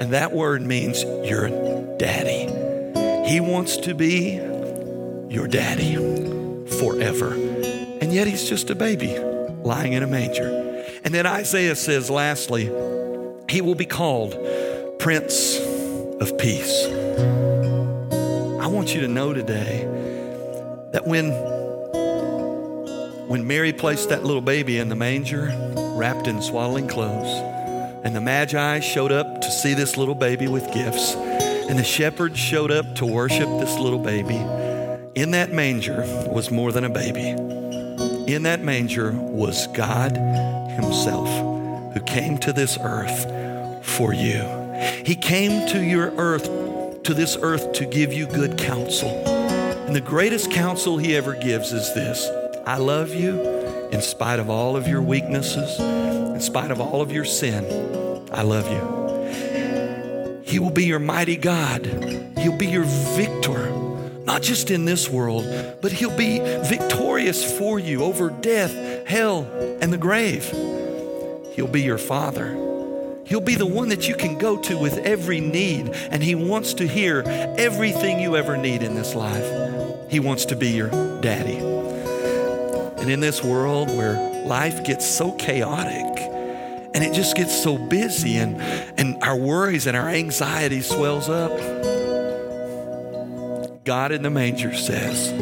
And 0.00 0.12
that 0.12 0.32
word 0.32 0.62
means 0.62 1.04
your 1.04 1.48
daddy. 1.98 2.48
He 3.30 3.38
wants 3.38 3.76
to 3.76 3.94
be 3.94 4.40
your 5.32 5.46
daddy 5.46 5.94
forever. 6.80 7.32
And 8.00 8.12
yet 8.12 8.26
he's 8.26 8.48
just 8.48 8.70
a 8.70 8.74
baby 8.74 9.16
lying 9.62 9.92
in 9.92 10.02
a 10.02 10.08
manger. 10.08 10.84
And 11.04 11.14
then 11.14 11.28
Isaiah 11.28 11.76
says, 11.76 12.10
lastly, 12.10 12.64
he 13.48 13.60
will 13.60 13.76
be 13.76 13.86
called 13.86 14.32
Prince 14.98 15.60
of 16.20 16.36
Peace. 16.38 17.51
Want 18.72 18.94
you 18.94 19.02
to 19.02 19.08
know 19.08 19.34
today 19.34 19.84
that 20.92 21.06
when 21.06 21.30
when 23.28 23.46
Mary 23.46 23.72
placed 23.72 24.08
that 24.08 24.24
little 24.24 24.40
baby 24.40 24.78
in 24.78 24.88
the 24.88 24.96
manger, 24.96 25.52
wrapped 25.94 26.26
in 26.26 26.40
swaddling 26.40 26.88
clothes, 26.88 27.28
and 28.02 28.16
the 28.16 28.20
Magi 28.20 28.80
showed 28.80 29.12
up 29.12 29.42
to 29.42 29.50
see 29.50 29.74
this 29.74 29.98
little 29.98 30.14
baby 30.14 30.48
with 30.48 30.72
gifts. 30.72 31.14
And 31.14 31.78
the 31.78 31.84
shepherds 31.84 32.38
showed 32.38 32.70
up 32.70 32.94
to 32.96 33.06
worship 33.06 33.48
this 33.60 33.78
little 33.78 33.98
baby. 33.98 34.36
In 35.14 35.32
that 35.32 35.52
manger 35.52 36.02
was 36.26 36.50
more 36.50 36.72
than 36.72 36.84
a 36.84 36.90
baby. 36.90 37.28
In 38.32 38.44
that 38.44 38.62
manger 38.62 39.12
was 39.12 39.66
God 39.68 40.16
Himself 40.16 41.28
who 41.92 42.00
came 42.00 42.38
to 42.38 42.52
this 42.54 42.78
earth 42.80 43.86
for 43.86 44.14
you. 44.14 44.42
He 45.04 45.14
came 45.14 45.68
to 45.68 45.80
your 45.82 46.10
earth, 46.16 46.48
to 47.04 47.14
this 47.14 47.36
earth, 47.40 47.72
to 47.74 47.86
give 47.86 48.12
you 48.12 48.26
good 48.26 48.58
counsel. 48.58 49.10
And 49.26 49.94
the 49.94 50.00
greatest 50.00 50.50
counsel 50.50 50.98
He 50.98 51.16
ever 51.16 51.34
gives 51.34 51.72
is 51.72 51.92
this 51.94 52.28
I 52.66 52.78
love 52.78 53.14
you 53.14 53.40
in 53.90 54.00
spite 54.00 54.38
of 54.38 54.48
all 54.48 54.76
of 54.76 54.88
your 54.88 55.02
weaknesses 55.02 56.02
in 56.34 56.40
spite 56.40 56.70
of 56.70 56.80
all 56.80 57.00
of 57.00 57.12
your 57.12 57.24
sin, 57.24 57.64
I 58.32 58.42
love 58.42 58.68
you. 58.68 60.42
He 60.42 60.58
will 60.58 60.70
be 60.70 60.86
your 60.86 60.98
mighty 60.98 61.36
God. 61.36 61.86
He'll 62.38 62.56
be 62.56 62.66
your 62.66 62.84
victor, 62.84 63.70
not 64.24 64.42
just 64.42 64.70
in 64.70 64.84
this 64.84 65.08
world, 65.08 65.44
but 65.80 65.92
He'll 65.92 66.16
be 66.16 66.38
victorious 66.40 67.58
for 67.58 67.78
you 67.78 68.02
over 68.02 68.30
death, 68.30 69.06
hell, 69.06 69.44
and 69.80 69.92
the 69.92 69.98
grave. 69.98 70.46
He'll 71.54 71.68
be 71.68 71.82
your 71.82 71.98
Father. 71.98 72.71
He'll 73.24 73.40
be 73.40 73.54
the 73.54 73.66
one 73.66 73.88
that 73.90 74.08
you 74.08 74.14
can 74.14 74.38
go 74.38 74.56
to 74.62 74.78
with 74.78 74.98
every 74.98 75.40
need, 75.40 75.90
and 76.10 76.22
He 76.22 76.34
wants 76.34 76.74
to 76.74 76.86
hear 76.86 77.22
everything 77.26 78.20
you 78.20 78.36
ever 78.36 78.56
need 78.56 78.82
in 78.82 78.94
this 78.94 79.14
life. 79.14 80.10
He 80.10 80.20
wants 80.20 80.44
to 80.46 80.56
be 80.56 80.70
your 80.70 80.90
daddy. 81.20 81.56
And 81.56 83.10
in 83.10 83.20
this 83.20 83.42
world 83.42 83.88
where 83.88 84.46
life 84.46 84.84
gets 84.84 85.06
so 85.06 85.32
chaotic, 85.32 86.12
and 86.94 87.02
it 87.02 87.14
just 87.14 87.36
gets 87.36 87.60
so 87.62 87.78
busy 87.78 88.36
and, 88.36 88.60
and 88.98 89.22
our 89.22 89.36
worries 89.36 89.86
and 89.86 89.96
our 89.96 90.08
anxiety 90.08 90.82
swells 90.82 91.28
up. 91.28 91.50
God 93.84 94.12
in 94.12 94.22
the 94.22 94.30
manger 94.30 94.74
says, 94.74 95.32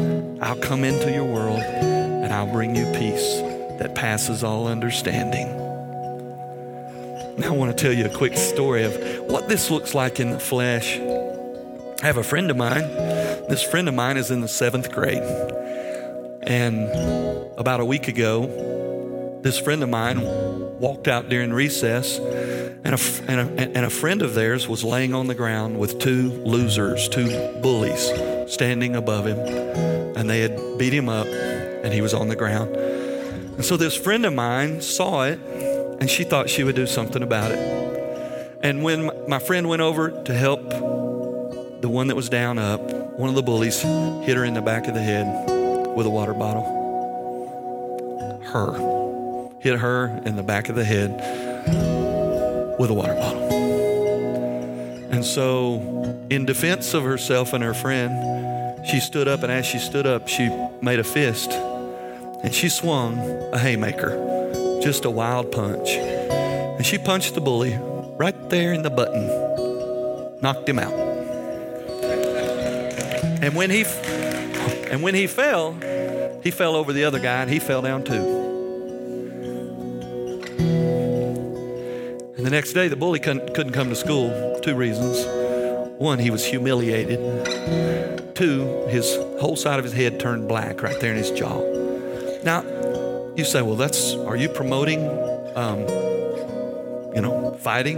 I'll 0.41 0.55
come 0.55 0.83
into 0.83 1.11
your 1.11 1.25
world 1.25 1.59
and 1.59 2.33
I'll 2.33 2.51
bring 2.51 2.75
you 2.75 2.85
peace 2.93 3.41
that 3.79 3.93
passes 3.95 4.43
all 4.43 4.67
understanding. 4.67 5.60
Now, 7.41 7.55
I 7.55 7.57
want 7.57 7.75
to 7.75 7.83
tell 7.83 7.91
you 7.91 8.05
a 8.05 8.15
quick 8.15 8.37
story 8.37 8.83
of 8.83 8.95
what 9.27 9.49
this 9.49 9.71
looks 9.71 9.95
like 9.95 10.19
in 10.19 10.29
the 10.29 10.39
flesh. 10.39 10.99
I 10.99 12.05
have 12.05 12.17
a 12.17 12.23
friend 12.23 12.51
of 12.51 12.57
mine. 12.57 12.83
This 13.49 13.63
friend 13.63 13.89
of 13.89 13.95
mine 13.95 14.17
is 14.17 14.29
in 14.29 14.41
the 14.41 14.47
seventh 14.47 14.91
grade. 14.91 15.23
And 16.43 16.87
about 17.57 17.79
a 17.79 17.85
week 17.85 18.07
ago, 18.07 19.39
this 19.41 19.57
friend 19.57 19.81
of 19.81 19.89
mine 19.89 20.21
walked 20.79 21.07
out 21.07 21.29
during 21.29 21.51
recess, 21.51 22.19
and 22.19 22.93
a, 22.93 22.99
and, 23.27 23.59
a, 23.59 23.61
and 23.75 23.85
a 23.87 23.89
friend 23.89 24.21
of 24.21 24.35
theirs 24.35 24.67
was 24.67 24.83
laying 24.83 25.15
on 25.15 25.25
the 25.25 25.33
ground 25.33 25.79
with 25.79 25.97
two 25.97 26.29
losers, 26.43 27.09
two 27.09 27.59
bullies, 27.63 28.11
standing 28.53 28.95
above 28.95 29.25
him. 29.25 29.39
And 30.15 30.29
they 30.29 30.41
had 30.41 30.77
beat 30.77 30.93
him 30.93 31.09
up, 31.09 31.25
and 31.25 31.91
he 31.91 32.01
was 32.01 32.13
on 32.13 32.27
the 32.27 32.35
ground. 32.35 32.75
And 32.75 33.65
so 33.65 33.77
this 33.77 33.95
friend 33.95 34.27
of 34.27 34.33
mine 34.33 34.79
saw 34.81 35.23
it, 35.23 35.39
and 36.01 36.09
she 36.09 36.23
thought 36.23 36.49
she 36.49 36.63
would 36.63 36.75
do 36.75 36.87
something 36.87 37.21
about 37.21 37.51
it. 37.51 38.57
And 38.63 38.81
when 38.83 39.11
my 39.27 39.37
friend 39.37 39.69
went 39.69 39.83
over 39.83 40.09
to 40.23 40.33
help 40.33 40.67
the 41.81 41.87
one 41.87 42.07
that 42.07 42.15
was 42.15 42.27
down 42.27 42.57
up, 42.57 42.81
one 43.19 43.29
of 43.29 43.35
the 43.35 43.43
bullies 43.43 43.81
hit 43.81 44.35
her 44.35 44.43
in 44.43 44.55
the 44.55 44.63
back 44.63 44.87
of 44.87 44.95
the 44.95 45.01
head 45.01 45.25
with 45.95 46.07
a 46.07 46.09
water 46.09 46.33
bottle. 46.33 46.63
Her 48.45 49.59
hit 49.59 49.77
her 49.77 50.07
in 50.25 50.35
the 50.35 50.43
back 50.43 50.69
of 50.69 50.75
the 50.75 50.83
head 50.83 51.11
with 52.79 52.89
a 52.89 52.93
water 52.95 53.13
bottle. 53.13 53.49
And 55.11 55.23
so, 55.23 56.25
in 56.31 56.47
defense 56.47 56.95
of 56.95 57.03
herself 57.03 57.53
and 57.53 57.63
her 57.63 57.75
friend, 57.75 58.87
she 58.87 58.99
stood 58.99 59.27
up, 59.27 59.43
and 59.43 59.51
as 59.51 59.67
she 59.67 59.77
stood 59.77 60.07
up, 60.07 60.27
she 60.27 60.49
made 60.81 60.99
a 60.99 61.03
fist 61.03 61.51
and 61.51 62.55
she 62.55 62.69
swung 62.69 63.19
a 63.53 63.59
haymaker, 63.59 64.30
just 64.81 65.05
a 65.05 65.09
wild 65.09 65.51
punch. 65.51 65.89
And 65.91 66.85
she 66.85 66.97
punched 66.97 67.35
the 67.35 67.41
bully 67.41 67.77
right 68.17 68.49
there 68.49 68.73
in 68.73 68.81
the 68.81 68.89
button, 68.89 69.27
knocked 70.41 70.67
him 70.67 70.79
out. 70.79 70.93
And 73.43 73.55
when 73.55 73.69
he 73.69 73.85
and 74.91 75.01
when 75.01 75.15
he 75.15 75.27
fell, 75.27 75.73
he 76.43 76.51
fell 76.51 76.75
over 76.75 76.91
the 76.93 77.03
other 77.03 77.19
guy 77.19 77.41
and 77.41 77.49
he 77.49 77.59
fell 77.59 77.81
down 77.81 78.03
too. 78.03 78.41
And 82.37 82.45
the 82.45 82.49
next 82.49 82.73
day, 82.73 82.87
the 82.87 82.95
bully 82.95 83.19
couldn't, 83.19 83.53
come 83.53 83.89
to 83.89 83.95
school. 83.95 84.59
Two 84.61 84.75
reasons. 84.75 85.23
One, 85.99 86.17
he 86.17 86.31
was 86.31 86.43
humiliated. 86.43 87.19
Two, 88.35 88.87
his 88.87 89.15
whole 89.39 89.55
side 89.55 89.77
of 89.77 89.85
his 89.85 89.93
head 89.93 90.19
turned 90.19 90.47
black 90.47 90.81
right 90.81 90.99
there 90.99 91.11
in 91.11 91.17
his 91.17 91.29
jaw. 91.29 91.59
Now, 92.43 92.61
you 93.35 93.45
say, 93.45 93.61
well, 93.61 93.75
that's, 93.75 94.13
are 94.13 94.35
you 94.35 94.49
promoting, 94.49 95.07
um, 95.55 95.79
you 97.15 97.21
know, 97.21 97.57
fighting? 97.59 97.97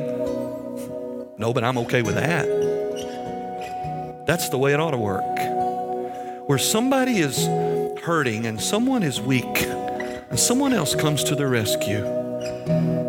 No, 1.38 1.54
but 1.54 1.64
I'm 1.64 1.78
okay 1.80 2.02
with 2.02 2.16
that. 2.16 2.46
That's 4.28 4.50
the 4.50 4.58
way 4.58 4.74
it 4.74 4.80
ought 4.80 4.92
to 4.92 4.98
work. 4.98 5.24
Where 6.48 6.60
somebody 6.60 7.18
is 7.18 7.46
hurting 8.04 8.46
and 8.46 8.62
someone 8.62 9.02
is 9.02 9.20
weak, 9.20 9.64
and 9.64 10.40
someone 10.40 10.74
else 10.74 10.94
comes 10.94 11.24
to 11.26 11.36
the 11.36 11.48
rescue 11.48 12.04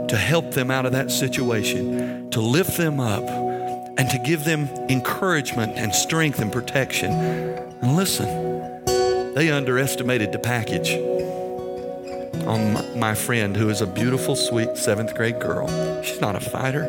to 0.08 0.16
help 0.16 0.52
them 0.52 0.70
out 0.70 0.86
of 0.86 0.92
that 0.92 1.10
situation, 1.10 2.30
to 2.30 2.40
lift 2.40 2.76
them 2.76 3.00
up, 3.00 3.22
and 3.98 4.08
to 4.10 4.18
give 4.24 4.44
them 4.44 4.68
encouragement 4.88 5.72
and 5.76 5.94
strength 5.94 6.40
and 6.40 6.52
protection. 6.52 7.12
And 7.12 7.96
listen, 7.96 8.84
they 9.34 9.50
underestimated 9.50 10.32
the 10.32 10.38
package 10.38 10.90
on 12.46 12.98
my 12.98 13.14
friend 13.14 13.56
who 13.56 13.68
is 13.68 13.80
a 13.80 13.86
beautiful, 13.86 14.36
sweet 14.36 14.76
seventh 14.76 15.14
grade 15.14 15.40
girl. 15.40 15.66
She's 16.02 16.20
not 16.20 16.36
a 16.36 16.40
fighter. 16.40 16.86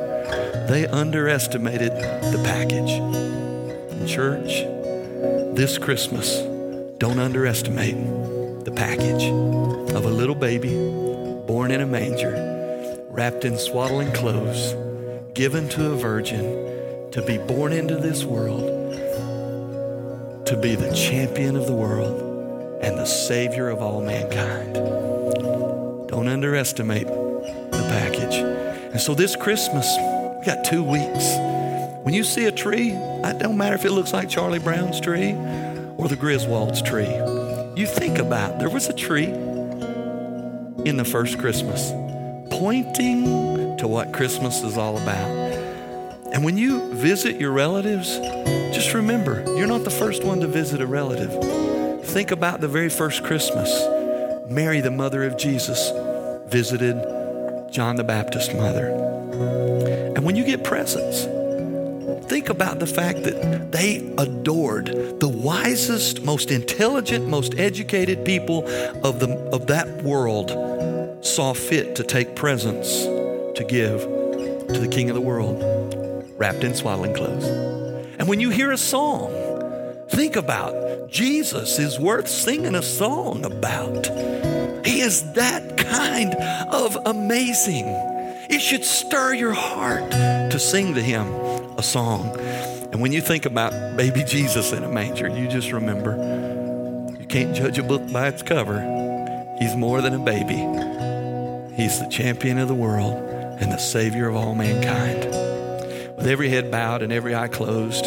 They 0.69 0.87
underestimated 0.87 1.91
the 1.91 2.41
package. 2.43 2.91
In 3.91 4.07
church, 4.07 4.63
this 5.55 5.77
Christmas, 5.77 6.41
don't 6.97 7.19
underestimate 7.19 7.95
the 8.65 8.71
package 8.75 9.23
of 9.95 10.05
a 10.05 10.09
little 10.09 10.35
baby 10.35 10.73
born 11.45 11.71
in 11.71 11.81
a 11.81 11.85
manger 11.85 12.33
wrapped 13.09 13.45
in 13.45 13.57
swaddling 13.57 14.11
clothes, 14.11 14.73
given 15.33 15.69
to 15.69 15.91
a 15.91 15.95
virgin 15.95 17.11
to 17.11 17.21
be 17.21 17.37
born 17.37 17.71
into 17.71 17.95
this 17.95 18.25
world, 18.25 18.93
to 20.45 20.57
be 20.61 20.75
the 20.75 20.93
champion 20.93 21.55
of 21.55 21.65
the 21.65 21.73
world 21.73 22.21
and 22.81 22.97
the 22.97 23.05
savior 23.05 23.69
of 23.69 23.81
all 23.81 24.01
mankind. 24.01 25.04
Don't 26.15 26.29
underestimate 26.29 27.07
the 27.07 27.85
package. 27.89 28.35
And 28.35 29.01
so 29.01 29.13
this 29.13 29.35
Christmas, 29.35 29.85
we 30.39 30.45
got 30.45 30.63
two 30.63 30.81
weeks. 30.81 31.35
When 32.03 32.13
you 32.13 32.23
see 32.23 32.45
a 32.45 32.53
tree, 32.53 32.91
it 32.91 33.39
don't 33.39 33.57
matter 33.57 33.75
if 33.75 33.83
it 33.83 33.91
looks 33.91 34.13
like 34.13 34.29
Charlie 34.29 34.59
Brown's 34.59 35.01
tree 35.01 35.33
or 35.97 36.07
the 36.07 36.15
Griswold's 36.15 36.81
tree. 36.81 37.13
You 37.75 37.85
think 37.85 38.17
about 38.17 38.59
there 38.59 38.69
was 38.69 38.87
a 38.87 38.93
tree 38.93 39.25
in 39.25 40.95
the 40.95 41.03
first 41.03 41.37
Christmas, 41.37 41.91
pointing 42.49 43.75
to 43.75 43.85
what 43.85 44.13
Christmas 44.13 44.63
is 44.63 44.77
all 44.77 44.95
about. 44.97 45.29
And 46.31 46.45
when 46.45 46.57
you 46.57 46.93
visit 46.93 47.41
your 47.41 47.51
relatives, 47.51 48.19
just 48.73 48.93
remember, 48.93 49.43
you're 49.57 49.67
not 49.67 49.83
the 49.83 49.91
first 49.91 50.23
one 50.23 50.39
to 50.39 50.47
visit 50.47 50.79
a 50.79 50.87
relative. 50.87 52.05
Think 52.05 52.31
about 52.31 52.61
the 52.61 52.69
very 52.69 52.87
first 52.87 53.25
Christmas. 53.25 53.94
Mary, 54.47 54.81
the 54.81 54.91
mother 54.91 55.23
of 55.23 55.37
Jesus, 55.37 55.91
visited 56.47 56.95
John 57.71 57.95
the 57.95 58.03
Baptist's 58.03 58.53
mother. 58.53 58.87
And 60.15 60.23
when 60.23 60.35
you 60.35 60.43
get 60.43 60.63
presents, 60.63 61.25
think 62.27 62.49
about 62.49 62.79
the 62.79 62.87
fact 62.87 63.23
that 63.23 63.71
they 63.71 63.97
adored 64.17 65.19
the 65.19 65.27
wisest, 65.27 66.23
most 66.23 66.51
intelligent, 66.51 67.27
most 67.27 67.55
educated 67.57 68.23
people 68.23 68.67
of, 69.03 69.19
the, 69.19 69.35
of 69.51 69.67
that 69.67 70.03
world 70.03 70.51
saw 71.25 71.53
fit 71.53 71.95
to 71.95 72.03
take 72.03 72.35
presents 72.35 73.03
to 73.03 73.65
give 73.67 74.01
to 74.01 74.79
the 74.79 74.87
King 74.87 75.09
of 75.09 75.15
the 75.15 75.21
world, 75.21 75.61
wrapped 76.37 76.63
in 76.63 76.75
swaddling 76.75 77.13
clothes. 77.13 77.45
And 78.19 78.27
when 78.27 78.39
you 78.39 78.49
hear 78.49 78.71
a 78.71 78.77
song, 78.77 79.31
think 80.15 80.37
about 80.37 81.09
Jesus 81.09 81.77
is 81.77 81.99
worth 81.99 82.29
singing 82.29 82.73
a 82.73 82.81
song 82.81 83.43
about. 83.43 84.07
He 84.85 85.01
is 85.01 85.33
that 85.33 85.75
kind 85.75 86.33
of 86.71 86.97
amazing. 87.05 87.85
It 88.49 88.61
should 88.61 88.85
stir 88.85 89.33
your 89.33 89.51
heart 89.51 90.09
to 90.11 90.57
sing 90.57 90.93
to 90.95 91.01
Him 91.01 91.27
a 91.77 91.83
song. 91.83 92.39
And 92.93 93.01
when 93.01 93.11
you 93.11 93.19
think 93.19 93.45
about 93.45 93.97
baby 93.97 94.23
Jesus 94.23 94.71
in 94.71 94.85
a 94.85 94.87
manger, 94.87 95.27
you 95.27 95.49
just 95.49 95.73
remember 95.73 96.15
you 97.19 97.25
can't 97.25 97.53
judge 97.53 97.77
a 97.77 97.83
book 97.83 98.09
by 98.13 98.29
its 98.29 98.41
cover. 98.41 98.79
He's 99.59 99.75
more 99.75 99.99
than 100.01 100.13
a 100.13 100.19
baby, 100.19 100.55
He's 101.75 101.99
the 101.99 102.07
champion 102.09 102.57
of 102.57 102.69
the 102.69 102.73
world 102.73 103.15
and 103.59 103.69
the 103.69 103.77
Savior 103.77 104.29
of 104.29 104.37
all 104.37 104.55
mankind. 104.55 105.25
With 106.15 106.27
every 106.27 106.47
head 106.47 106.71
bowed 106.71 107.01
and 107.01 107.11
every 107.11 107.35
eye 107.35 107.49
closed, 107.49 108.05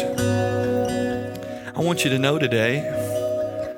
I 1.79 1.81
want 1.81 2.03
you 2.03 2.09
to 2.09 2.19
know 2.19 2.37
today 2.37 2.81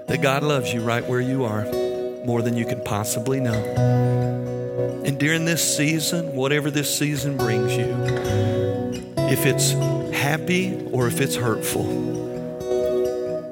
that 0.07 0.23
God 0.23 0.41
loves 0.41 0.73
you 0.73 0.81
right 0.81 1.07
where 1.07 1.21
you 1.21 1.45
are 1.45 1.65
more 2.25 2.41
than 2.41 2.57
you 2.57 2.65
can 2.65 2.83
possibly 2.83 3.39
know. 3.39 3.53
And 5.05 5.19
during 5.19 5.45
this 5.45 5.77
season, 5.77 6.33
whatever 6.33 6.71
this 6.71 6.97
season 6.97 7.37
brings 7.37 7.77
you, 7.77 7.93
if 9.29 9.45
it's 9.45 9.73
happy 10.19 10.83
or 10.91 11.05
if 11.05 11.21
it's 11.21 11.35
hurtful, 11.35 11.85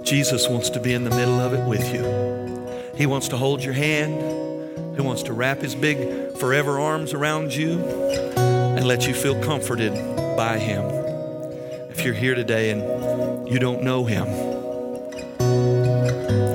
Jesus 0.03 0.49
wants 0.49 0.71
to 0.71 0.79
be 0.79 0.95
in 0.95 1.03
the 1.03 1.11
middle 1.11 1.39
of 1.39 1.53
it 1.53 1.63
with 1.67 1.93
you. 1.93 2.97
He 2.97 3.05
wants 3.05 3.27
to 3.27 3.37
hold 3.37 3.63
your 3.63 3.75
hand. 3.75 4.95
He 4.95 5.01
wants 5.01 5.21
to 5.23 5.33
wrap 5.33 5.59
his 5.59 5.75
big 5.75 6.35
forever 6.37 6.79
arms 6.79 7.13
around 7.13 7.53
you 7.53 7.83
and 7.83 8.83
let 8.87 9.07
you 9.07 9.13
feel 9.13 9.39
comforted 9.43 9.93
by 10.35 10.57
him. 10.57 10.85
If 11.91 12.03
you're 12.03 12.15
here 12.15 12.33
today 12.33 12.71
and 12.71 12.98
you 13.49 13.59
don't 13.59 13.83
know 13.83 14.05
him, 14.05 14.27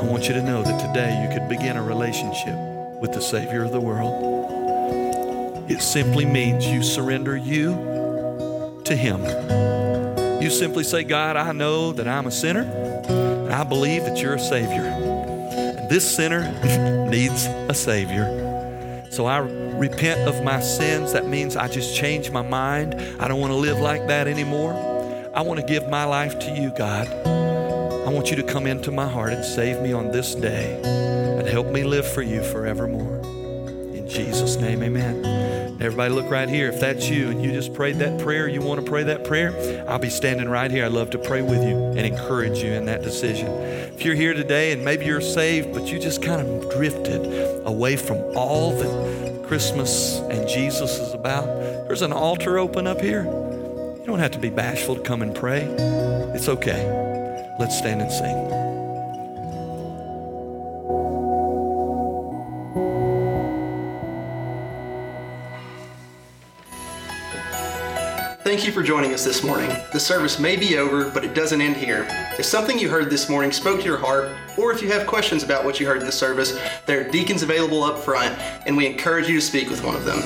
I 0.00 0.04
want 0.04 0.28
you 0.28 0.34
to 0.34 0.42
know 0.42 0.62
that 0.62 0.80
today 0.80 1.22
you 1.22 1.28
could 1.36 1.48
begin 1.48 1.76
a 1.76 1.82
relationship 1.82 2.54
with 3.00 3.12
the 3.12 3.20
Savior 3.20 3.64
of 3.64 3.72
the 3.72 3.80
world. 3.80 4.34
It 5.70 5.80
simply 5.80 6.26
means 6.26 6.66
you 6.66 6.82
surrender 6.82 7.36
you 7.36 8.80
to 8.84 8.94
Him. 8.94 9.22
You 10.42 10.50
simply 10.50 10.84
say, 10.84 11.04
God, 11.04 11.36
I 11.36 11.52
know 11.52 11.92
that 11.92 12.06
I'm 12.06 12.26
a 12.26 12.30
sinner, 12.30 12.62
and 12.62 13.52
I 13.52 13.64
believe 13.64 14.04
that 14.04 14.18
you're 14.18 14.34
a 14.34 14.38
Savior. 14.38 14.84
And 14.84 15.88
this 15.88 16.16
sinner 16.16 16.52
needs 17.10 17.46
a 17.46 17.74
Savior. 17.74 19.06
So 19.10 19.24
I 19.24 19.38
repent 19.38 20.28
of 20.28 20.44
my 20.44 20.60
sins. 20.60 21.12
That 21.12 21.26
means 21.26 21.56
I 21.56 21.68
just 21.68 21.96
change 21.96 22.30
my 22.30 22.42
mind. 22.42 22.94
I 23.18 23.26
don't 23.26 23.40
want 23.40 23.52
to 23.52 23.56
live 23.56 23.80
like 23.80 24.06
that 24.08 24.28
anymore. 24.28 24.93
I 25.34 25.40
want 25.40 25.58
to 25.58 25.66
give 25.66 25.88
my 25.88 26.04
life 26.04 26.38
to 26.38 26.50
you, 26.52 26.70
God. 26.70 27.08
I 27.08 28.08
want 28.08 28.30
you 28.30 28.36
to 28.36 28.44
come 28.44 28.68
into 28.68 28.92
my 28.92 29.08
heart 29.08 29.32
and 29.32 29.44
save 29.44 29.82
me 29.82 29.92
on 29.92 30.12
this 30.12 30.32
day 30.36 30.80
and 30.84 31.48
help 31.48 31.66
me 31.66 31.82
live 31.82 32.06
for 32.06 32.22
you 32.22 32.40
forevermore. 32.40 33.18
In 33.96 34.08
Jesus' 34.08 34.54
name, 34.54 34.80
amen. 34.84 35.24
Everybody, 35.82 36.14
look 36.14 36.30
right 36.30 36.48
here. 36.48 36.68
If 36.68 36.78
that's 36.78 37.08
you 37.08 37.30
and 37.30 37.42
you 37.42 37.50
just 37.50 37.74
prayed 37.74 37.96
that 37.96 38.20
prayer, 38.20 38.46
you 38.46 38.60
want 38.60 38.84
to 38.84 38.88
pray 38.88 39.02
that 39.02 39.24
prayer, 39.24 39.84
I'll 39.88 39.98
be 39.98 40.08
standing 40.08 40.48
right 40.48 40.70
here. 40.70 40.84
I'd 40.84 40.92
love 40.92 41.10
to 41.10 41.18
pray 41.18 41.42
with 41.42 41.64
you 41.64 41.78
and 41.78 41.98
encourage 41.98 42.62
you 42.62 42.70
in 42.70 42.84
that 42.84 43.02
decision. 43.02 43.48
If 43.48 44.04
you're 44.04 44.14
here 44.14 44.34
today 44.34 44.70
and 44.70 44.84
maybe 44.84 45.04
you're 45.04 45.20
saved, 45.20 45.74
but 45.74 45.88
you 45.88 45.98
just 45.98 46.22
kind 46.22 46.46
of 46.46 46.70
drifted 46.70 47.66
away 47.66 47.96
from 47.96 48.18
all 48.36 48.70
that 48.70 49.46
Christmas 49.48 50.20
and 50.30 50.48
Jesus 50.48 51.00
is 51.00 51.12
about, 51.12 51.46
there's 51.88 52.02
an 52.02 52.12
altar 52.12 52.56
open 52.56 52.86
up 52.86 53.00
here. 53.00 53.43
You 54.04 54.10
don't 54.10 54.18
have 54.18 54.32
to 54.32 54.38
be 54.38 54.50
bashful 54.50 54.96
to 54.96 55.00
come 55.00 55.22
and 55.22 55.34
pray. 55.34 55.62
It's 56.34 56.46
okay. 56.46 56.84
Let's 57.58 57.78
stand 57.78 58.02
and 58.02 58.12
sing. 58.12 58.50
Thank 68.44 68.66
you 68.66 68.72
for 68.72 68.82
joining 68.82 69.14
us 69.14 69.24
this 69.24 69.42
morning. 69.42 69.74
The 69.94 69.98
service 69.98 70.38
may 70.38 70.56
be 70.56 70.76
over, 70.76 71.08
but 71.08 71.24
it 71.24 71.32
doesn't 71.32 71.62
end 71.62 71.78
here. 71.78 72.06
If 72.38 72.44
something 72.44 72.78
you 72.78 72.90
heard 72.90 73.08
this 73.08 73.30
morning 73.30 73.52
spoke 73.52 73.80
to 73.80 73.86
your 73.86 73.96
heart, 73.96 74.30
or 74.58 74.70
if 74.70 74.82
you 74.82 74.92
have 74.92 75.06
questions 75.06 75.42
about 75.42 75.64
what 75.64 75.80
you 75.80 75.86
heard 75.86 76.00
in 76.00 76.04
the 76.04 76.12
service, 76.12 76.60
there 76.84 77.00
are 77.00 77.10
deacons 77.10 77.42
available 77.42 77.82
up 77.82 78.00
front, 78.00 78.38
and 78.66 78.76
we 78.76 78.86
encourage 78.86 79.28
you 79.28 79.36
to 79.36 79.40
speak 79.40 79.70
with 79.70 79.82
one 79.82 79.96
of 79.96 80.04
them. 80.04 80.20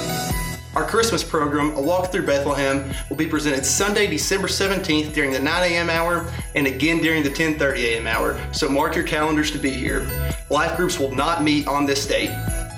Our 0.79 0.87
Christmas 0.87 1.24
program, 1.24 1.74
A 1.74 1.83
Walk 1.83 2.12
Through 2.12 2.24
Bethlehem, 2.24 2.89
will 3.11 3.16
be 3.16 3.26
presented 3.26 3.66
Sunday, 3.66 4.07
December 4.07 4.47
17th 4.47 5.12
during 5.12 5.33
the 5.33 5.41
9 5.41 5.72
a.m. 5.72 5.91
hour 5.91 6.33
and 6.55 6.68
again 6.68 6.99
during 6.99 7.24
the 7.24 7.31
10:30 7.31 7.79
a.m. 7.79 8.07
hour. 8.07 8.41
So 8.53 8.68
mark 8.68 8.95
your 8.95 9.05
calendars 9.05 9.51
to 9.51 9.59
be 9.59 9.70
here. 9.70 10.09
Life 10.51 10.76
groups 10.76 10.97
will 11.01 11.11
not 11.11 11.43
meet 11.43 11.66
on 11.66 11.85
this 11.85 12.07
date. 12.07 12.31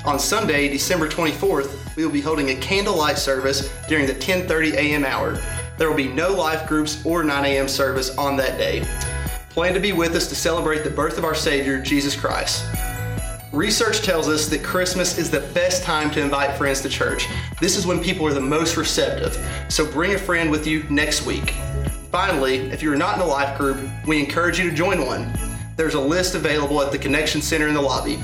On 0.06 0.18
Sunday, 0.18 0.66
December 0.68 1.10
24th, 1.10 1.94
we 1.94 2.02
will 2.02 2.10
be 2.10 2.22
holding 2.22 2.48
a 2.48 2.54
candlelight 2.54 3.18
service 3.18 3.70
during 3.86 4.06
the 4.06 4.14
10:30 4.14 4.72
a.m. 4.76 5.04
hour. 5.04 5.38
There 5.76 5.90
will 5.90 5.94
be 5.94 6.08
no 6.08 6.32
life 6.32 6.66
groups 6.66 7.04
or 7.04 7.22
9 7.22 7.44
a.m. 7.44 7.68
service 7.68 8.16
on 8.16 8.34
that 8.38 8.56
day. 8.56 8.82
Plan 9.50 9.74
to 9.74 9.80
be 9.80 9.92
with 9.92 10.14
us 10.14 10.26
to 10.28 10.34
celebrate 10.34 10.84
the 10.84 10.90
birth 10.90 11.18
of 11.18 11.26
our 11.26 11.34
Savior, 11.34 11.82
Jesus 11.82 12.16
Christ. 12.16 12.64
Research 13.52 14.02
tells 14.02 14.28
us 14.28 14.46
that 14.46 14.62
Christmas 14.62 15.18
is 15.18 15.28
the 15.28 15.40
best 15.52 15.82
time 15.82 16.08
to 16.12 16.20
invite 16.20 16.56
friends 16.56 16.82
to 16.82 16.88
church. 16.88 17.26
This 17.60 17.76
is 17.76 17.84
when 17.84 18.00
people 18.00 18.24
are 18.28 18.32
the 18.32 18.40
most 18.40 18.76
receptive. 18.76 19.36
So 19.68 19.90
bring 19.90 20.14
a 20.14 20.18
friend 20.18 20.52
with 20.52 20.68
you 20.68 20.84
next 20.84 21.26
week. 21.26 21.50
Finally, 22.12 22.58
if 22.70 22.80
you're 22.80 22.94
not 22.94 23.16
in 23.16 23.22
a 23.22 23.26
life 23.26 23.58
group, 23.58 23.78
we 24.06 24.20
encourage 24.20 24.60
you 24.60 24.70
to 24.70 24.76
join 24.76 25.04
one. 25.04 25.32
There's 25.76 25.94
a 25.94 26.00
list 26.00 26.36
available 26.36 26.80
at 26.80 26.92
the 26.92 26.98
Connection 26.98 27.42
Center 27.42 27.66
in 27.66 27.74
the 27.74 27.82
lobby. 27.82 28.20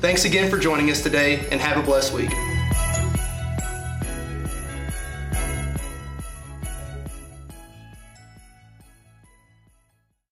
Thanks 0.00 0.24
again 0.24 0.48
for 0.48 0.58
joining 0.58 0.90
us 0.92 1.02
today 1.02 1.44
and 1.50 1.60
have 1.60 1.76
a 1.76 1.82
blessed 1.82 2.12
week. 2.12 2.30